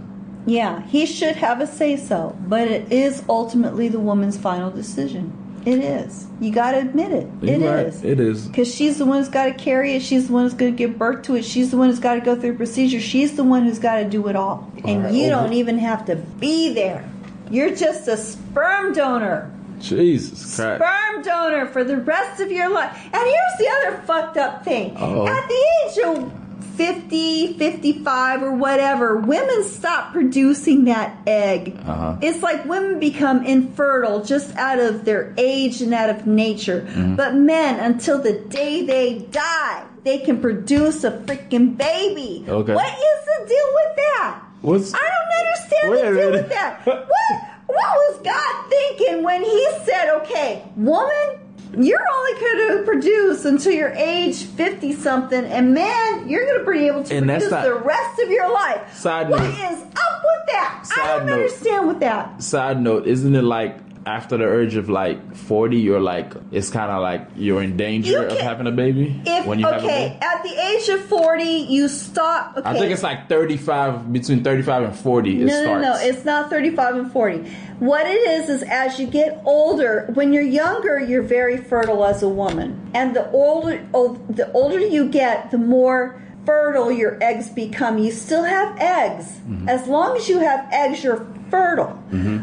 Yeah, 0.45 0.83
he 0.87 1.07
should 1.07 1.37
have 1.37 1.61
a 1.61 1.67
say 1.67 1.97
so, 1.97 2.37
but 2.49 2.69
it 2.69 2.93
is 2.93 3.23
ultimately 3.29 3.89
the 3.89 4.01
woman's 4.01 4.37
final 4.37 4.71
decision. 4.71 5.33
It 5.65 5.81
is. 5.81 6.27
You 6.41 6.51
got 6.51 6.73
to 6.73 6.79
admit 6.79 7.13
it. 7.13 7.29
It 7.43 7.61
You're 7.61 7.77
is. 7.77 7.97
right. 7.97 8.05
It 8.05 8.21
is. 8.21 8.49
Because 8.49 8.75
she's 8.75 8.99
the 8.99 9.05
one 9.05 9.19
who's 9.19 9.29
got 9.29 9.47
to 9.47 9.53
carry 9.53 9.95
it. 9.95 10.03
She's 10.03 10.29
the 10.29 10.33
one 10.33 10.45
who's 10.45 10.55
going 10.55 10.73
to 10.73 10.77
give 10.77 10.99
birth 10.99 11.23
to 11.25 11.35
it. 11.37 11.45
She's 11.45 11.71
the 11.71 11.77
one 11.77 11.91
who's 11.91 11.99
got 11.99 12.15
to 12.15 12.21
go 12.21 12.35
through 12.35 12.53
the 12.53 12.57
procedure. 12.57 13.01
She's 13.01 13.37
the 13.37 13.45
one 13.45 13.65
who's 13.65 13.79
got 13.79 13.97
to 13.97 14.05
do 14.09 14.27
it 14.29 14.37
all. 14.37 14.73
And 14.85 15.05
right, 15.05 15.13
you 15.13 15.27
over- 15.27 15.43
don't 15.43 15.53
even 15.53 15.79
have 15.79 16.07
to 16.07 16.17
be 16.17 16.73
there. 16.73 17.09
You're 17.51 17.75
just 17.75 18.09
a 18.09 18.17
sperm 18.17 18.95
donor. 18.95 19.53
Jesus 19.81 20.57
Christ. 20.57 20.81
Sperm 20.83 21.23
donor 21.23 21.67
for 21.67 21.85
the 21.85 21.97
rest 21.99 22.41
of 22.41 22.51
your 22.51 22.69
life. 22.71 22.97
And 23.05 23.15
here's 23.15 23.59
the 23.59 23.69
other 23.79 24.03
fucked 24.03 24.37
up 24.37 24.65
thing. 24.65 24.97
Uh-oh. 24.97 25.27
At 25.27 25.49
the 25.49 25.67
age 25.85 25.99
of 26.07 26.33
50, 26.77 27.59
55, 27.59 28.43
or 28.43 28.53
whatever, 28.55 29.17
women 29.17 29.65
stop 29.65 30.13
producing 30.13 30.85
that 30.85 31.17
egg. 31.27 31.77
Uh-huh. 31.85 32.17
It's 32.23 32.41
like 32.43 32.65
women 32.67 33.01
become 33.01 33.45
infertile 33.45 34.25
just 34.25 34.55
out 34.57 34.79
of 34.79 35.05
their 35.05 35.35
age 35.37 35.81
and 35.81 35.93
out 35.93 36.09
of 36.11 36.27
nature. 36.27 36.83
Mm-hmm. 36.83 37.17
But 37.17 37.35
men, 37.35 37.81
until 37.81 38.23
the 38.23 38.39
day 38.41 38.87
they 38.87 39.19
die, 39.19 39.85
they 40.05 40.19
can 40.19 40.41
produce 40.41 41.03
a 41.03 41.11
freaking 41.11 41.77
baby. 41.77 42.45
Okay. 42.49 42.75
What 42.75 42.87
is 42.93 43.25
the 43.27 43.47
deal 43.49 43.69
with 43.75 43.97
that? 43.97 44.43
What's- 44.61 44.95
I 44.95 44.99
don't 44.99 45.47
understand 45.47 45.93
the 46.15 46.21
deal 46.21 46.31
with 46.31 46.49
that. 46.51 46.87
What? 46.87 47.09
What 47.69 47.77
was 47.79 48.21
God 48.25 48.71
thinking 48.71 49.23
when 49.23 49.43
He 49.45 49.69
said, 49.85 50.11
"Okay, 50.23 50.63
woman, 50.77 51.39
you're 51.77 52.01
only 52.17 52.41
going 52.41 52.79
to 52.79 52.83
produce 52.85 53.45
until 53.45 53.73
you're 53.73 53.91
age 53.93 54.43
50 54.45 54.95
something, 54.95 55.45
and 55.45 55.75
man, 55.75 56.27
you're 56.29 56.45
going 56.47 56.65
to 56.65 56.71
be 56.71 56.87
able 56.87 57.05
to 57.05 57.15
And 57.15 57.27
produce 57.27 57.51
not- 57.51 57.65
the 57.65 57.75
rest 57.75 58.19
of 58.21 58.31
your 58.31 58.51
life. 58.51 58.81
Side 58.97 59.29
What 59.29 59.43
note- 59.43 59.51
is 59.51 59.83
up 59.83 60.23
with 60.25 60.47
that? 60.49 60.79
I 60.81 60.85
Side 60.85 61.07
don't 61.19 61.27
note. 61.27 61.33
understand 61.35 61.89
with 61.89 62.01
that. 62.01 62.43
Side 62.43 62.81
note, 62.83 63.07
isn't 63.07 63.35
it 63.37 63.45
like 63.45 63.77
after 64.07 64.37
the 64.37 64.45
urge 64.45 64.77
of 64.77 64.89
like 64.89 65.37
40, 65.37 65.77
you're 65.79 66.01
like, 66.01 66.33
it's 66.51 66.71
kind 66.71 66.91
of 66.91 67.03
like 67.03 67.29
you're 67.37 67.63
in 67.63 67.77
danger 67.77 68.11
You 68.11 68.27
of 68.27 68.39
having 68.39 68.67
a 68.67 68.73
baby 68.73 69.21
If 69.27 69.47
when 69.47 69.59
you 69.59 69.67
have 69.67 69.83
a 69.83 69.87
okay, 69.87 70.09
baby? 70.09 70.19
at 70.23 70.43
the 70.43 70.69
age 70.69 70.89
of 70.89 71.05
40, 71.07 71.45
you 71.45 71.89
stop. 71.89 72.57
Okay. 72.57 72.69
I 72.69 72.79
think 72.79 72.93
it's 72.93 73.03
like 73.03 73.29
35, 73.29 74.13
between 74.13 74.43
35 74.43 74.83
and 74.83 74.97
40, 74.97 75.43
it 75.43 75.45
no, 75.45 75.63
starts. 75.63 75.83
no, 75.83 75.93
no. 75.93 75.99
It's 76.01 76.25
not 76.25 76.51
35 76.51 76.97
and 76.97 77.13
40. 77.13 77.39
What 77.79 78.07
it 78.07 78.19
is 78.29 78.49
is 78.49 78.63
as 78.65 78.99
you 78.99 79.07
get 79.07 79.41
older, 79.45 80.11
when 80.15 80.33
you're 80.33 80.43
younger, 80.43 80.99
you're 80.99 81.23
very 81.23 81.57
fertile 81.57 82.05
as 82.05 82.23
a 82.23 82.29
woman, 82.29 82.91
and 82.93 83.15
the 83.15 83.31
older 83.31 83.87
the 83.93 84.51
older 84.53 84.81
you 84.81 85.09
get, 85.09 85.53
the 85.53 85.59
more 85.59 86.21
fertile 86.45 86.91
your 86.91 87.23
eggs 87.23 87.51
become. 87.51 87.99
You 87.99 88.11
still 88.11 88.43
have 88.43 88.77
eggs. 88.79 89.27
Mm-hmm. 89.27 89.69
As 89.69 89.87
long 89.87 90.17
as 90.17 90.29
you 90.29 90.39
have 90.39 90.67
eggs, 90.73 91.05
you're 91.05 91.25
fertile. 91.51 91.99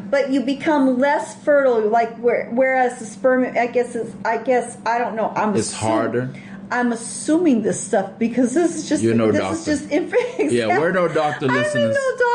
But 0.10 0.32
you 0.32 0.42
become 0.42 0.98
less 1.00 1.36
fertile. 1.44 1.82
Like 1.88 2.16
where, 2.18 2.50
whereas 2.52 3.00
the 3.00 3.06
sperm, 3.06 3.46
I 3.58 3.68
guess 3.68 3.96
is, 3.96 4.14
I 4.26 4.38
guess 4.38 4.78
I 4.86 4.98
don't 4.98 5.16
know. 5.16 5.32
I'm 5.36 5.56
It's 5.56 5.72
assuming- 5.74 5.92
harder. 5.94 6.30
I'm 6.72 6.92
assuming 6.94 7.62
this 7.62 7.80
stuff 7.80 8.18
because 8.18 8.56
this 8.56 8.76
is 8.76 8.90
just 8.90 9.04
You're 9.04 9.14
no 9.14 9.32
this 9.32 9.40
doctor. 9.40 9.58
is 9.58 9.66
just 9.82 9.92
information. 9.92 10.50
Yeah, 10.50 10.80
we're 10.80 10.92
no 10.92 11.08
doctor, 11.08 11.46
I'm 11.48 11.52
no 11.74 11.92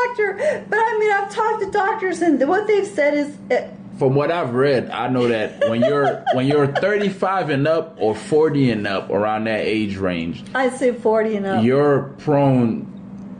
doctor, 0.07 0.65
but 0.69 0.79
I 0.79 0.97
mean 0.99 1.11
I've 1.11 1.29
talked 1.29 1.61
to 1.63 1.69
doctors 1.69 2.21
and 2.21 2.41
what 2.47 2.65
they've 2.65 2.87
said 2.87 3.13
is 3.13 3.35
uh, 3.51 3.67
From 3.99 4.15
what 4.15 4.31
I've 4.31 4.53
read, 4.55 4.89
I 4.89 5.09
know 5.09 5.27
that 5.27 5.69
when 5.69 5.81
you're 5.81 6.23
when 6.33 6.47
you're 6.47 6.67
35 6.67 7.49
and 7.49 7.67
up 7.67 7.97
or 7.99 8.15
40 8.15 8.71
and 8.71 8.87
up, 8.87 9.09
around 9.09 9.43
that 9.47 9.65
age 9.65 9.97
range, 9.97 10.45
I'd 10.55 10.77
say 10.77 10.93
40 10.93 11.35
and 11.35 11.45
up. 11.47 11.63
you're 11.65 12.15
prone. 12.19 12.87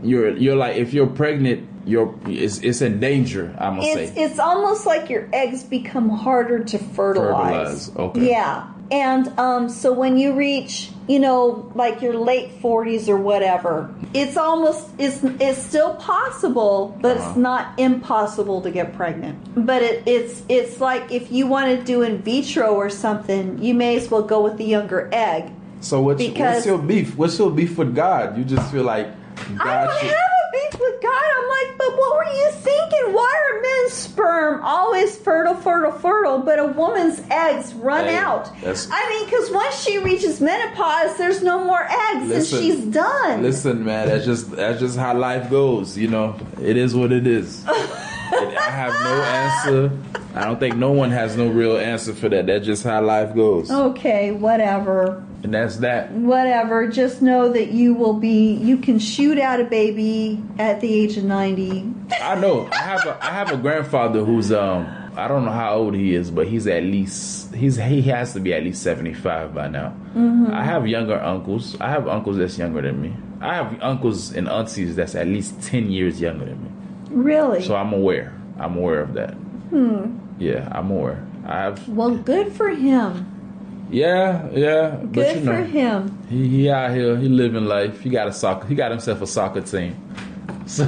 You're 0.04 0.36
you're 0.36 0.58
like 0.58 0.76
if 0.76 0.94
you're 0.94 1.08
pregnant, 1.08 1.70
you're 1.86 2.14
it's, 2.26 2.60
it's 2.60 2.82
in 2.82 3.00
danger. 3.00 3.56
I'm 3.60 3.76
gonna 3.78 3.88
it's 3.88 4.12
say. 4.14 4.24
it's 4.24 4.40
almost 4.40 4.86
like 4.86 5.10
your 5.10 5.28
eggs 5.34 5.64
become 5.64 6.10
harder 6.10 6.64
to 6.64 6.78
fertilize. 6.78 7.88
Fertilize, 7.90 7.96
okay. 7.98 8.30
Yeah. 8.30 8.68
And 8.92 9.40
um, 9.40 9.70
so 9.70 9.94
when 9.94 10.18
you 10.18 10.34
reach, 10.34 10.92
you 11.08 11.18
know, 11.20 11.72
like 11.76 12.02
your 12.02 12.14
late 12.14 12.62
40s 12.62 13.08
or 13.08 13.16
whatever, 13.16 13.90
it's 14.14 14.36
almost 14.36 14.90
it's 14.98 15.24
it's 15.40 15.62
still 15.64 15.96
possible, 15.96 16.98
but 17.02 17.16
it's 17.16 17.26
Uh-huh. 17.26 17.40
not 17.40 17.80
impossible 17.80 18.62
to 18.62 18.70
get 18.70 18.94
pregnant. 18.94 19.38
But 19.66 19.82
it, 19.82 20.04
it's 20.06 20.44
it's 20.50 20.82
like 20.82 21.10
if 21.10 21.32
you 21.32 21.48
want 21.48 21.68
to 21.80 21.84
do 21.86 22.02
in 22.02 22.22
vitro 22.22 22.76
or 22.76 22.90
something, 22.90 23.64
you 23.64 23.74
may 23.74 23.96
as 23.96 24.12
well 24.12 24.24
go 24.24 24.42
with 24.42 24.58
the 24.58 24.66
younger 24.66 25.08
egg. 25.14 25.52
So 25.80 26.02
what's, 26.02 26.22
Because- 26.22 26.56
what's 26.56 26.66
your 26.66 26.78
beef? 26.78 27.16
What's 27.18 27.40
your 27.40 27.50
beef 27.50 27.78
with 27.78 27.96
God? 27.96 28.38
You 28.38 28.44
just 28.44 28.70
feel 28.72 28.84
like 28.84 29.08
I 29.60 29.86
don't 29.86 30.00
should. 30.00 30.10
have 30.12 30.41
beef 30.52 30.80
with 30.80 31.02
God. 31.02 31.24
I'm 31.38 31.50
like, 31.50 31.78
but 31.78 31.98
what 31.98 32.16
were 32.18 32.34
you 32.34 32.52
thinking? 32.52 33.14
Why 33.14 33.34
are 33.52 33.62
men's 33.62 33.94
sperm 33.94 34.62
always 34.64 35.18
fertile, 35.18 35.56
fertile, 35.56 35.92
fertile, 35.92 36.40
but 36.40 36.60
a 36.60 36.66
woman's 36.66 37.22
eggs 37.30 37.74
run 37.74 38.06
Hey, 38.06 38.16
out? 38.18 38.50
I 38.66 39.10
mean, 39.10 39.26
because 39.26 39.52
once 39.52 39.82
she 39.84 39.98
reaches 39.98 40.42
menopause, 40.42 41.18
there's 41.18 41.42
no 41.44 41.64
more 41.64 41.84
eggs 41.84 42.28
Listen, 42.28 42.58
and 42.58 42.66
she's 42.66 42.86
done. 42.94 43.42
Listen, 43.42 43.84
man, 43.86 44.08
that's 44.08 44.26
just 44.26 44.52
that's 44.52 44.80
just 44.80 44.98
how 44.98 45.16
life 45.18 45.50
goes. 45.50 45.98
You 45.98 46.08
know, 46.10 46.36
It 46.62 46.78
is 46.78 46.96
what 46.96 47.12
it 47.12 47.26
is. 47.28 47.66
I 48.32 48.72
have 48.72 48.94
no 48.94 49.24
answer. 49.24 49.92
I 50.36 50.46
don't 50.46 50.60
think 50.60 50.78
no 50.78 50.92
one 50.92 51.12
has 51.12 51.36
no 51.36 51.48
real 51.50 51.78
answer 51.78 52.14
for 52.14 52.30
that. 52.30 52.48
That's 52.48 52.66
just 52.66 52.84
how 52.84 53.02
life 53.02 53.36
goes, 53.36 53.70
Okay, 53.70 54.32
whatever. 54.32 55.24
and 55.44 55.54
that's 55.54 55.78
that. 55.78 56.12
Whatever. 56.12 56.88
Just 56.88 57.22
know 57.22 57.50
that 57.52 57.72
you 57.72 57.94
will 57.94 58.14
be, 58.14 58.54
you 58.54 58.78
can 58.78 58.98
shoot 59.00 59.38
out 59.38 59.60
a 59.60 59.66
baby 59.66 60.42
at 60.58 60.80
the 60.82 60.94
age 60.94 61.18
of 61.18 61.26
90. 61.26 61.94
I 62.22 62.36
know. 62.36 62.68
I 62.72 62.78
have 62.78 63.06
a 63.06 63.18
I 63.26 63.30
have 63.32 63.52
a 63.52 63.58
grandfather 63.58 64.24
who's 64.24 64.52
um 64.52 64.88
I 65.18 65.28
don't 65.28 65.44
know 65.46 65.52
how 65.52 65.76
old 65.76 65.94
he 65.96 66.14
is, 66.16 66.32
but 66.32 66.48
he's 66.48 66.68
at 66.68 66.84
least 66.84 67.54
he's 67.54 67.76
he 67.78 68.02
has 68.04 68.32
to 68.34 68.40
be 68.40 68.54
at 68.54 68.64
least 68.64 68.82
seventy 68.84 69.14
five 69.14 69.54
by 69.54 69.68
now. 69.68 69.94
I 70.54 70.64
have 70.64 70.88
younger 70.88 71.20
uncles. 71.20 71.76
I 71.82 71.90
have 71.90 72.08
uncles 72.08 72.38
that's 72.38 72.58
younger 72.58 72.82
than 72.82 73.02
me. 73.02 73.14
I 73.42 73.56
have 73.56 73.78
uncles 73.82 74.32
and 74.34 74.48
aunties 74.48 74.96
that's 74.96 75.16
at 75.16 75.28
least 75.28 75.62
ten 75.64 75.90
years 75.92 76.22
younger 76.22 76.46
than 76.46 76.64
me. 76.64 76.70
Really? 77.12 77.62
So 77.64 77.76
I'm 77.76 77.94
aware. 77.94 78.34
I'm 78.60 78.78
aware 78.78 79.02
of 79.02 79.14
that. 79.14 79.34
Hmm. 79.34 80.18
Yeah, 80.40 80.68
I'm 80.72 80.90
aware. 80.92 81.26
I 81.46 81.60
have. 81.62 81.88
well, 81.90 82.16
good 82.16 82.52
for 82.54 82.70
him. 82.70 83.28
Yeah, 83.92 84.48
yeah. 84.54 84.98
Good 85.02 85.12
but 85.14 85.36
you 85.36 85.42
know, 85.42 85.52
for 85.52 85.64
him. 85.64 86.18
He, 86.30 86.48
he 86.48 86.70
out 86.70 86.92
here. 86.92 87.18
He 87.18 87.28
living 87.28 87.66
life. 87.66 88.00
He 88.02 88.10
got 88.10 88.28
a 88.28 88.34
soccer. 88.34 88.68
He 88.68 88.76
got 88.76 88.92
himself 88.92 89.22
a 89.22 89.28
soccer 89.28 89.62
team. 89.62 89.96
So 90.66 90.86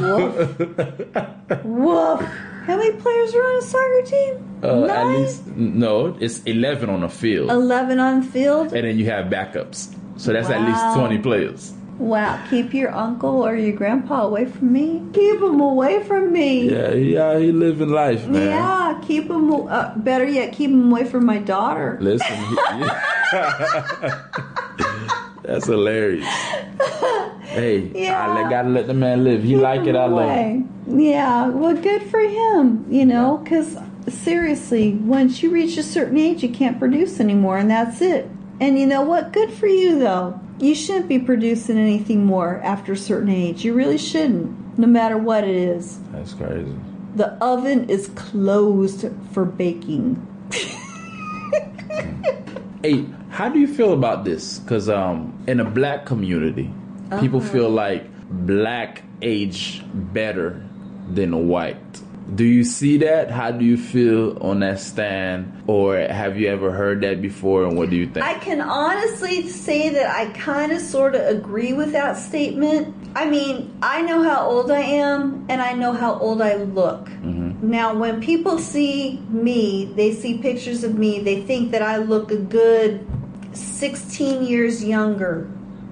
Woof. 1.64 2.22
How 2.66 2.78
many 2.78 2.96
players 2.96 3.36
are 3.36 3.44
on 3.44 3.58
a 3.58 3.62
soccer 3.62 4.02
team? 4.06 4.60
uh, 4.64 4.84
at 4.86 4.88
Nine? 4.88 5.22
least 5.22 5.48
no, 5.48 6.16
it's 6.22 6.42
eleven 6.44 6.90
on 6.90 7.02
the 7.02 7.10
field. 7.10 7.50
11 7.52 8.00
on 8.00 8.22
the 8.22 8.26
field? 8.28 8.72
and 8.74 8.88
then 8.88 8.98
you 8.98 9.06
have 9.06 9.26
backups. 9.26 9.94
So 10.16 10.32
that's 10.32 10.50
at 10.50 10.62
least 10.62 10.96
20 10.98 11.18
players. 11.18 11.74
Wow, 12.00 12.44
keep 12.50 12.74
your 12.74 12.92
uncle 12.92 13.46
or 13.46 13.56
your 13.56 13.76
grandpa 13.76 14.26
away 14.26 14.46
from 14.46 14.74
me. 14.74 15.02
Keep 15.14 15.42
him 15.42 15.60
away 15.62 16.04
from 16.04 16.34
me. 16.34 16.70
Yeah, 16.70 16.92
yeah, 16.94 17.38
he 17.40 17.52
living 17.52 17.90
life, 17.90 18.26
man. 18.28 18.50
Yeah, 18.50 19.00
keep 19.04 19.30
him. 19.30 19.52
Uh, 19.54 19.94
better 19.98 20.26
yet, 20.26 20.54
keep 20.54 20.72
him 20.72 20.92
away 20.92 21.06
from 21.06 21.26
my 21.26 21.38
daughter. 21.38 21.98
Listen, 22.02 22.36
he- 22.36 22.54
that's 25.44 25.68
hilarious. 25.68 26.26
Hey, 27.44 27.92
Yeah. 27.94 28.44
I 28.46 28.50
gotta 28.50 28.70
let 28.70 28.88
the 28.88 28.94
man 28.96 29.24
live. 29.24 29.44
He 29.44 29.54
Keep 29.54 29.62
like 29.62 29.86
it, 29.86 29.96
I 29.96 30.06
love 30.06 30.32
it. 30.36 30.64
Yeah, 30.88 31.48
well, 31.50 31.76
good 31.76 32.02
for 32.04 32.20
him. 32.20 32.86
You 32.90 33.06
know, 33.06 33.38
because 33.38 33.78
seriously, 34.08 34.96
once 34.96 35.44
you 35.44 35.52
reach 35.52 35.78
a 35.78 35.84
certain 35.84 36.18
age, 36.18 36.42
you 36.44 36.50
can't 36.50 36.80
produce 36.80 37.20
anymore, 37.20 37.60
and 37.60 37.70
that's 37.70 38.02
it. 38.02 38.28
And 38.60 38.80
you 38.80 38.88
know 38.88 39.04
what? 39.04 39.32
Good 39.32 39.52
for 39.52 39.68
you, 39.68 40.00
though. 40.00 40.40
You 40.60 40.76
shouldn't 40.76 41.08
be 41.10 41.20
producing 41.20 41.78
anything 41.78 42.26
more 42.26 42.60
after 42.64 42.94
a 42.94 42.98
certain 42.98 43.30
age. 43.30 43.66
You 43.66 43.74
really 43.74 43.98
shouldn't, 43.98 44.78
no 44.78 44.88
matter 44.88 45.18
what 45.18 45.44
it 45.44 45.56
is. 45.56 46.00
That's 46.12 46.34
crazy. 46.34 46.76
The 47.16 47.30
oven 47.44 47.90
is 47.90 48.08
closed 48.16 49.06
for 49.32 49.46
baking. 49.46 50.26
Hey, 52.84 53.06
how 53.30 53.48
do 53.48 53.60
you 53.60 53.68
feel 53.68 53.94
about 53.94 54.26
this? 54.26 54.60
Because 54.60 54.90
um, 54.90 55.34
in 55.48 55.62
a 55.62 55.64
black 55.64 56.06
community, 56.06 56.70
people 57.22 57.40
Uh-huh. 57.40 57.50
feel 57.54 57.70
like 57.70 58.04
black 58.30 59.04
age 59.22 59.82
better 59.94 60.62
than 61.10 61.48
white. 61.48 62.02
Do 62.36 62.46
you 62.46 62.64
see 62.64 62.98
that? 63.00 63.30
How 63.30 63.52
do 63.52 63.66
you 63.66 63.78
feel 63.78 64.38
on 64.42 64.62
that 64.62 64.80
stand? 64.80 65.64
Or 65.68 65.98
have 65.98 66.38
you 66.38 66.48
ever 66.48 66.72
heard 66.72 67.02
that 67.02 67.22
before? 67.22 67.66
And 67.66 67.78
what 67.78 67.90
do 67.90 67.96
you 67.96 68.08
think? 68.08 68.26
I 68.26 68.36
can 68.36 68.62
honestly 68.62 69.48
say 69.50 69.90
that 69.90 70.10
I 70.10 70.32
kind 70.32 70.72
of 70.72 70.82
sort 70.82 71.16
of 71.16 71.22
agree 71.22 71.74
with 71.74 71.92
that 71.92 72.18
statement. 72.18 72.96
I 73.16 73.30
mean, 73.30 73.78
I 73.82 74.02
know 74.02 74.24
how 74.24 74.48
old 74.48 74.72
I 74.72 74.80
am 74.80 75.46
and 75.50 75.62
I 75.62 75.74
know 75.74 75.94
how 75.94 76.18
old 76.18 76.42
I 76.42 76.56
look. 76.56 77.06
Mm-hmm. 77.08 77.70
Now, 77.70 77.94
when 77.94 78.22
people 78.22 78.58
see 78.58 79.20
me, 79.30 79.92
they 79.96 80.14
see 80.14 80.38
pictures 80.38 80.84
of 80.84 80.98
me, 80.98 81.20
they 81.20 81.42
think 81.42 81.72
that 81.72 81.82
I 81.82 81.98
look 81.98 82.32
a 82.32 82.38
good 82.38 83.06
16 83.54 84.44
years 84.44 84.84
younger 84.84 85.52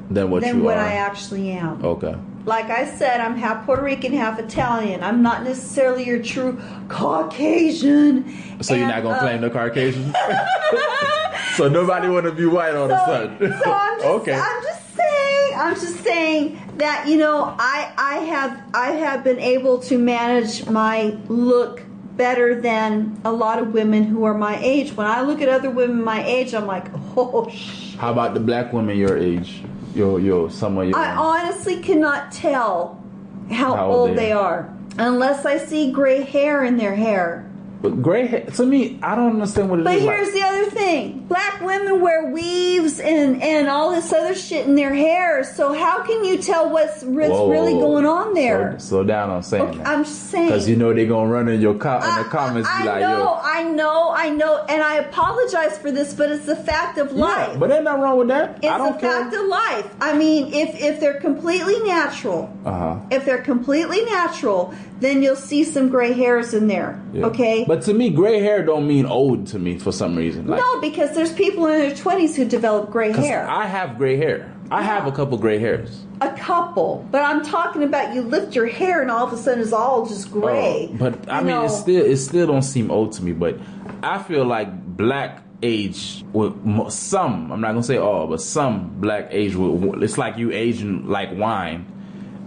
than 0.10 0.30
what 0.32 0.42
than 0.42 0.58
you 0.58 0.64
what. 0.64 0.78
I 0.78 0.94
actually 0.94 1.52
am. 1.52 1.84
okay. 1.86 2.16
Like 2.46 2.70
I 2.70 2.86
said, 2.86 3.22
I'm 3.22 3.38
half 3.38 3.66
Puerto 3.66 3.84
Rican, 3.84 4.14
half 4.14 4.40
Italian. 4.40 5.04
I'm 5.04 5.22
not 5.22 5.44
necessarily 5.44 6.06
your 6.06 6.22
true 6.22 6.60
Caucasian. 6.88 8.62
So 8.62 8.74
you're 8.74 8.88
not 8.88 9.04
gonna 9.04 9.16
uh, 9.16 9.20
claim 9.20 9.42
the 9.42 9.50
Caucasian? 9.50 10.14
so 11.56 11.68
nobody 11.70 12.08
want 12.08 12.26
to 12.26 12.32
be 12.32 12.46
white 12.46 12.76
all 12.76 12.86
of 12.86 12.92
a 12.92 13.00
so, 13.00 13.06
sudden. 13.06 13.62
so 13.64 13.72
I'm 13.72 14.00
just, 14.00 14.06
okay. 14.22 14.34
I'm 14.34 14.64
just 14.64 14.96
saying, 14.96 15.54
I'm 15.56 15.76
just 15.76 16.04
saying 16.04 16.74
that 16.78 17.08
you 17.08 17.18
know, 17.18 17.56
I 17.60 17.94
I 17.98 18.16
have 18.26 18.62
I 18.74 18.92
have 18.92 19.24
been 19.24 19.40
able 19.40 19.80
to 19.80 20.00
manage 20.00 20.66
my 20.68 21.18
look 21.28 21.84
better 22.18 22.60
than 22.60 23.20
a 23.24 23.32
lot 23.32 23.60
of 23.60 23.74
women 23.74 24.04
who 24.04 24.24
are 24.24 24.34
my 24.34 24.60
age. 24.62 24.94
When 24.94 25.08
I 25.08 25.22
look 25.22 25.42
at 25.42 25.50
other 25.50 25.70
women 25.70 26.04
my 26.04 26.24
age, 26.24 26.54
I'm 26.54 26.68
like, 26.68 26.88
oh. 27.18 27.50
Sh-. 27.50 27.96
How 27.96 28.12
about 28.12 28.34
the 28.34 28.40
black 28.40 28.74
women 28.74 28.98
your 28.98 29.18
age? 29.18 29.64
Your 29.94 30.20
your 30.20 30.50
some 30.50 30.78
of 30.78 30.88
your. 30.88 30.98
I 30.98 31.16
honestly 31.16 31.82
cannot 31.82 32.32
tell 32.32 33.04
how, 33.50 33.76
How 33.76 33.92
old 33.92 34.12
they 34.12 34.16
they 34.16 34.32
are 34.32 34.74
unless 34.98 35.46
I 35.46 35.58
see 35.58 35.92
gray 35.92 36.22
hair 36.22 36.64
in 36.64 36.78
their 36.78 36.96
hair. 36.96 37.51
But 37.82 38.02
gray 38.02 38.28
hair 38.28 38.42
to 38.46 38.66
me, 38.66 39.00
I 39.02 39.16
don't 39.16 39.34
understand 39.34 39.70
what 39.70 39.80
it 39.80 39.82
is. 39.82 39.86
But 39.86 39.94
like. 39.96 40.02
here's 40.02 40.32
the 40.34 40.42
other 40.44 40.66
thing. 40.70 41.20
black 41.28 41.62
women 41.62 42.00
wear 42.02 42.28
weaves 42.32 43.00
and 43.00 43.42
and 43.42 43.68
all 43.68 43.92
this 43.92 44.12
other 44.14 44.36
shit 44.36 44.68
in 44.68 44.76
their 44.76 44.94
hair. 44.94 45.44
So 45.44 45.74
how 45.74 46.04
can 46.04 46.24
you 46.24 46.38
tell 46.38 46.70
what's, 46.70 47.04
really 47.04 47.74
going 47.74 48.06
on 48.06 48.34
there? 48.34 48.78
Slow, 48.80 49.00
slow 49.00 49.04
down 49.04 49.30
on 49.30 49.42
saying 49.44 49.64
Okay, 49.64 49.78
that. 49.80 49.88
I'm 49.88 50.06
saying. 50.06 50.48
Because 50.48 50.70
you 50.70 50.76
know 50.76 50.94
they're 50.94 51.06
gonna 51.06 51.30
run 51.32 51.48
in 51.50 51.60
your 51.62 51.74
co- 51.76 51.96
in 51.96 52.02
the 52.02 52.08
I- 52.08 52.24
comments 52.30 52.70
I, 52.72 52.82
be 52.82 52.88
like, 52.88 53.02
know, 53.02 53.18
yo. 53.18 53.40
I 53.42 53.64
know, 53.64 54.12
I 54.16 54.30
know, 54.30 54.64
and 54.70 54.82
I 54.84 54.96
apologize 54.98 55.78
for 55.78 55.92
this, 55.92 56.14
but 56.14 56.32
it's 56.32 56.46
the 56.46 56.56
fact 56.56 56.98
of 56.98 57.12
life. 57.14 57.50
Yeah, 57.54 57.58
but 57.60 57.72
ain't 57.72 57.84
nothing 57.86 58.02
wrong 58.02 58.18
with 58.20 58.28
that. 58.30 58.58
it's 58.58 58.68
I 58.68 58.78
don't 58.78 58.96
a 58.96 59.00
care. 59.00 59.24
fact 59.24 59.36
of 59.36 59.46
life. 59.48 59.96
I 60.02 60.16
mean, 60.18 60.54
if 60.54 60.80
if 60.82 61.00
they're 61.00 61.20
completely 61.20 61.80
natural, 61.82 62.52
Uh 62.66 62.72
huh. 62.72 62.96
if 63.12 63.26
they're 63.26 63.42
completely 63.42 64.04
natural, 64.06 64.74
then 65.02 65.22
you'll 65.22 65.36
see 65.36 65.64
some 65.64 65.90
gray 65.90 66.14
hairs 66.14 66.54
in 66.54 66.68
there. 66.68 67.02
Okay. 67.16 67.66
But 67.68 67.82
to 67.84 67.94
me, 67.94 68.10
gray 68.12 68.40
hair 68.40 68.64
don't 68.64 68.88
mean 68.88 69.06
old 69.06 69.48
to 69.48 69.60
me 69.60 69.78
for 69.78 69.92
some 69.92 70.16
reason. 70.16 70.48
Like, 70.48 70.60
no, 70.62 70.80
because 70.80 71.14
there's 71.16 71.34
people 71.34 71.66
in 71.68 71.80
their 71.80 71.96
twenties 71.96 72.36
who 72.36 72.46
develop 72.46 72.92
gray 72.92 73.12
hair. 73.12 73.50
I 73.50 73.66
have 73.66 73.98
gray 73.98 74.16
hair. 74.16 74.56
I 74.72 74.84
have 74.84 75.06
a 75.06 75.12
couple 75.12 75.38
gray 75.38 75.60
hairs. 75.60 76.06
a 76.22 76.32
couple, 76.38 77.06
but 77.12 77.22
I'm 77.24 77.44
talking 77.44 77.84
about 77.84 78.14
you 78.16 78.22
lift 78.22 78.56
your 78.56 78.68
hair 78.68 79.02
and 79.02 79.12
all 79.12 79.28
of 79.28 79.34
a 79.34 79.38
sudden 79.38 79.62
it's 79.62 79.74
all 79.74 80.06
just 80.06 80.30
oh, 80.30 80.40
gray. 80.40 80.88
Oh, 80.90 80.96
but 80.98 81.28
I 81.30 81.40
You 81.40 81.46
mean, 81.46 81.56
know, 81.56 81.66
it 81.66 81.70
still 81.72 82.06
it 82.06 82.18
still 82.18 82.48
don't 82.48 82.62
seem 82.62 82.90
old 82.90 83.12
to 83.14 83.24
me. 83.24 83.34
But 83.34 83.60
I 84.02 84.22
feel 84.24 84.46
like 84.46 84.70
black 84.96 85.44
age 85.64 86.24
with 86.32 86.54
some. 86.92 87.52
I'm 87.52 87.60
not 87.60 87.70
gonna 87.70 87.84
say 87.84 87.98
all, 87.98 88.28
but 88.28 88.40
some 88.40 89.02
black 89.02 89.28
age. 89.32 89.56
With, 89.56 90.04
it's 90.04 90.18
like 90.18 90.38
you 90.38 90.52
aging 90.52 91.08
like 91.08 91.30
wine. 91.36 91.86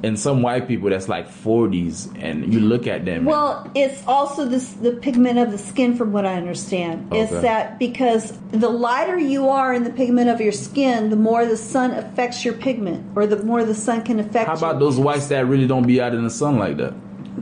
And 0.05 0.19
some 0.19 0.43
white 0.43 0.69
people 0.69 0.91
that's 0.91 1.09
like 1.09 1.29
40s, 1.31 2.15
and 2.23 2.53
you 2.53 2.61
look 2.61 2.87
at 2.87 3.07
them. 3.07 3.25
Well, 3.25 3.71
it's 3.75 4.03
also 4.07 4.45
this 4.45 4.75
the 4.75 4.93
pigment 4.93 5.39
of 5.39 5.51
the 5.51 5.57
skin, 5.57 5.97
from 5.97 6.13
what 6.13 6.27
I 6.27 6.35
understand. 6.35 7.15
Is 7.15 7.31
that 7.31 7.79
because 7.79 8.39
the 8.51 8.69
lighter 8.69 9.19
you 9.19 9.49
are 9.49 9.73
in 9.73 9.85
the 9.85 9.91
pigment 9.91 10.29
of 10.29 10.43
your 10.43 10.53
skin, 10.53 11.09
the 11.09 11.17
more 11.17 11.47
the 11.47 11.57
sun 11.57 11.93
affects 11.93 12.45
your 12.45 12.55
pigment, 12.55 13.05
or 13.17 13.27
the 13.27 13.43
more 13.43 13.65
the 13.65 13.75
sun 13.75 14.03
can 14.03 14.21
affect. 14.21 14.47
how 14.47 14.55
about 14.57 14.79
those 14.79 14.99
whites 14.99 15.29
that 15.29 15.47
really 15.47 15.67
don't 15.67 15.87
be 15.87 16.01
out 16.03 16.15
in 16.15 16.23
the 16.23 16.31
sun 16.31 16.59
like 16.59 16.77
that? 16.77 16.93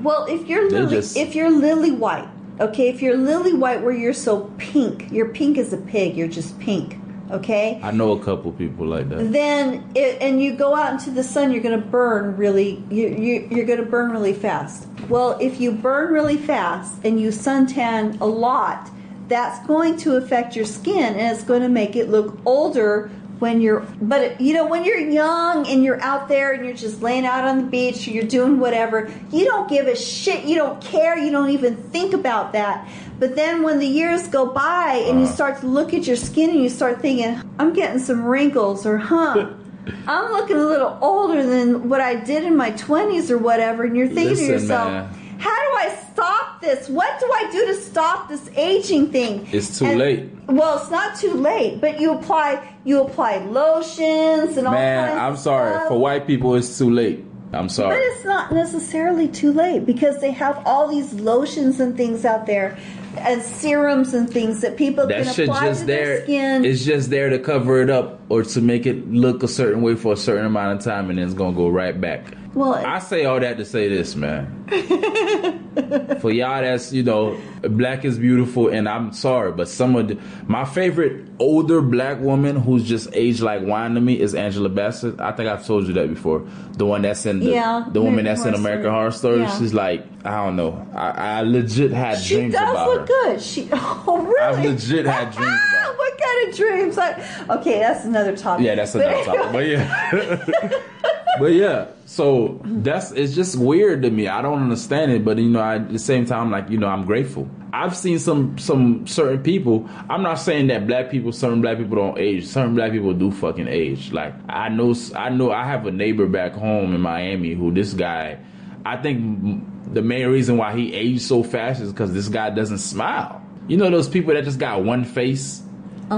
Well, 0.03 0.27
if 0.29 0.47
you're 0.49 0.69
They 0.71 0.83
lily, 0.83 0.97
just- 0.97 1.17
if 1.17 1.35
you're 1.35 1.51
lily 1.51 1.91
white, 1.91 2.29
okay, 2.61 2.89
if 2.89 3.03
you're 3.03 3.17
lily 3.17 3.55
white, 3.55 3.83
where 3.83 3.93
you're 3.95 4.13
so 4.13 4.51
pink, 4.59 5.09
you're 5.11 5.29
pink 5.29 5.59
as 5.59 5.73
a 5.73 5.77
pig. 5.79 6.17
You're 6.17 6.29
just 6.29 6.59
pink, 6.61 6.97
okay. 7.33 7.81
I 7.83 7.91
know 7.91 8.13
a 8.13 8.23
couple 8.23 8.53
people 8.53 8.87
like 8.87 9.09
that. 9.09 9.33
then 9.33 9.91
it, 9.95 10.21
and 10.21 10.43
you 10.43 10.55
go 10.55 10.75
out 10.75 10.93
into 10.93 11.11
the 11.11 11.25
sun 11.25 11.51
you're 11.53 11.63
going 11.63 11.81
to 11.81 11.87
burn 11.87 12.37
really 12.37 12.83
you, 12.91 13.09
you, 13.09 13.49
you're 13.51 13.67
going 13.67 13.81
to 13.81 13.87
burn 13.87 14.11
really 14.11 14.35
fast 14.35 14.87
well 15.09 15.39
if 15.41 15.61
you 15.61 15.73
burn 15.73 16.13
really 16.13 16.37
fast 16.37 17.01
and 17.05 17.21
you 17.21 17.31
suntan 17.31 18.21
a 18.21 18.25
lot 18.25 18.91
that's 19.29 19.67
going 19.67 19.97
to 19.97 20.17
affect 20.17 20.55
your 20.55 20.65
skin 20.65 21.15
and 21.15 21.35
it's 21.35 21.45
going 21.45 21.63
to 21.63 21.69
make 21.69 21.97
it 21.97 22.11
look 22.11 22.39
older 22.45 23.11
when 23.43 23.61
you're 23.61 23.81
but 24.01 24.41
you 24.41 24.55
know 24.55 24.67
when 24.67 24.85
you're 24.85 24.99
young 24.99 25.67
and 25.67 25.83
you're 25.83 26.01
out 26.01 26.29
there 26.29 26.53
and 26.53 26.65
you're 26.65 26.77
just 26.77 27.03
laying 27.03 27.27
out 27.27 27.43
on 27.45 27.59
the 27.59 27.65
beach 27.65 28.07
or 28.07 28.13
you're 28.13 28.23
doing 28.23 28.61
whatever 28.61 29.11
you 29.33 29.45
don't 29.45 29.69
give 29.69 29.87
a 29.87 29.97
shit. 29.97 30.45
You 30.45 30.55
don't 30.55 30.81
care. 30.81 31.19
You 31.19 31.31
don't 31.31 31.51
even 31.51 31.77
think 31.77 32.15
about 32.15 32.53
that. 32.53 32.89
But 33.19 33.37
then 33.37 33.63
when 33.63 33.79
the 33.79 33.87
years 33.87 34.29
go 34.29 34.47
by 34.47 35.05
and 35.09 35.21
you 35.21 35.27
start 35.27 35.61
to 35.61 35.67
look 35.67 35.93
at 35.95 36.07
your 36.07 36.17
skin 36.17 36.51
and 36.51 36.63
you 36.63 36.69
start 36.69 37.01
thinking 37.01 37.41
i'm 37.59 37.73
getting 37.73 37.99
some 37.99 38.25
wrinkles 38.25 38.85
or 38.85 38.99
huh 38.99 39.51
i'm 40.09 40.33
looking 40.33 40.57
a 40.57 40.67
little 40.67 40.99
older 41.01 41.47
than 41.47 41.89
what 41.89 42.01
i 42.01 42.15
did 42.15 42.45
in 42.45 42.57
my 42.57 42.73
20s 42.73 43.31
or 43.31 43.39
whatever 43.39 43.85
and 43.85 43.97
you're 43.97 44.09
thinking 44.09 44.31
Listen, 44.31 44.47
to 44.47 44.53
yourself 44.53 44.89
man. 44.89 45.22
How 45.47 45.57
do 45.67 45.71
i 45.85 45.89
stop 46.13 46.61
this 46.61 46.89
what 46.89 47.13
do 47.21 47.27
i 47.41 47.43
do 47.51 47.61
to 47.67 47.75
stop 47.75 48.29
this 48.29 48.45
aging 48.57 49.05
thing 49.17 49.47
It's 49.53 49.79
too 49.79 49.87
And- 49.87 49.99
late. 49.99 50.23
well, 50.47 50.79
it's 50.79 50.91
not 50.91 51.11
too 51.23 51.35
late, 51.51 51.81
but 51.81 51.93
you 52.01 52.13
apply 52.19 52.49
you 52.85 53.01
apply 53.07 53.39
lotions 53.39 54.57
and 54.57 54.67
all 54.67 54.73
Man, 54.75 55.19
I'm 55.19 55.37
sorry. 55.37 55.73
stuff. 55.75 55.89
For 55.89 55.99
white 55.99 56.27
people, 56.27 56.55
it's 56.55 56.77
too 56.79 56.91
late. 56.91 57.25
I'm 57.53 57.69
sorry. 57.69 57.97
But 57.97 58.03
it's 58.11 58.25
not 58.25 58.53
necessarily 58.53 59.29
too 59.29 59.53
late 59.53 59.85
because 59.85 60.21
they 60.21 60.31
have 60.33 60.63
all 60.65 60.89
these 60.89 61.13
lotions 61.15 61.81
and 61.81 61.97
things 61.97 62.25
out 62.25 62.47
there 62.47 62.77
and 63.19 63.43
serums 63.43 64.15
and 64.15 64.29
things 64.31 64.63
that 64.63 64.77
people 64.79 65.07
That 65.07 65.25
can 65.27 65.45
apply 65.45 65.67
just 65.69 65.81
to 65.83 65.87
their 65.87 66.07
there. 66.07 66.23
skin. 66.25 66.65
It's 66.65 66.85
just 66.85 67.11
there 67.11 67.29
to 67.29 67.39
cover 67.39 67.83
it 67.83 67.91
up 67.91 68.22
or 68.33 68.43
to 68.43 68.63
make 68.63 68.87
it 68.87 69.11
look 69.13 69.43
a 69.43 69.49
certain 69.49 69.83
way 69.83 69.95
for 69.95 70.15
a 70.15 70.17
certain 70.17 70.47
amount 70.47 70.79
of 70.79 70.83
time, 70.83 71.11
and 71.11 71.19
then 71.19 71.27
it's 71.27 71.35
gonna 71.35 71.55
go 71.55 71.69
right 71.69 72.01
back. 72.01 72.25
well, 72.55 72.73
I 72.75 72.99
say 72.99 73.27
all 73.27 73.39
that 73.39 73.59
to 73.59 73.65
say 73.67 73.89
this, 73.91 74.17
man. 74.17 74.59
For 76.21 76.31
y'all, 76.31 76.61
that's 76.63 76.93
you 76.93 77.03
know, 77.03 77.39
black 77.63 78.05
is 78.05 78.19
beautiful, 78.19 78.69
and 78.69 78.89
I'm 78.89 79.13
sorry, 79.13 79.53
but 79.53 79.69
some 79.69 79.97
of 79.97 80.09
the, 80.09 80.19
my 80.47 80.65
favorite 80.65 81.27
older 81.39 81.81
black 81.81 82.21
woman 82.21 82.57
who's 82.57 82.85
just 82.85 83.09
aged 83.15 83.41
like 83.41 83.63
wine 83.63 83.95
to 83.95 84.01
me 84.01 84.21
is 84.21 84.35
Angela 84.35 84.69
Bassett. 84.69 85.19
I 85.21 85.33
think 85.33 85.49
I've 85.49 85.67
told 85.67 85.87
you 85.87 85.95
that 85.95 86.09
before. 86.09 86.47
The 86.77 86.85
one 86.87 87.03
that's 87.03 87.25
in 87.27 87.41
the, 87.41 87.47
Yeah, 87.51 87.87
the 87.91 88.01
woman 88.03 88.21
American 88.21 88.45
that's 88.45 88.47
in 88.47 88.55
American. 88.55 88.91
Horror 88.91 89.11
Story. 89.11 89.41
Yeah. 89.41 89.59
She's 89.59 89.73
like, 89.75 90.07
I 90.25 90.45
don't 90.45 90.57
know. 90.57 90.87
I, 90.95 91.39
I 91.39 91.41
legit 91.43 91.91
had 91.91 92.19
she 92.19 92.35
dreams 92.37 92.55
does 92.55 92.87
look 92.87 93.07
good. 93.07 93.41
She 93.43 93.69
oh 93.73 94.23
really? 94.25 94.41
I've 94.41 94.65
legit 94.65 95.07
had 95.07 95.31
dreams 95.37 95.61
about 95.73 95.87
her. 95.87 95.97
what 95.97 96.19
kind 96.21 96.49
of 96.49 96.57
dreams? 96.57 96.97
Like, 96.99 97.19
okay, 97.51 97.79
that's 97.81 98.05
another 98.05 98.22
topic. 98.37 98.65
Yeah, 98.65 98.77
that's 98.77 98.95
another 98.95 99.25
topic. 99.25 99.53
But 99.53 99.67
yeah. 99.67 100.81
but 101.39 101.53
yeah. 101.53 101.87
So 102.07 102.61
that's 102.65 103.11
it's 103.13 103.35
just 103.35 103.57
weird 103.57 104.03
to 104.03 104.11
me. 104.11 104.29
I 104.29 104.43
don't 104.43 104.63
understand 104.63 105.13
it, 105.13 105.25
but 105.25 105.39
you 105.39 105.49
know, 105.49 105.61
I, 105.61 105.77
at 105.77 105.91
the 105.91 105.99
same 105.99 106.27
time, 106.27 106.51
like 106.51 106.69
you 106.71 106.79
know, 106.79 106.89
I'm 106.89 107.05
grateful. 107.05 107.49
I've 107.73 107.97
seen 107.97 108.19
some 108.19 108.59
some 108.59 109.07
certain 109.07 109.43
people. 109.43 109.89
I'm 110.11 110.23
not 110.23 110.35
saying 110.35 110.67
that 110.67 110.87
black 110.87 111.11
people, 111.11 111.33
certain 111.33 111.63
black 111.63 111.79
people 111.79 111.97
don't 111.97 112.19
age. 112.19 112.47
Certain 112.47 112.75
black 112.75 112.93
people 112.93 113.15
do 113.15 113.31
fucking 113.31 113.67
age. 113.67 114.13
Like 114.13 114.35
I 114.49 114.69
know, 114.69 114.95
I 115.17 115.31
know, 115.31 115.53
I 115.53 115.65
have 115.65 115.87
a 115.87 115.91
neighbor 115.91 116.27
back 116.27 116.53
home 116.53 116.95
in 116.95 117.01
Miami 117.01 117.55
who 117.55 117.73
this 117.73 117.95
guy. 117.95 118.39
I 118.85 118.97
think 118.97 119.95
the 119.95 120.03
main 120.03 120.27
reason 120.29 120.59
why 120.59 120.77
he 120.77 120.93
aged 120.93 121.23
so 121.23 121.43
fast 121.43 121.81
is 121.81 121.93
because 121.93 122.13
this 122.13 122.29
guy 122.29 122.51
doesn't 122.51 122.79
smile. 122.79 123.41
You 123.69 123.79
know 123.79 123.89
those 123.89 124.09
people 124.09 124.35
that 124.35 124.45
just 124.45 124.59
got 124.59 124.85
one 124.85 125.05
face. 125.05 125.62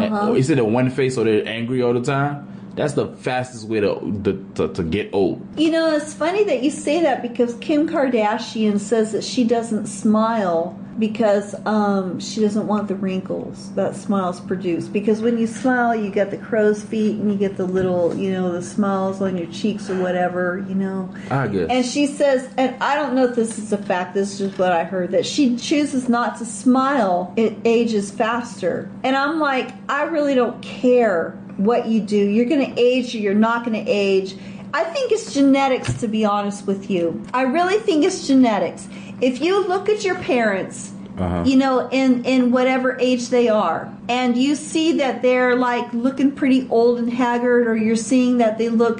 Uh-huh. 0.02 0.30
Or 0.30 0.36
is 0.36 0.50
it 0.50 0.58
a 0.58 0.64
one 0.64 0.90
face 0.90 1.16
or 1.16 1.24
they're 1.24 1.46
angry 1.46 1.82
all 1.82 1.92
the 1.92 2.02
time? 2.02 2.50
That's 2.74 2.94
the 2.94 3.08
fastest 3.08 3.68
way 3.68 3.80
to 3.80 4.20
to, 4.24 4.50
to, 4.56 4.68
to 4.68 4.82
get 4.82 5.10
old. 5.12 5.46
You 5.56 5.70
know, 5.70 5.94
it's 5.94 6.12
funny 6.12 6.44
that 6.44 6.62
you 6.62 6.70
say 6.70 7.00
that 7.02 7.22
because 7.22 7.54
Kim 7.56 7.88
Kardashian 7.88 8.80
says 8.80 9.12
that 9.12 9.22
she 9.22 9.44
doesn't 9.44 9.86
smile 9.86 10.78
because 10.98 11.54
um, 11.66 12.20
she 12.20 12.40
doesn't 12.40 12.66
want 12.66 12.88
the 12.88 12.94
wrinkles 12.94 13.72
that 13.74 13.96
smiles 13.96 14.40
produce. 14.40 14.86
Because 14.86 15.20
when 15.20 15.38
you 15.38 15.46
smile, 15.46 15.94
you 15.94 16.10
get 16.10 16.30
the 16.30 16.36
crow's 16.36 16.84
feet 16.84 17.16
and 17.16 17.30
you 17.30 17.36
get 17.36 17.56
the 17.56 17.64
little, 17.64 18.14
you 18.16 18.32
know, 18.32 18.52
the 18.52 18.62
smiles 18.62 19.20
on 19.20 19.36
your 19.36 19.48
cheeks 19.48 19.90
or 19.90 20.00
whatever, 20.00 20.64
you 20.68 20.74
know. 20.74 21.12
I 21.30 21.48
guess. 21.48 21.68
And 21.70 21.84
she 21.84 22.06
says, 22.06 22.48
and 22.56 22.76
I 22.82 22.94
don't 22.94 23.14
know 23.14 23.24
if 23.24 23.34
this 23.34 23.58
is 23.58 23.72
a 23.72 23.78
fact, 23.78 24.14
this 24.14 24.34
is 24.34 24.38
just 24.48 24.58
what 24.58 24.72
I 24.72 24.84
heard, 24.84 25.10
that 25.12 25.26
she 25.26 25.56
chooses 25.56 26.08
not 26.08 26.38
to 26.38 26.44
smile, 26.44 27.32
it 27.36 27.56
ages 27.64 28.10
faster. 28.10 28.90
And 29.02 29.16
I'm 29.16 29.40
like, 29.40 29.72
I 29.88 30.04
really 30.04 30.34
don't 30.34 30.60
care 30.62 31.30
what 31.56 31.86
you 31.86 32.00
do. 32.00 32.16
You're 32.16 32.46
going 32.46 32.74
to 32.74 32.80
age 32.80 33.14
or 33.14 33.18
you're 33.18 33.34
not 33.34 33.64
going 33.64 33.84
to 33.84 33.90
age. 33.90 34.36
I 34.72 34.82
think 34.82 35.12
it's 35.12 35.32
genetics, 35.32 35.94
to 36.00 36.08
be 36.08 36.24
honest 36.24 36.66
with 36.66 36.90
you. 36.90 37.24
I 37.32 37.42
really 37.42 37.78
think 37.78 38.04
it's 38.04 38.26
genetics. 38.26 38.88
If 39.24 39.40
you 39.40 39.66
look 39.66 39.88
at 39.88 40.04
your 40.04 40.16
parents, 40.16 40.92
Uh-huh. 41.16 41.44
you 41.46 41.56
know, 41.56 41.88
in 42.00 42.24
in 42.24 42.50
whatever 42.50 42.88
age 43.08 43.28
they 43.28 43.48
are, 43.48 43.80
and 44.08 44.36
you 44.36 44.56
see 44.56 44.88
that 45.02 45.22
they're 45.22 45.54
like 45.70 45.86
looking 46.06 46.30
pretty 46.40 46.66
old 46.70 46.98
and 46.98 47.10
haggard, 47.22 47.62
or 47.68 47.74
you're 47.76 48.04
seeing 48.12 48.38
that 48.38 48.58
they 48.58 48.68
look 48.68 48.96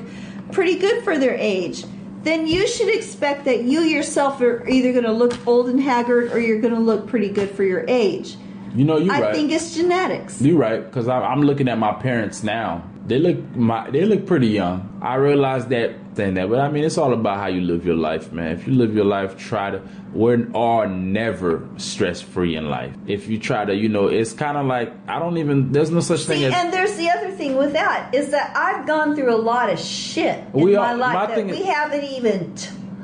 pretty 0.52 0.76
good 0.78 1.02
for 1.02 1.14
their 1.18 1.34
age, 1.34 1.84
then 2.22 2.46
you 2.46 2.62
should 2.68 2.88
expect 2.98 3.44
that 3.46 3.64
you 3.64 3.80
yourself 3.80 4.40
are 4.40 4.56
either 4.76 4.92
going 4.92 5.04
to 5.12 5.16
look 5.22 5.34
old 5.44 5.66
and 5.68 5.80
haggard, 5.82 6.30
or 6.32 6.38
you're 6.38 6.60
going 6.66 6.74
to 6.80 6.84
look 6.90 7.02
pretty 7.12 7.30
good 7.38 7.50
for 7.56 7.64
your 7.64 7.84
age. 7.88 8.36
you 8.78 8.84
know, 8.84 8.96
you're 8.98 9.12
I 9.14 9.20
right. 9.20 9.34
think 9.34 9.50
it's 9.56 9.74
genetics. 9.74 10.40
You're 10.40 10.58
right 10.68 10.80
because 10.86 11.06
I'm 11.08 11.42
looking 11.42 11.68
at 11.68 11.78
my 11.78 11.92
parents 12.08 12.42
now. 12.44 12.82
They 13.08 13.18
look 13.18 13.38
my 13.56 13.90
they 13.90 14.04
look 14.12 14.22
pretty 14.32 14.48
young. 14.60 14.78
I 15.02 15.14
realize 15.28 15.64
that 15.74 15.88
saying 16.14 16.34
that, 16.34 16.48
but 16.48 16.60
I 16.60 16.70
mean 16.70 16.84
it's 16.84 16.96
all 16.98 17.12
about 17.12 17.38
how 17.38 17.46
you 17.48 17.60
live 17.60 17.84
your 17.84 17.96
life, 17.96 18.32
man. 18.32 18.52
If 18.52 18.66
you 18.66 18.74
live 18.74 18.94
your 18.94 19.04
life, 19.04 19.36
try 19.36 19.70
to. 19.70 19.82
We're 20.12 20.48
all 20.52 20.88
never 20.88 21.66
stress 21.76 22.20
free 22.22 22.54
in 22.56 22.68
life. 22.70 22.94
If 23.06 23.26
you 23.28 23.38
try 23.38 23.64
to, 23.64 23.74
you 23.74 23.88
know, 23.88 24.06
it's 24.06 24.32
kind 24.32 24.56
of 24.56 24.66
like 24.66 24.92
I 25.08 25.18
don't 25.18 25.38
even. 25.38 25.72
There's 25.72 25.90
no 25.90 26.00
such 26.00 26.20
thing 26.24 26.38
See, 26.38 26.44
as 26.46 26.54
and 26.54 26.72
there's 26.72 26.96
the 26.96 27.10
other 27.10 27.30
thing 27.32 27.56
with 27.56 27.72
that 27.72 28.14
is 28.14 28.30
that 28.30 28.56
I've 28.56 28.86
gone 28.86 29.16
through 29.16 29.34
a 29.34 29.40
lot 29.42 29.70
of 29.70 29.78
shit 29.80 30.44
in 30.54 30.72
my 30.72 30.76
all- 30.76 30.96
life 30.96 31.14
my 31.14 31.26
that 31.34 31.44
we 31.46 31.52
is- 31.52 31.66
haven't 31.66 32.04
even 32.04 32.54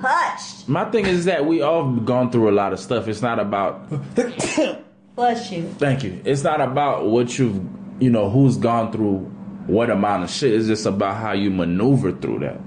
touched. 0.00 0.68
my 0.68 0.84
thing 0.90 1.06
is 1.06 1.24
that 1.24 1.44
we 1.46 1.62
all 1.62 1.90
gone 1.92 2.30
through 2.30 2.48
a 2.50 2.52
lot 2.54 2.72
of 2.72 2.78
stuff. 2.80 3.08
It's 3.08 3.22
not 3.22 3.38
about 3.40 3.88
Bless 5.16 5.50
you. 5.52 5.64
Thank 5.78 6.04
you. 6.04 6.20
It's 6.24 6.44
not 6.44 6.60
about 6.60 7.06
what 7.06 7.38
you've, 7.38 7.60
you 8.00 8.08
know, 8.10 8.30
who's 8.30 8.56
gone 8.56 8.92
through 8.92 9.18
what 9.66 9.90
amount 9.90 10.24
of 10.24 10.30
shit. 10.30 10.54
It's 10.54 10.66
just 10.68 10.86
about 10.86 11.16
how 11.16 11.32
you 11.32 11.50
maneuver 11.50 12.12
through 12.12 12.38
that. 12.40 12.60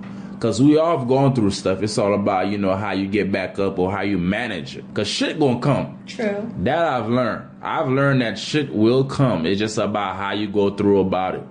Cause 0.44 0.62
we 0.62 0.78
all 0.78 0.98
have 1.00 1.08
gone 1.08 1.34
through 1.34 1.52
stuff. 1.52 1.82
It's 1.82 1.98
all 1.98 2.14
about, 2.14 2.48
you 2.50 2.58
know, 2.58 2.76
how 2.76 2.92
you 2.92 3.08
get 3.08 3.32
back 3.32 3.60
up 3.60 3.80
or 3.80 3.90
how 3.90 4.02
you 4.02 4.18
manage 4.18 4.76
it. 4.76 4.84
Cause 4.94 5.08
shit 5.08 5.40
gonna 5.40 5.62
come. 5.62 5.98
True. 6.06 6.52
That 6.64 6.80
I've 6.84 7.08
learned. 7.10 7.48
I've 7.62 7.88
learned 7.88 8.22
that 8.24 8.38
shit 8.38 8.70
will 8.76 9.06
come. 9.06 9.46
It's 9.46 9.58
just 9.58 9.78
about 9.78 10.18
how 10.18 10.34
you 10.34 10.50
go 10.50 10.76
through 10.76 11.00
about 11.00 11.36
it. 11.36 11.44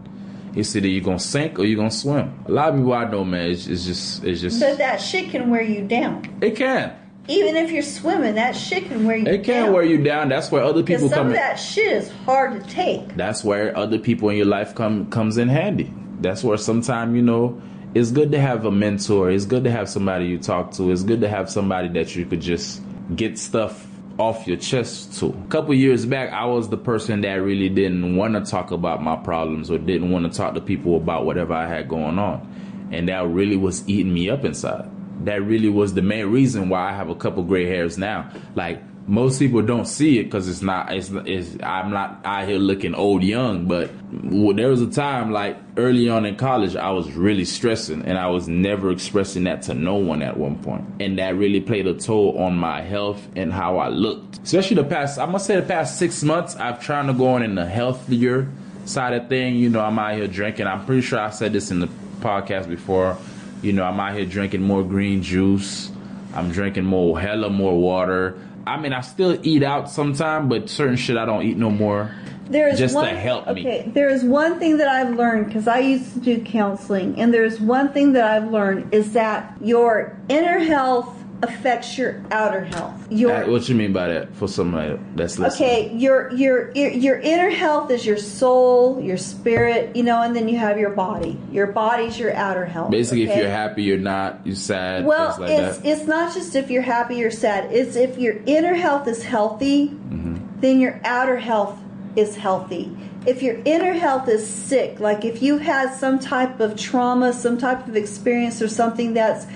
It's 0.55 0.77
either 0.77 0.89
you 0.89 1.01
gonna 1.01 1.19
sink 1.19 1.59
or 1.59 1.65
you 1.65 1.75
gonna 1.75 1.91
swim. 1.91 2.39
A 2.45 2.53
lot 2.53 2.69
of 2.69 2.77
people 2.77 2.93
I 2.93 3.09
know, 3.11 3.25
man, 3.25 3.51
it's, 3.51 3.67
it's 3.67 3.87
just, 3.87 4.25
it's 4.25 4.43
just, 4.43 4.61
But 4.61 4.77
that 4.77 5.01
shit 5.01 5.31
can 5.31 5.49
wear 5.49 5.63
you 5.63 5.87
down. 5.89 6.29
it 6.43 6.55
can. 6.55 6.93
Even 7.29 7.57
if 7.57 7.71
you're 7.71 7.83
swimming, 7.83 8.35
that 8.35 8.55
shit 8.55 8.85
can 8.89 9.07
wear 9.07 9.17
you 9.17 9.25
It 9.27 9.43
can 9.45 9.65
down. 9.65 9.73
wear 9.73 9.85
you 9.85 10.05
down. 10.05 10.29
That's 10.29 10.53
where 10.53 10.63
other 10.63 10.83
people 10.83 11.09
some 11.09 11.17
come 11.17 11.27
of 11.29 11.33
in. 11.33 11.39
that 11.39 11.55
shit 11.55 11.91
is 11.91 12.11
hard 12.27 12.63
to 12.63 12.69
take. 12.69 13.17
That's 13.17 13.43
where 13.43 13.75
other 13.75 13.99
people 13.99 14.29
in 14.29 14.37
your 14.37 14.45
life 14.45 14.75
come 14.75 15.09
comes 15.09 15.39
in 15.39 15.49
handy. 15.49 15.91
That's 16.21 16.45
where 16.45 16.59
sometimes, 16.59 17.17
you 17.17 17.23
know, 17.23 17.59
it's 17.95 18.11
good 18.11 18.33
to 18.33 18.41
have 18.41 18.65
a 18.65 18.71
mentor. 18.71 19.31
It's 19.31 19.45
good 19.45 19.65
to 19.65 19.71
have 19.71 19.89
somebody 19.89 20.27
you 20.27 20.39
talk 20.39 20.73
to. 20.73 20.91
It's 20.91 21.03
good 21.03 21.21
to 21.21 21.29
have 21.29 21.51
somebody 21.51 21.89
that 21.89 22.17
you 22.17 22.25
could 22.25 22.41
just 22.41 22.83
get 23.15 23.39
stuff 23.39 23.87
off 24.19 24.47
your 24.47 24.57
chest 24.57 25.19
to. 25.21 25.27
A 25.27 25.49
couple 25.49 25.75
years 25.75 26.07
back, 26.07 26.31
I 26.33 26.45
was 26.47 26.69
the 26.69 26.77
person 26.77 27.23
that 27.23 27.35
really 27.35 27.69
didn't 27.69 28.17
want 28.17 28.35
to 28.35 28.51
talk 28.51 28.71
about 28.71 29.03
my 29.03 29.17
problems 29.17 29.71
or 29.71 29.79
didn't 29.79 30.11
want 30.11 30.31
to 30.31 30.37
talk 30.37 30.55
to 30.55 30.61
people 30.61 30.97
about 30.97 31.27
whatever 31.27 31.55
I 31.55 31.67
had 31.67 31.89
going 31.89 32.19
on. 32.19 32.89
And 32.93 33.09
that 33.09 33.27
really 33.27 33.57
was 33.57 33.87
eating 33.89 34.13
me 34.13 34.31
up 34.31 34.45
inside. 34.45 34.91
That 35.25 35.43
really 35.43 35.69
was 35.69 35.95
the 35.95 36.03
main 36.03 36.27
reason 36.27 36.69
why 36.69 36.91
I 36.91 36.93
have 36.93 37.09
a 37.09 37.15
couple 37.15 37.43
gray 37.43 37.67
hairs 37.67 37.97
now. 37.99 38.31
Like 38.55 38.83
most 39.07 39.39
people 39.39 39.63
don't 39.63 39.87
see 39.87 40.19
it 40.19 40.25
because 40.25 40.49
it's 40.49 40.63
not. 40.63 40.93
It's, 40.93 41.11
it's. 41.11 41.57
I'm 41.63 41.91
not 41.91 42.21
out 42.25 42.47
here 42.47 42.59
looking 42.59 42.95
old 42.95 43.23
young, 43.23 43.67
but 43.67 43.91
w- 44.13 44.55
there 44.55 44.69
was 44.69 44.81
a 44.81 44.91
time 44.91 45.33
like 45.33 45.59
early 45.77 46.09
on 46.09 46.25
in 46.25 46.37
college, 46.37 46.77
I 46.77 46.91
was 46.91 47.13
really 47.13 47.45
stressing, 47.45 48.03
and 48.03 48.17
I 48.17 48.29
was 48.29 48.49
never 48.49 48.91
expressing 48.91 49.45
that 49.45 49.63
to 49.63 49.75
no 49.75 49.97
one 49.97 50.23
at 50.23 50.37
one 50.37 50.57
point, 50.63 50.85
and 51.01 51.19
that 51.19 51.37
really 51.37 51.61
played 51.61 51.87
a 51.87 51.95
toll 51.95 52.39
on 52.39 52.57
my 52.57 52.81
health 52.81 53.21
and 53.35 53.53
how 53.53 53.79
I 53.79 53.89
looked. 53.89 54.39
Especially 54.43 54.77
the 54.77 54.85
past, 54.85 55.19
I 55.19 55.27
must 55.27 55.47
say, 55.47 55.57
the 55.57 55.63
past 55.63 55.99
six 55.99 56.23
months, 56.23 56.55
I've 56.57 56.81
tried 56.81 57.07
to 57.07 57.13
go 57.13 57.29
on 57.29 57.43
in 57.43 57.55
the 57.55 57.67
healthier 57.67 58.49
side 58.85 59.15
of 59.15 59.29
thing. 59.29 59.57
You 59.57 59.69
know, 59.69 59.81
I'm 59.81 59.99
out 59.99 60.15
here 60.15 60.29
drinking. 60.29 60.67
I'm 60.67 60.85
pretty 60.87 61.03
sure 61.03 61.19
I 61.19 61.31
said 61.31 61.53
this 61.53 61.71
in 61.71 61.81
the 61.81 61.89
podcast 62.21 62.69
before. 62.69 63.19
You 63.63 63.73
know, 63.73 63.85
I'm 63.85 63.99
out 63.99 64.15
here 64.15 64.27
drinking 64.27 64.63
more 64.63 64.85
green 64.85 65.23
juice. 65.23 65.91
I'm 66.35 66.51
drinking 66.51 66.85
more, 66.85 67.21
hella 67.21 67.51
more 67.51 67.79
water. 67.79 68.39
I 68.67 68.77
mean, 68.79 68.93
I 68.93 69.01
still 69.01 69.39
eat 69.43 69.63
out 69.63 69.91
sometime, 69.91 70.49
but 70.49 70.71
certain 70.71 70.97
shit 70.97 71.17
I 71.17 71.25
don't 71.25 71.43
eat 71.43 71.57
no 71.57 71.71
more. 71.71 72.15
There 72.49 72.69
is 72.69 72.79
Just 72.79 72.95
to 72.95 73.01
one, 73.01 73.17
help 73.17 73.47
me. 73.47 73.61
Okay, 73.61 73.91
there 73.95 74.09
is 74.09 74.25
one 74.25 74.59
thing 74.59 74.77
that 74.79 74.89
I've 74.89 75.17
learned 75.17 75.47
because 75.47 75.67
I 75.67 75.79
used 75.79 76.15
to 76.15 76.21
do 76.21 76.43
counseling, 76.43 77.19
and 77.19 77.33
there's 77.33 77.61
one 77.61 77.93
thing 77.93 78.13
that 78.13 78.25
I've 78.25 78.51
learned 78.51 78.93
is 78.93 79.13
that 79.15 79.55
your 79.61 80.17
inner 80.29 80.59
health 80.59 81.22
affects 81.43 81.99
your 81.99 82.23
outer 82.31 82.65
health. 82.65 82.95
Your 83.11 83.45
Uh, 83.45 83.51
what 83.51 83.69
you 83.69 83.75
mean 83.75 83.93
by 83.93 84.09
that? 84.09 84.35
For 84.37 84.47
somebody 84.49 84.99
that's 85.17 85.39
listening. 85.39 85.69
Okay, 85.69 85.93
your 85.97 86.33
your 86.33 86.71
your 86.73 87.19
inner 87.19 87.51
health 87.51 87.91
is 87.91 88.07
your 88.07 88.17
soul, 88.17 89.01
your 89.01 89.17
spirit, 89.17 89.95
you 89.97 90.03
know, 90.05 90.23
and 90.23 90.35
then 90.37 90.49
you 90.49 90.57
have 90.59 90.79
your 90.79 90.91
body. 90.91 91.37
Your 91.51 91.67
body's 91.67 92.19
your 92.19 92.33
outer 92.35 92.65
health. 92.65 92.91
Basically, 92.91 93.25
okay? 93.25 93.33
if 93.33 93.39
you're 93.39 93.51
happy, 93.51 93.83
you're 93.83 93.99
not. 93.99 94.41
You're 94.45 94.55
sad. 94.55 95.05
Well, 95.05 95.37
like 95.39 95.51
it's 95.51 95.79
that. 95.79 95.89
it's 95.89 96.07
not 96.07 96.33
just 96.33 96.55
if 96.55 96.71
you're 96.71 96.83
happy 96.83 97.23
or 97.25 97.31
sad. 97.31 97.73
It's 97.73 97.97
if 97.97 98.19
your 98.19 98.37
inner 98.47 98.75
health 98.75 99.09
is 99.09 99.23
healthy, 99.25 99.89
Mm-hmm. 100.13 100.61
then 100.61 100.79
your 100.79 101.01
outer 101.05 101.39
health 101.39 101.79
is 102.17 102.37
healthy. 102.37 102.95
If 103.25 103.43
your 103.43 103.57
inner 103.65 103.93
health 103.95 104.29
is 104.29 104.47
sick, 104.47 105.01
like 105.01 105.25
if 105.25 105.43
you 105.43 105.59
had 105.59 105.95
some 105.95 106.19
type 106.19 106.61
of 106.61 106.77
trauma, 106.77 107.33
some 107.33 107.57
type 107.57 107.89
of 107.89 107.97
experience 107.97 108.61
or 108.61 108.69
something 108.69 109.15
that's 109.15 109.47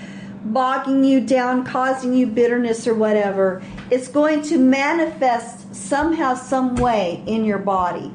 bogging 0.43 1.03
you 1.03 1.21
down, 1.21 1.63
causing 1.65 2.13
you 2.13 2.27
bitterness 2.27 2.87
or 2.87 2.93
whatever, 2.93 3.61
it's 3.89 4.07
going 4.07 4.41
to 4.43 4.57
manifest 4.57 5.75
somehow, 5.75 6.33
some 6.35 6.75
way 6.75 7.23
in 7.25 7.45
your 7.45 7.57
body. 7.59 8.07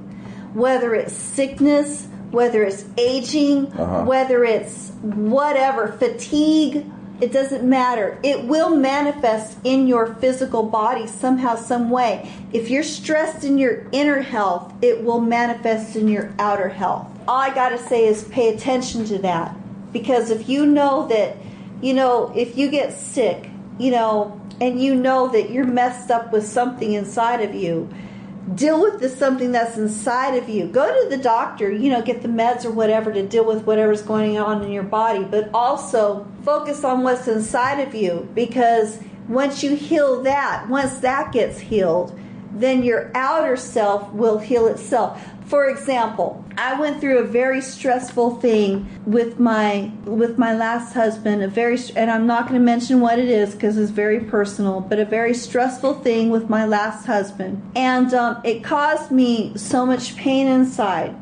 Whether 0.55 0.95
it's 0.95 1.12
sickness, 1.14 2.07
whether 2.31 2.62
it's 2.62 2.85
aging, 2.97 3.66
Uh-huh. 3.73 4.05
whether 4.05 4.45
it's 4.45 4.91
whatever, 5.03 5.89
fatigue, 5.89 6.85
it 7.20 7.33
doesn't 7.33 7.62
matter. 7.62 8.18
It 8.23 8.45
will 8.45 8.75
manifest 8.75 9.57
in 9.62 9.87
your 9.87 10.14
physical 10.16 10.64
body 10.64 11.07
somehow, 11.07 11.55
some 11.55 11.89
way. 11.89 12.29
If 12.53 12.68
you're 12.68 12.83
stressed 12.83 13.45
in 13.45 13.59
your 13.59 13.87
inner 13.93 14.20
health, 14.23 14.73
it 14.83 15.05
will 15.05 15.20
manifest 15.20 15.95
in 15.95 16.09
your 16.09 16.33
outer 16.39 16.68
health. 16.68 17.07
All 17.29 17.37
I 17.39 17.55
got 17.55 17.68
to 17.68 17.79
say 17.79 18.07
is 18.07 18.25
pay 18.25 18.53
attention 18.53 19.05
to 19.05 19.18
that. 19.18 19.55
Because 19.93 20.31
if 20.31 20.49
you 20.49 20.66
know 20.66 21.07
that, 21.09 21.37
you 21.83 21.93
know, 21.93 22.33
if 22.35 22.57
you 22.57 22.70
get 22.70 22.93
sick, 22.93 23.51
you 23.78 23.91
know, 23.91 24.41
and 24.61 24.80
you 24.80 24.95
know 24.95 25.28
that 25.28 25.51
you're 25.51 25.66
messed 25.66 26.11
up 26.11 26.33
with 26.33 26.47
something 26.47 26.93
inside 26.93 27.41
of 27.41 27.55
you, 27.55 27.89
deal 28.55 28.80
with 28.80 29.01
the 29.01 29.09
something 29.09 29.53
that's 29.53 29.76
inside 29.76 30.35
of 30.35 30.49
you. 30.49 30.66
Go 30.66 31.03
to 31.03 31.09
the 31.09 31.20
doctor, 31.20 31.70
you 31.70 31.91
know, 31.91 32.01
get 32.01 32.22
the 32.22 32.28
meds 32.28 32.64
or 32.64 32.70
whatever 32.70 33.12
to 33.12 33.26
deal 33.26 33.45
with 33.45 33.64
whatever's 33.64 34.03
going 34.03 34.39
on 34.39 34.62
in 34.62 34.70
your 34.70 34.83
body, 34.83 35.24
but 35.24 35.51
also 35.53 36.26
focus 36.45 36.85
on 36.85 37.03
what's 37.03 37.28
inside 37.28 37.80
of 37.80 37.95
you 37.95 38.28
because 38.35 39.01
once 39.28 39.62
you 39.62 39.74
heal 39.74 40.22
that, 40.22 40.68
once 40.68 40.99
that 40.99 41.33
gets 41.33 41.59
healed, 41.59 42.18
then 42.53 42.83
your 42.83 43.11
outer 43.14 43.57
self 43.57 44.12
will 44.12 44.39
heal 44.39 44.66
itself. 44.66 45.32
For 45.47 45.68
example, 45.68 46.45
I 46.57 46.78
went 46.78 47.01
through 47.01 47.18
a 47.18 47.24
very 47.24 47.61
stressful 47.61 48.36
thing 48.36 48.88
with 49.07 49.38
my 49.38 49.90
with 50.05 50.38
my 50.38 50.55
last 50.55 50.95
husband. 50.95 51.43
A 51.43 51.49
very 51.49 51.78
and 51.97 52.11
I'm 52.11 52.26
not 52.26 52.49
going 52.49 52.59
to 52.59 52.64
mention 52.64 53.01
what 53.01 53.18
it 53.18 53.28
is 53.28 53.55
because 53.55 53.76
it's 53.76 53.90
very 53.90 54.20
personal, 54.20 54.80
but 54.80 54.99
a 54.99 55.05
very 55.05 55.34
stressful 55.34 55.95
thing 56.01 56.30
with 56.30 56.49
my 56.49 56.64
last 56.64 57.07
husband, 57.07 57.62
and 57.74 58.12
um, 58.14 58.40
it 58.45 58.62
caused 58.62 59.11
me 59.11 59.53
so 59.57 59.84
much 59.84 60.16
pain 60.16 60.47
inside 60.47 61.16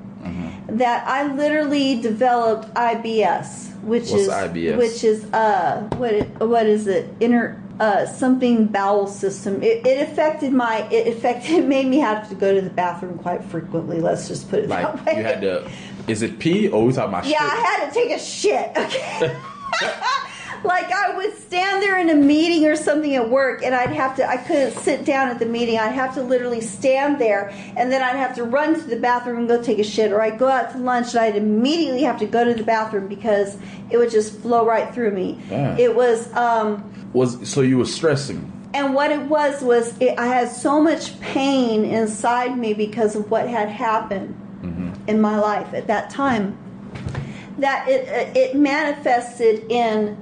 that 0.69 1.07
I 1.07 1.33
literally 1.35 2.01
developed 2.01 2.73
IBS, 2.75 3.75
which 3.83 4.11
What's 4.11 4.13
is 4.13 4.29
IBS? 4.29 4.77
which 4.77 5.05
is 5.05 5.25
uh 5.33 5.89
what 5.97 6.15
it, 6.15 6.29
what 6.41 6.67
is 6.67 6.87
it 6.87 7.13
inner 7.21 7.61
uh, 7.81 8.07
something 8.07 8.67
bowel 8.67 9.07
system. 9.07 9.63
It, 9.63 9.87
it 9.87 10.09
affected 10.09 10.53
my. 10.53 10.87
It 10.91 11.09
affected. 11.09 11.51
It 11.51 11.67
made 11.67 11.87
me 11.87 11.99
have 11.99 12.29
to 12.29 12.35
go 12.35 12.55
to 12.55 12.61
the 12.61 12.71
bathroom 12.71 13.19
quite 13.19 13.43
frequently. 13.43 14.01
Let's 14.01 14.29
just 14.29 14.51
put 14.51 14.61
it 14.61 14.69
like 14.69 14.85
that 14.85 15.07
way. 15.07 15.17
you 15.17 15.25
had 15.25 15.41
to. 15.41 15.69
Is 16.07 16.23
it 16.23 16.39
pee 16.39 16.69
or 16.69 16.85
we 16.85 16.93
talking 16.93 17.09
about 17.09 17.27
yeah, 17.27 17.39
shit? 17.39 17.41
Yeah, 17.41 17.55
I 17.55 17.61
had 17.61 17.89
to 17.89 17.95
take 17.95 18.11
a 18.11 18.19
shit. 18.19 18.77
Okay. 18.77 19.37
like 20.65 20.91
I 20.93 21.17
would 21.17 21.37
stand 21.39 21.83
there 21.83 21.99
in 21.99 22.11
a 22.11 22.15
meeting 22.15 22.67
or 22.67 22.77
something 22.77 23.15
at 23.15 23.29
work, 23.29 23.63
and 23.63 23.75
I'd 23.75 23.91
have 23.91 24.17
to. 24.17 24.29
I 24.29 24.37
couldn't 24.37 24.73
sit 24.73 25.05
down 25.05 25.29
at 25.29 25.39
the 25.39 25.47
meeting. 25.47 25.79
I'd 25.79 25.93
have 25.93 26.15
to 26.15 26.23
literally 26.23 26.61
stand 26.61 27.21
there, 27.21 27.51
and 27.77 27.91
then 27.91 28.03
I'd 28.03 28.17
have 28.17 28.35
to 28.37 28.45
run 28.45 28.75
to 28.75 28.81
the 28.81 28.97
bathroom 28.97 29.39
and 29.39 29.49
go 29.49 29.63
take 29.63 29.79
a 29.79 29.85
shit, 29.85 30.13
or 30.13 30.21
I'd 30.21 30.39
go 30.39 30.49
out 30.49 30.73
to 30.73 30.79
lunch, 30.79 31.11
and 31.15 31.21
I'd 31.21 31.37
immediately 31.37 32.03
have 32.03 32.19
to 32.21 32.27
go 32.27 32.45
to 32.45 32.55
the 32.55 32.65
bathroom 32.65 33.09
because 33.09 33.57
it 33.91 33.97
would 33.97 34.11
just 34.11 34.39
flow 34.41 34.67
right 34.67 34.93
through 34.95 35.13
me. 35.13 35.41
Yeah. 35.51 35.77
It 35.79 35.95
was. 35.95 36.33
um 36.35 36.85
Was 37.13 37.49
so 37.49 37.61
you 37.61 37.79
were 37.79 37.87
stressing? 37.87 38.53
and 38.73 38.95
what 38.95 39.11
it 39.11 39.23
was 39.23 39.63
was 39.63 39.99
it, 39.99 40.17
I 40.17 40.27
had 40.27 40.49
so 40.49 40.81
much 40.81 41.19
pain 41.21 41.85
inside 41.85 42.57
me 42.57 42.73
because 42.73 43.17
of 43.17 43.29
what 43.29 43.49
had 43.49 43.69
happened 43.69 44.37
in 45.09 45.21
my 45.21 45.39
life 45.41 45.75
at 45.75 45.89
that 45.89 46.11
time 46.11 46.57
that 47.59 47.89
it 47.89 48.37
it 48.37 48.55
manifested 48.55 49.65
in 49.71 50.17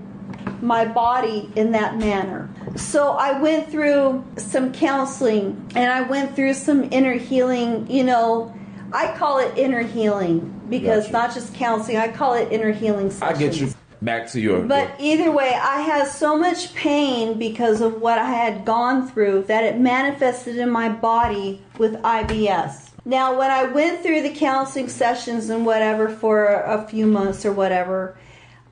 my 0.61 0.85
body 0.85 1.51
in 1.57 1.73
that 1.73 1.99
manner. 1.99 2.49
So 2.77 3.13
I 3.13 3.41
went 3.41 3.71
through 3.71 4.25
some 4.37 4.73
counseling 4.73 5.71
and 5.75 5.91
I 5.91 6.03
went 6.03 6.35
through 6.35 6.55
some 6.55 6.89
inner 6.93 7.15
healing, 7.15 7.91
you 7.91 8.05
know, 8.05 8.55
I 8.93 9.15
call 9.17 9.39
it 9.39 9.57
inner 9.57 9.83
healing 9.83 10.61
because 10.69 11.05
Gotcha. 11.05 11.13
not 11.13 11.35
just 11.35 11.55
counseling, 11.55 11.99
I 11.99 12.09
call 12.09 12.35
it 12.35 12.51
inner 12.51 12.73
healing 12.73 13.13
I 13.21 13.35
get 13.35 13.57
you. 13.57 13.73
Back 14.01 14.29
to 14.29 14.41
your. 14.41 14.63
But 14.63 14.93
either 15.01 15.33
way, 15.33 15.53
I 15.61 15.81
had 15.81 16.07
so 16.07 16.39
much 16.39 16.73
pain 16.75 17.37
because 17.37 17.81
of 17.81 18.01
what 18.01 18.17
I 18.17 18.31
had 18.31 18.65
gone 18.65 19.09
through 19.09 19.45
that 19.49 19.65
it 19.65 19.81
manifested 19.81 20.57
in 20.57 20.71
my 20.71 20.89
body 20.89 21.65
with 21.79 21.95
IBS. 21.95 22.91
Now, 23.05 23.37
when 23.37 23.51
I 23.51 23.65
went 23.65 24.03
through 24.03 24.23
the 24.23 24.31
counseling 24.31 24.89
sessions 24.89 25.51
and 25.51 25.67
whatever 25.67 26.09
for 26.09 26.47
a 26.47 26.87
few 26.87 27.07
months 27.07 27.45
or 27.45 27.53
whatever, 27.53 28.17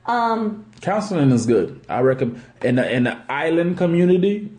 um, 0.07 0.65
Counseling 0.81 1.31
is 1.31 1.45
good. 1.45 1.81
I 1.89 2.01
recommend 2.01 2.41
in 2.63 2.75
the 2.75 2.91
in 2.91 3.03
the 3.03 3.17
island 3.31 3.77
community, 3.77 4.51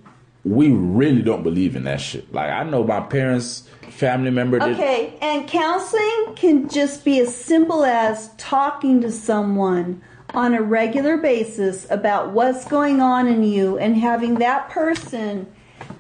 we 0.45 0.71
really 0.71 1.23
don't 1.23 1.43
believe 1.43 1.77
in 1.77 1.85
that 1.85 2.01
shit. 2.01 2.33
Like 2.33 2.51
I 2.51 2.65
know 2.65 2.85
my 2.85 3.01
parents, 3.01 3.69
family 3.91 4.31
member 4.31 4.59
did. 4.59 4.75
Okay, 4.75 5.15
and 5.21 5.49
counseling 5.49 6.35
can 6.37 6.69
just 6.69 7.05
be 7.05 7.21
as 7.21 7.35
simple 7.35 7.85
as 7.85 8.31
talking 8.37 9.01
to 9.03 9.11
someone 9.13 10.03
on 10.35 10.55
a 10.55 10.63
regular 10.63 11.17
basis 11.17 11.87
about 11.91 12.33
what's 12.33 12.67
going 12.67 13.01
on 13.01 13.27
in 13.27 13.43
you 13.43 13.79
and 13.79 13.97
having 13.97 14.35
that 14.37 14.69
person 14.69 15.47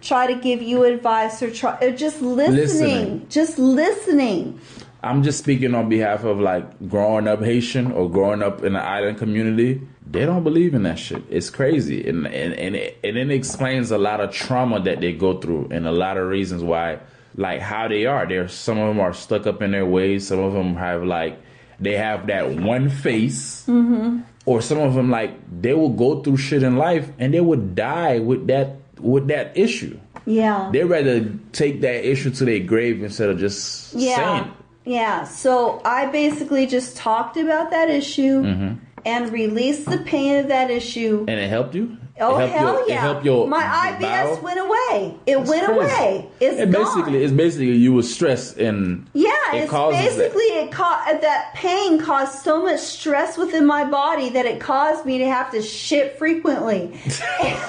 try 0.01 0.27
to 0.27 0.35
give 0.35 0.61
you 0.63 0.85
advice 0.85 1.43
or 1.43 1.51
try 1.51 1.79
or 1.81 1.91
just 1.93 2.21
listening, 2.21 2.55
Listening. 2.57 3.27
just 3.29 3.59
listening. 3.59 4.61
I'm 5.09 5.23
just 5.23 5.39
speaking 5.39 5.75
on 5.75 5.89
behalf 5.89 6.25
of 6.25 6.39
like 6.39 6.89
growing 6.89 7.27
up 7.29 7.41
Haitian 7.43 7.93
or 7.93 8.11
growing 8.11 8.43
up 8.43 8.63
in 8.63 8.75
the 8.75 8.83
island 8.83 9.19
community. 9.19 9.81
They 10.11 10.25
don't 10.27 10.45
believe 10.45 10.75
in 10.75 10.83
that 10.85 10.99
shit. 10.99 11.23
It's 11.31 11.51
crazy, 11.51 12.07
and 12.09 12.27
and 12.27 12.53
and 12.55 12.77
it, 12.77 12.99
and 13.05 13.17
it 13.17 13.31
explains 13.31 13.91
a 13.91 13.99
lot 13.99 14.21
of 14.21 14.31
trauma 14.33 14.81
that 14.81 15.01
they 15.01 15.13
go 15.13 15.39
through, 15.41 15.69
and 15.71 15.87
a 15.87 15.93
lot 15.93 16.17
of 16.17 16.29
reasons 16.29 16.63
why, 16.63 16.99
like 17.37 17.61
how 17.61 17.89
they 17.89 18.07
are. 18.07 18.27
There, 18.27 18.49
some 18.49 18.79
of 18.79 18.89
them 18.89 19.01
are 19.01 19.13
stuck 19.15 19.47
up 19.47 19.61
in 19.63 19.71
their 19.73 19.87
ways. 19.87 20.27
Some 20.29 20.39
of 20.41 20.53
them 20.55 20.77
have 20.77 21.05
like 21.05 21.39
they 21.81 21.97
have 21.97 22.27
that 22.29 22.57
one 22.57 22.89
face, 22.91 23.65
Mm-hmm. 23.67 24.21
or 24.47 24.61
some 24.63 24.79
of 24.79 24.95
them 24.95 25.11
like 25.11 25.33
they 25.61 25.75
will 25.75 25.91
go 26.05 26.23
through 26.23 26.37
shit 26.39 26.63
in 26.63 26.77
life 26.77 27.11
and 27.19 27.33
they 27.35 27.41
would 27.41 27.75
die 27.75 28.19
with 28.19 28.47
that 28.49 28.77
with 29.01 29.29
that 29.29 29.57
issue. 29.57 29.99
Yeah. 30.27 30.71
They 30.73 30.85
rather 30.85 31.33
take 31.53 31.81
that 31.83 32.05
issue 32.09 32.31
to 32.31 32.45
their 32.45 32.61
grave 32.61 33.03
instead 33.03 33.29
of 33.31 33.39
just 33.39 33.95
Yeah. 33.95 34.17
saying. 34.17 34.53
Yeah. 34.89 35.25
So 35.25 35.81
I 35.85 36.07
basically 36.07 36.67
just 36.67 36.97
talked 36.97 37.37
about 37.37 37.71
that 37.71 37.91
issue 37.91 38.43
Mm-hmm. 38.43 38.75
and 39.05 39.33
released 39.33 39.85
the 39.85 39.99
pain 39.99 40.37
of 40.37 40.49
that 40.49 40.71
issue. 40.71 41.25
And 41.29 41.39
it 41.39 41.49
helped 41.49 41.75
you. 41.75 41.99
Oh 42.21 42.37
hell 42.37 42.79
your, 42.81 42.89
yeah! 42.89 43.23
Your 43.23 43.47
My 43.47 43.63
IBS 43.63 44.01
bowel? 44.01 44.41
went 44.43 44.59
away. 44.61 45.15
It 45.27 45.37
That's 45.37 45.49
went 45.51 45.67
crazy. 45.67 45.81
away. 45.95 46.29
It's 46.41 46.59
it 46.59 46.71
basically 46.71 47.23
it's 47.23 47.33
basically 47.33 47.77
you 47.77 47.93
were 47.93 48.03
stressed 48.03 48.57
and 48.59 49.07
Yeah, 49.15 49.31
it 49.55 49.63
it's 49.63 49.71
causes 49.71 50.01
that. 50.17 50.17
basically 50.19 50.43
it 50.45 50.73
ca- 50.73 51.19
that 51.21 51.55
pain 51.55 52.01
caused 52.01 52.41
so 52.43 52.63
much 52.63 52.81
stress 52.81 53.39
within 53.39 53.67
my 53.67 53.85
body 53.85 54.31
that 54.31 54.47
it 54.47 54.61
caused 54.61 55.07
me 55.07 55.19
to 55.19 55.27
have 55.27 55.51
to 55.53 55.63
shit 55.63 56.19
frequently. 56.19 56.99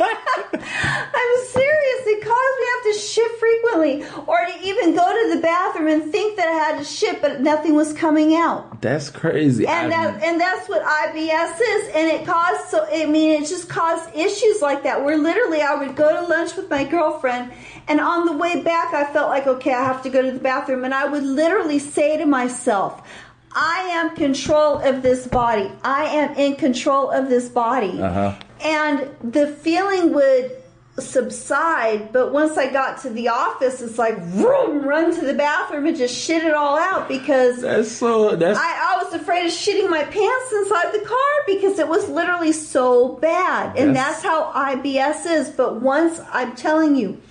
I'm 0.01 1.45
serious. 1.47 2.01
It 2.11 2.21
caused 2.23 2.59
me 2.59 2.65
to 2.65 2.71
have 2.75 2.83
to 2.95 2.99
shit 2.99 3.31
frequently, 3.39 4.03
or 4.25 4.37
to 4.45 4.67
even 4.67 4.95
go 4.95 5.07
to 5.29 5.35
the 5.35 5.41
bathroom 5.41 5.87
and 5.89 6.11
think 6.11 6.37
that 6.37 6.47
I 6.47 6.53
had 6.53 6.77
to 6.79 6.83
shit, 6.83 7.21
but 7.21 7.41
nothing 7.41 7.75
was 7.75 7.93
coming 7.93 8.35
out. 8.35 8.81
That's 8.81 9.09
crazy. 9.09 9.67
And 9.67 9.93
I- 9.93 10.11
that 10.11 10.23
and 10.23 10.41
that's 10.41 10.67
what 10.67 10.81
IBS 10.81 11.59
is, 11.61 11.89
and 11.95 12.07
it 12.09 12.25
caused 12.25 12.69
so. 12.69 12.87
I 12.91 13.05
mean, 13.05 13.41
it 13.43 13.47
just 13.47 13.69
caused 13.69 14.09
issues 14.15 14.38
like 14.61 14.83
that. 14.83 15.03
Where 15.03 15.17
literally, 15.17 15.61
I 15.61 15.75
would 15.75 15.95
go 15.95 16.09
to 16.19 16.27
lunch 16.27 16.55
with 16.55 16.69
my 16.69 16.83
girlfriend, 16.83 17.51
and 17.87 17.99
on 17.99 18.25
the 18.25 18.33
way 18.33 18.61
back, 18.61 18.93
I 18.93 19.11
felt 19.11 19.29
like, 19.29 19.47
okay, 19.47 19.73
I 19.73 19.83
have 19.83 20.03
to 20.03 20.09
go 20.09 20.21
to 20.21 20.31
the 20.31 20.39
bathroom, 20.39 20.83
and 20.83 20.93
I 20.93 21.05
would 21.05 21.23
literally 21.23 21.79
say 21.79 22.17
to 22.17 22.25
myself. 22.25 23.07
I 23.51 23.89
am 23.93 24.15
control 24.15 24.77
of 24.77 25.01
this 25.01 25.25
body. 25.25 25.71
I 25.83 26.03
am 26.05 26.35
in 26.35 26.55
control 26.55 27.09
of 27.09 27.29
this 27.29 27.49
body. 27.49 27.99
Uh-huh. 27.99 28.35
And 28.63 29.09
the 29.23 29.47
feeling 29.47 30.13
would 30.13 30.58
subside, 31.01 32.11
but 32.11 32.31
once 32.31 32.57
I 32.57 32.71
got 32.71 33.01
to 33.01 33.09
the 33.09 33.27
office, 33.29 33.81
it's 33.81 33.97
like, 33.97 34.17
vroom, 34.19 34.83
run 34.83 35.13
to 35.15 35.25
the 35.25 35.33
bathroom 35.33 35.85
and 35.85 35.95
just 35.97 36.15
shit 36.15 36.43
it 36.43 36.53
all 36.53 36.77
out 36.77 37.07
because 37.07 37.61
that's 37.61 37.91
so 37.91 38.35
that's 38.35 38.57
I, 38.59 38.95
I 38.99 39.03
was 39.03 39.13
afraid 39.13 39.45
of 39.45 39.51
shitting 39.51 39.89
my 39.89 40.03
pants 40.03 40.53
inside 40.53 40.91
the 40.93 41.05
car 41.05 41.17
because 41.47 41.79
it 41.79 41.87
was 41.87 42.09
literally 42.09 42.51
so 42.51 43.09
bad. 43.15 43.77
And 43.77 43.95
That's- 43.95 44.21
that's 44.21 44.23
how 44.23 44.51
IBS 44.53 45.25
is. 45.25 45.49
But 45.49 45.81
once, 45.81 46.19
I'm 46.31 46.55
telling 46.55 46.95
you, 46.95 47.21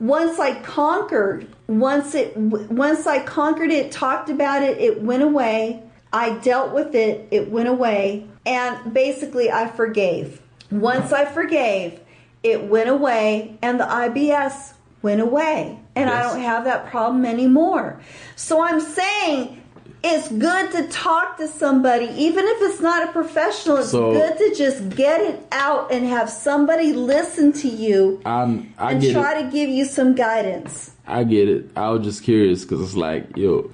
once 0.00 0.38
I 0.38 0.60
conquered, 0.60 1.46
once 1.66 2.14
it, 2.14 2.36
once 2.36 3.06
I 3.06 3.20
conquered 3.22 3.70
it, 3.70 3.92
talked 3.92 4.28
about 4.30 4.62
it, 4.62 4.78
it 4.78 5.02
went 5.02 5.22
away. 5.22 5.82
I 6.12 6.30
dealt 6.38 6.72
with 6.72 6.94
it, 6.94 7.26
it 7.30 7.50
went 7.50 7.68
away. 7.68 8.26
And 8.46 8.92
basically, 8.92 9.50
I 9.50 9.68
forgave. 9.68 10.40
Once 10.70 11.12
I 11.12 11.24
forgave, 11.24 12.00
it 12.44 12.62
went 12.64 12.88
away, 12.90 13.56
and 13.62 13.80
the 13.80 13.84
IBS 13.84 14.74
went 15.02 15.20
away. 15.20 15.78
And 15.96 16.10
I 16.10 16.22
don't 16.22 16.40
have 16.40 16.64
that 16.64 16.86
problem 16.90 17.24
anymore. 17.24 18.00
So 18.36 18.60
I'm 18.62 18.80
saying 18.80 19.62
it's 20.02 20.28
good 20.28 20.70
to 20.72 20.88
talk 20.88 21.38
to 21.38 21.48
somebody, 21.48 22.06
even 22.06 22.44
if 22.46 22.58
it's 22.62 22.80
not 22.80 23.08
a 23.08 23.12
professional. 23.12 23.78
It's 23.78 23.90
So- 23.92 24.12
good 24.12 24.36
to 24.38 24.54
just 24.54 24.90
get 24.90 25.20
it 25.20 25.46
out 25.52 25.90
and 25.92 26.06
have 26.06 26.28
somebody 26.28 26.92
listen 26.92 27.52
to 27.54 27.68
you 27.68 28.20
I'm 28.26 28.74
I 28.78 28.92
and 28.92 29.12
try 29.12 29.38
it. 29.38 29.44
to 29.44 29.50
give 29.50 29.70
you 29.70 29.84
some 29.86 30.14
guidance. 30.14 30.90
I 31.06 31.24
get 31.24 31.48
it. 31.48 31.70
I 31.76 31.88
was 31.90 32.02
just 32.04 32.22
curious 32.22 32.64
because 32.64 32.80
it's 32.82 32.96
like, 32.96 33.36
yo, 33.36 33.70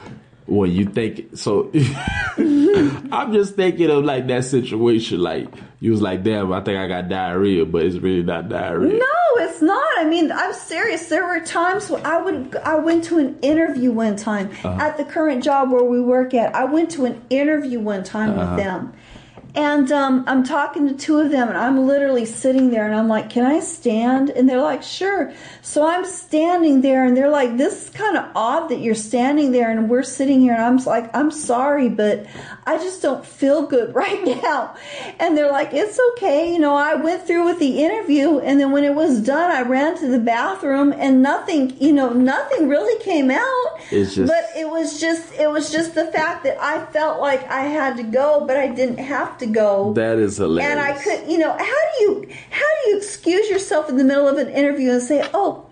when 0.51 0.73
you 0.73 0.85
think 0.85 1.37
so, 1.37 1.71
I'm 2.37 3.33
just 3.33 3.55
thinking 3.55 3.89
of 3.89 4.05
like 4.05 4.27
that 4.27 4.45
situation. 4.45 5.21
Like 5.21 5.49
you 5.79 5.93
was 5.93 6.03
like, 6.03 6.25
damn, 6.25 6.53
I 6.53 6.61
think 6.61 6.77
I 6.77 6.89
got 6.89 7.09
diarrhea, 7.09 7.65
but 7.65 7.85
it's 7.85 7.97
really 7.97 8.23
not 8.23 8.49
diarrhea. 8.49 8.99
No, 8.99 9.45
it's 9.45 9.63
not. 9.63 9.87
I 9.99 10.05
mean, 10.05 10.33
I'm 10.33 10.53
serious. 10.53 11.09
There 11.09 11.25
were 11.25 11.41
times 11.41 11.89
when 11.89 12.05
I 12.05 12.21
would 12.21 12.57
I 12.57 12.77
went 12.77 13.05
to 13.05 13.19
an 13.19 13.39
interview 13.41 13.93
one 13.93 14.17
time 14.17 14.51
uh-huh. 14.51 14.77
at 14.81 14.97
the 14.97 15.05
current 15.05 15.45
job 15.45 15.71
where 15.71 15.85
we 15.85 16.01
work 16.01 16.35
at. 16.35 16.55
I 16.55 16.65
went 16.65 16.91
to 16.93 17.05
an 17.05 17.23
interview 17.31 17.79
one 17.79 18.03
time 18.03 18.31
with 18.31 18.41
uh-huh. 18.41 18.57
them. 18.57 18.93
And 19.55 19.91
um, 19.91 20.25
I'm 20.29 20.45
talking 20.45 20.87
to 20.89 20.95
two 20.95 21.19
of 21.19 21.31
them, 21.31 21.49
and 21.49 21.59
I'm 21.59 21.87
literally 21.87 22.25
sitting 22.25 22.71
there, 22.71 22.85
and 22.87 22.95
I'm 22.95 23.09
like, 23.09 23.31
"Can 23.31 23.45
I 23.45 23.61
stand?" 23.61 24.31
And 24.31 24.49
they're 24.49 24.61
like, 24.63 24.83
"Sure." 24.83 25.33
So 25.63 25.87
I'm 25.87 26.05
standing 26.05 26.83
there, 26.83 27.05
and 27.05 27.17
they're 27.17 27.31
like, 27.31 27.57
"This 27.57 27.85
is 27.85 27.91
kind 27.91 28.17
of 28.17 28.27
odd 28.37 28.69
that 28.69 28.79
you're 28.81 28.95
standing 28.95 29.51
there, 29.53 29.71
and 29.71 29.91
we're 29.91 30.03
sitting 30.05 30.41
here." 30.41 30.53
And 30.55 30.63
I'm 30.63 30.77
like, 30.85 31.15
"I'm 31.17 31.31
sorry, 31.31 31.89
but 31.89 32.27
I 32.67 32.77
just 32.79 33.03
don't 33.03 33.27
feel 33.27 33.63
good 33.67 33.95
right 34.05 34.25
now." 34.43 34.77
And 35.19 35.37
they're 35.37 35.51
like, 35.51 35.71
"It's 35.73 35.99
okay." 36.13 36.53
You 36.53 36.59
know, 36.61 36.77
I 36.77 36.95
went 36.95 37.27
through 37.27 37.45
with 37.45 37.59
the 37.59 37.83
interview, 37.83 38.39
and 38.39 38.61
then 38.61 38.71
when 38.71 38.85
it 38.85 38.95
was 38.95 39.21
done, 39.21 39.51
I 39.51 39.63
ran 39.63 39.99
to 39.99 40.07
the 40.07 40.19
bathroom, 40.21 40.93
and 40.97 41.23
nothing, 41.23 41.77
you 41.81 41.93
know, 41.93 42.13
nothing 42.13 42.69
really 42.69 43.03
came 43.03 43.31
out. 43.31 43.67
It's 43.91 44.15
just- 44.15 44.31
but 44.31 44.45
it 44.57 44.69
was 44.71 45.01
just, 45.01 45.33
it 45.35 45.51
was 45.51 45.73
just 45.73 45.95
the 45.95 46.07
fact 46.07 46.45
that 46.45 46.57
I 46.61 46.85
felt 46.93 47.21
like 47.21 47.49
I 47.51 47.63
had 47.63 47.97
to 47.97 48.03
go, 48.05 48.45
but 48.47 48.57
I 48.57 48.69
didn't 48.69 48.99
have 48.99 49.39
to 49.41 49.47
go. 49.47 49.93
That 49.95 50.19
is 50.19 50.37
hilarious. 50.39 50.71
And 50.71 50.81
I 50.81 50.93
could, 50.93 51.31
you 51.31 51.39
know, 51.39 51.51
how 51.53 51.59
do 51.59 52.05
you 52.05 52.29
how 52.51 52.67
do 52.85 52.91
you 52.91 52.97
excuse 52.97 53.49
yourself 53.51 53.89
in 53.89 53.97
the 53.97 54.05
middle 54.05 54.29
of 54.29 54.39
an 54.39 54.49
interview 54.49 54.91
and 54.93 55.03
say, 55.03 55.29
"Oh, 55.35 55.67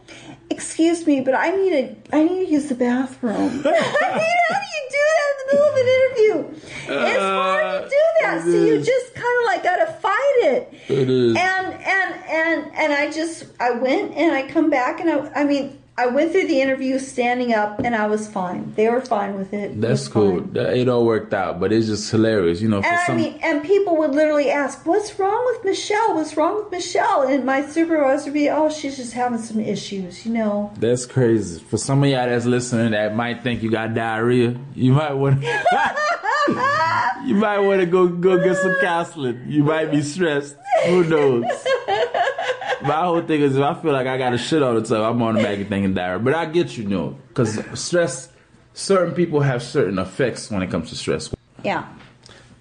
excuse 0.50 1.06
me, 1.06 1.20
but 1.20 1.34
I 1.34 1.50
need 1.50 1.70
to 1.70 2.16
I 2.16 2.24
need 2.24 2.46
to 2.46 2.50
use 2.50 2.66
the 2.66 2.74
bathroom." 2.74 3.34
I 3.64 4.10
mean, 4.20 4.36
how 4.48 4.58
do 4.60 4.68
you 4.76 4.84
do 4.90 5.04
that 5.16 5.30
in 5.30 5.36
the 5.40 5.46
middle 5.52 5.68
of 5.68 5.76
an 5.76 5.88
interview? 5.96 6.60
It's 6.90 7.18
hard 7.22 7.82
to 7.84 7.88
do 7.88 8.02
that. 8.22 8.42
So 8.42 8.48
you 8.50 8.74
Uh, 8.80 8.82
just 8.82 9.14
kind 9.14 9.36
of 9.40 9.44
like 9.46 9.62
got 9.62 9.76
to 9.76 9.92
fight 9.92 10.36
it. 10.52 10.72
It 10.88 11.10
is. 11.10 11.36
And 11.36 11.66
and 11.74 12.14
and 12.28 12.72
and 12.74 12.92
I 12.92 13.10
just 13.10 13.44
I 13.60 13.70
went 13.72 14.14
and 14.14 14.32
I 14.34 14.48
come 14.48 14.70
back 14.70 15.00
and 15.00 15.08
I 15.10 15.30
I 15.40 15.44
mean. 15.44 15.78
I 15.98 16.06
went 16.06 16.30
through 16.30 16.46
the 16.46 16.60
interview 16.60 17.00
standing 17.00 17.52
up 17.52 17.80
and 17.80 17.96
I 17.96 18.06
was 18.06 18.28
fine. 18.28 18.72
They 18.76 18.88
were 18.88 19.00
fine 19.00 19.36
with 19.36 19.52
it. 19.52 19.72
It 19.72 19.80
That's 19.80 20.02
was 20.02 20.08
cool. 20.08 20.38
fine. 20.38 20.56
It 20.56 20.88
all 20.88 21.04
worked 21.04 21.34
out, 21.34 21.58
but 21.58 21.72
it's 21.72 21.88
just 21.88 22.08
hilarious, 22.08 22.60
you 22.60 22.68
know. 22.68 22.82
For 22.82 22.88
And 22.88 23.00
I 23.08 23.16
mean, 23.16 23.40
and 23.42 23.64
people 23.64 23.96
would 23.96 24.12
literally 24.12 24.48
ask, 24.48 24.86
"What's 24.86 25.18
wrong 25.18 25.42
with 25.46 25.64
Michelle? 25.64 26.14
What's 26.14 26.36
wrong 26.36 26.54
with 26.62 26.70
Michelle?" 26.70 27.22
And 27.22 27.44
my 27.44 27.66
supervisor 27.66 28.26
would 28.26 28.34
be, 28.34 28.48
"Oh, 28.48 28.70
she's 28.70 28.96
just 28.96 29.12
having 29.12 29.40
some 29.40 29.58
issues, 29.58 30.24
you 30.24 30.32
know." 30.32 30.70
that's 30.78 31.04
crazy. 31.04 31.58
For 31.60 31.78
some 31.78 32.04
of 32.04 32.08
y'all 32.08 32.28
that's 32.28 32.44
listening 32.44 32.92
that 32.92 33.16
might 33.16 33.42
think 33.42 33.64
you 33.64 33.70
got 33.70 33.92
diarrhea, 33.92 34.56
you 34.76 34.92
might 34.92 35.14
want. 35.14 35.42
you 37.26 37.34
might 37.34 37.58
want 37.58 37.80
to 37.80 37.86
go 37.86 38.06
go 38.06 38.38
get 38.38 38.56
some 38.56 38.76
counseling. 38.80 39.42
You 39.48 39.64
might 39.64 39.90
be 39.90 40.02
stressed. 40.02 40.54
Who 40.86 41.02
knows? 41.02 41.44
My 42.82 43.02
whole 43.04 43.20
thing 43.22 43.40
is 43.40 43.56
if 43.56 43.62
I 43.62 43.74
feel 43.74 43.92
like 43.92 44.06
I 44.06 44.18
got 44.18 44.30
to 44.30 44.38
shit 44.38 44.62
all 44.62 44.74
the 44.74 44.82
time, 44.82 45.02
I'm 45.02 45.22
automatically 45.22 45.64
thinking 45.64 45.94
diarrhea. 45.94 46.18
But 46.20 46.34
I 46.34 46.46
get 46.46 46.76
you, 46.76 46.84
know, 46.84 47.18
because 47.28 47.58
stress. 47.78 48.30
Certain 48.74 49.12
people 49.14 49.40
have 49.40 49.62
certain 49.62 49.98
effects 49.98 50.50
when 50.52 50.62
it 50.62 50.70
comes 50.70 50.90
to 50.90 50.94
stress. 50.96 51.34
Yeah, 51.64 51.88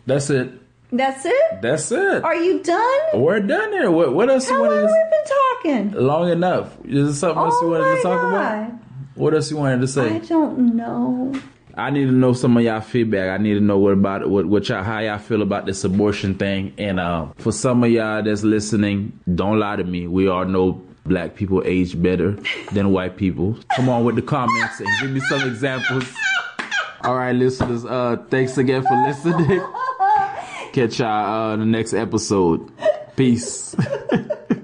That's 0.08 0.32
it. 0.32 0.52
that's 0.92 1.26
it. 1.26 1.62
That's 1.62 1.92
it. 1.92 2.24
Are 2.24 2.36
you 2.36 2.64
done? 2.64 3.00
We're 3.14 3.40
done 3.42 3.72
here. 3.74 3.92
What, 3.92 4.14
what 4.16 4.28
else 4.30 4.50
you 4.50 4.56
How 4.56 4.62
long 4.64 4.70
wanted 4.72 4.90
have 4.90 4.90
we 4.90 5.74
been 5.76 5.92
talking? 5.94 6.08
Long 6.08 6.30
enough. 6.32 6.78
Is 6.86 7.06
there 7.06 7.14
something 7.14 7.44
else 7.44 7.62
you 7.62 7.68
Oh 7.68 7.72
wanted 7.80 7.96
to 7.98 8.02
talk 8.02 8.22
God. 8.22 8.34
about? 8.34 8.72
What 9.14 9.34
else 9.36 9.52
you 9.52 9.58
wanted 9.58 9.82
to 9.82 9.88
say? 9.88 10.16
I 10.16 10.20
don't 10.20 10.76
know. 10.76 11.34
I 11.78 11.92
need 11.92 12.06
to 12.06 12.12
know 12.12 12.34
some 12.34 12.58
of 12.58 12.64
y'all 12.64 12.82
feedback. 12.82 13.30
I 13.30 13.42
need 13.42 13.54
to 13.54 13.60
know 13.60 13.78
what 13.78 13.94
about 13.94 14.28
what 14.28 14.48
what 14.48 14.68
y'all 14.68 14.84
how 14.84 14.98
y'all 14.98 15.20
feel 15.20 15.44
about 15.44 15.68
this 15.68 15.84
abortion 15.84 16.34
thing. 16.34 16.74
And 16.80 17.00
uh, 17.00 17.28
for 17.38 17.52
some 17.52 17.84
of 17.84 17.92
y'all 17.92 18.24
that's 18.24 18.44
listening, 18.44 19.18
don't 19.36 19.60
lie 19.60 19.76
to 19.76 19.84
me. 19.84 20.08
We 20.08 20.28
all 20.28 20.46
know 20.46 20.82
black 21.06 21.36
people 21.36 21.62
age 21.66 22.02
better 22.02 22.32
than 22.72 22.92
white 22.92 23.16
people. 23.16 23.58
Come 23.76 23.90
on 23.90 24.04
with 24.04 24.16
the 24.16 24.24
comments 24.24 24.80
and 24.80 24.90
give 25.02 25.12
me 25.12 25.20
some 25.30 25.48
examples. 25.48 26.12
All 27.04 27.16
right, 27.16 27.34
listeners. 27.34 27.86
Uh, 27.86 28.18
thanks 28.30 28.58
again 28.58 28.82
for 28.82 28.96
listening. 29.08 29.62
Catch 30.74 31.00
y'all 31.00 31.54
uh, 31.54 31.56
the 31.58 31.66
next 31.66 31.94
episode. 31.94 32.72
Peace. 33.16 33.76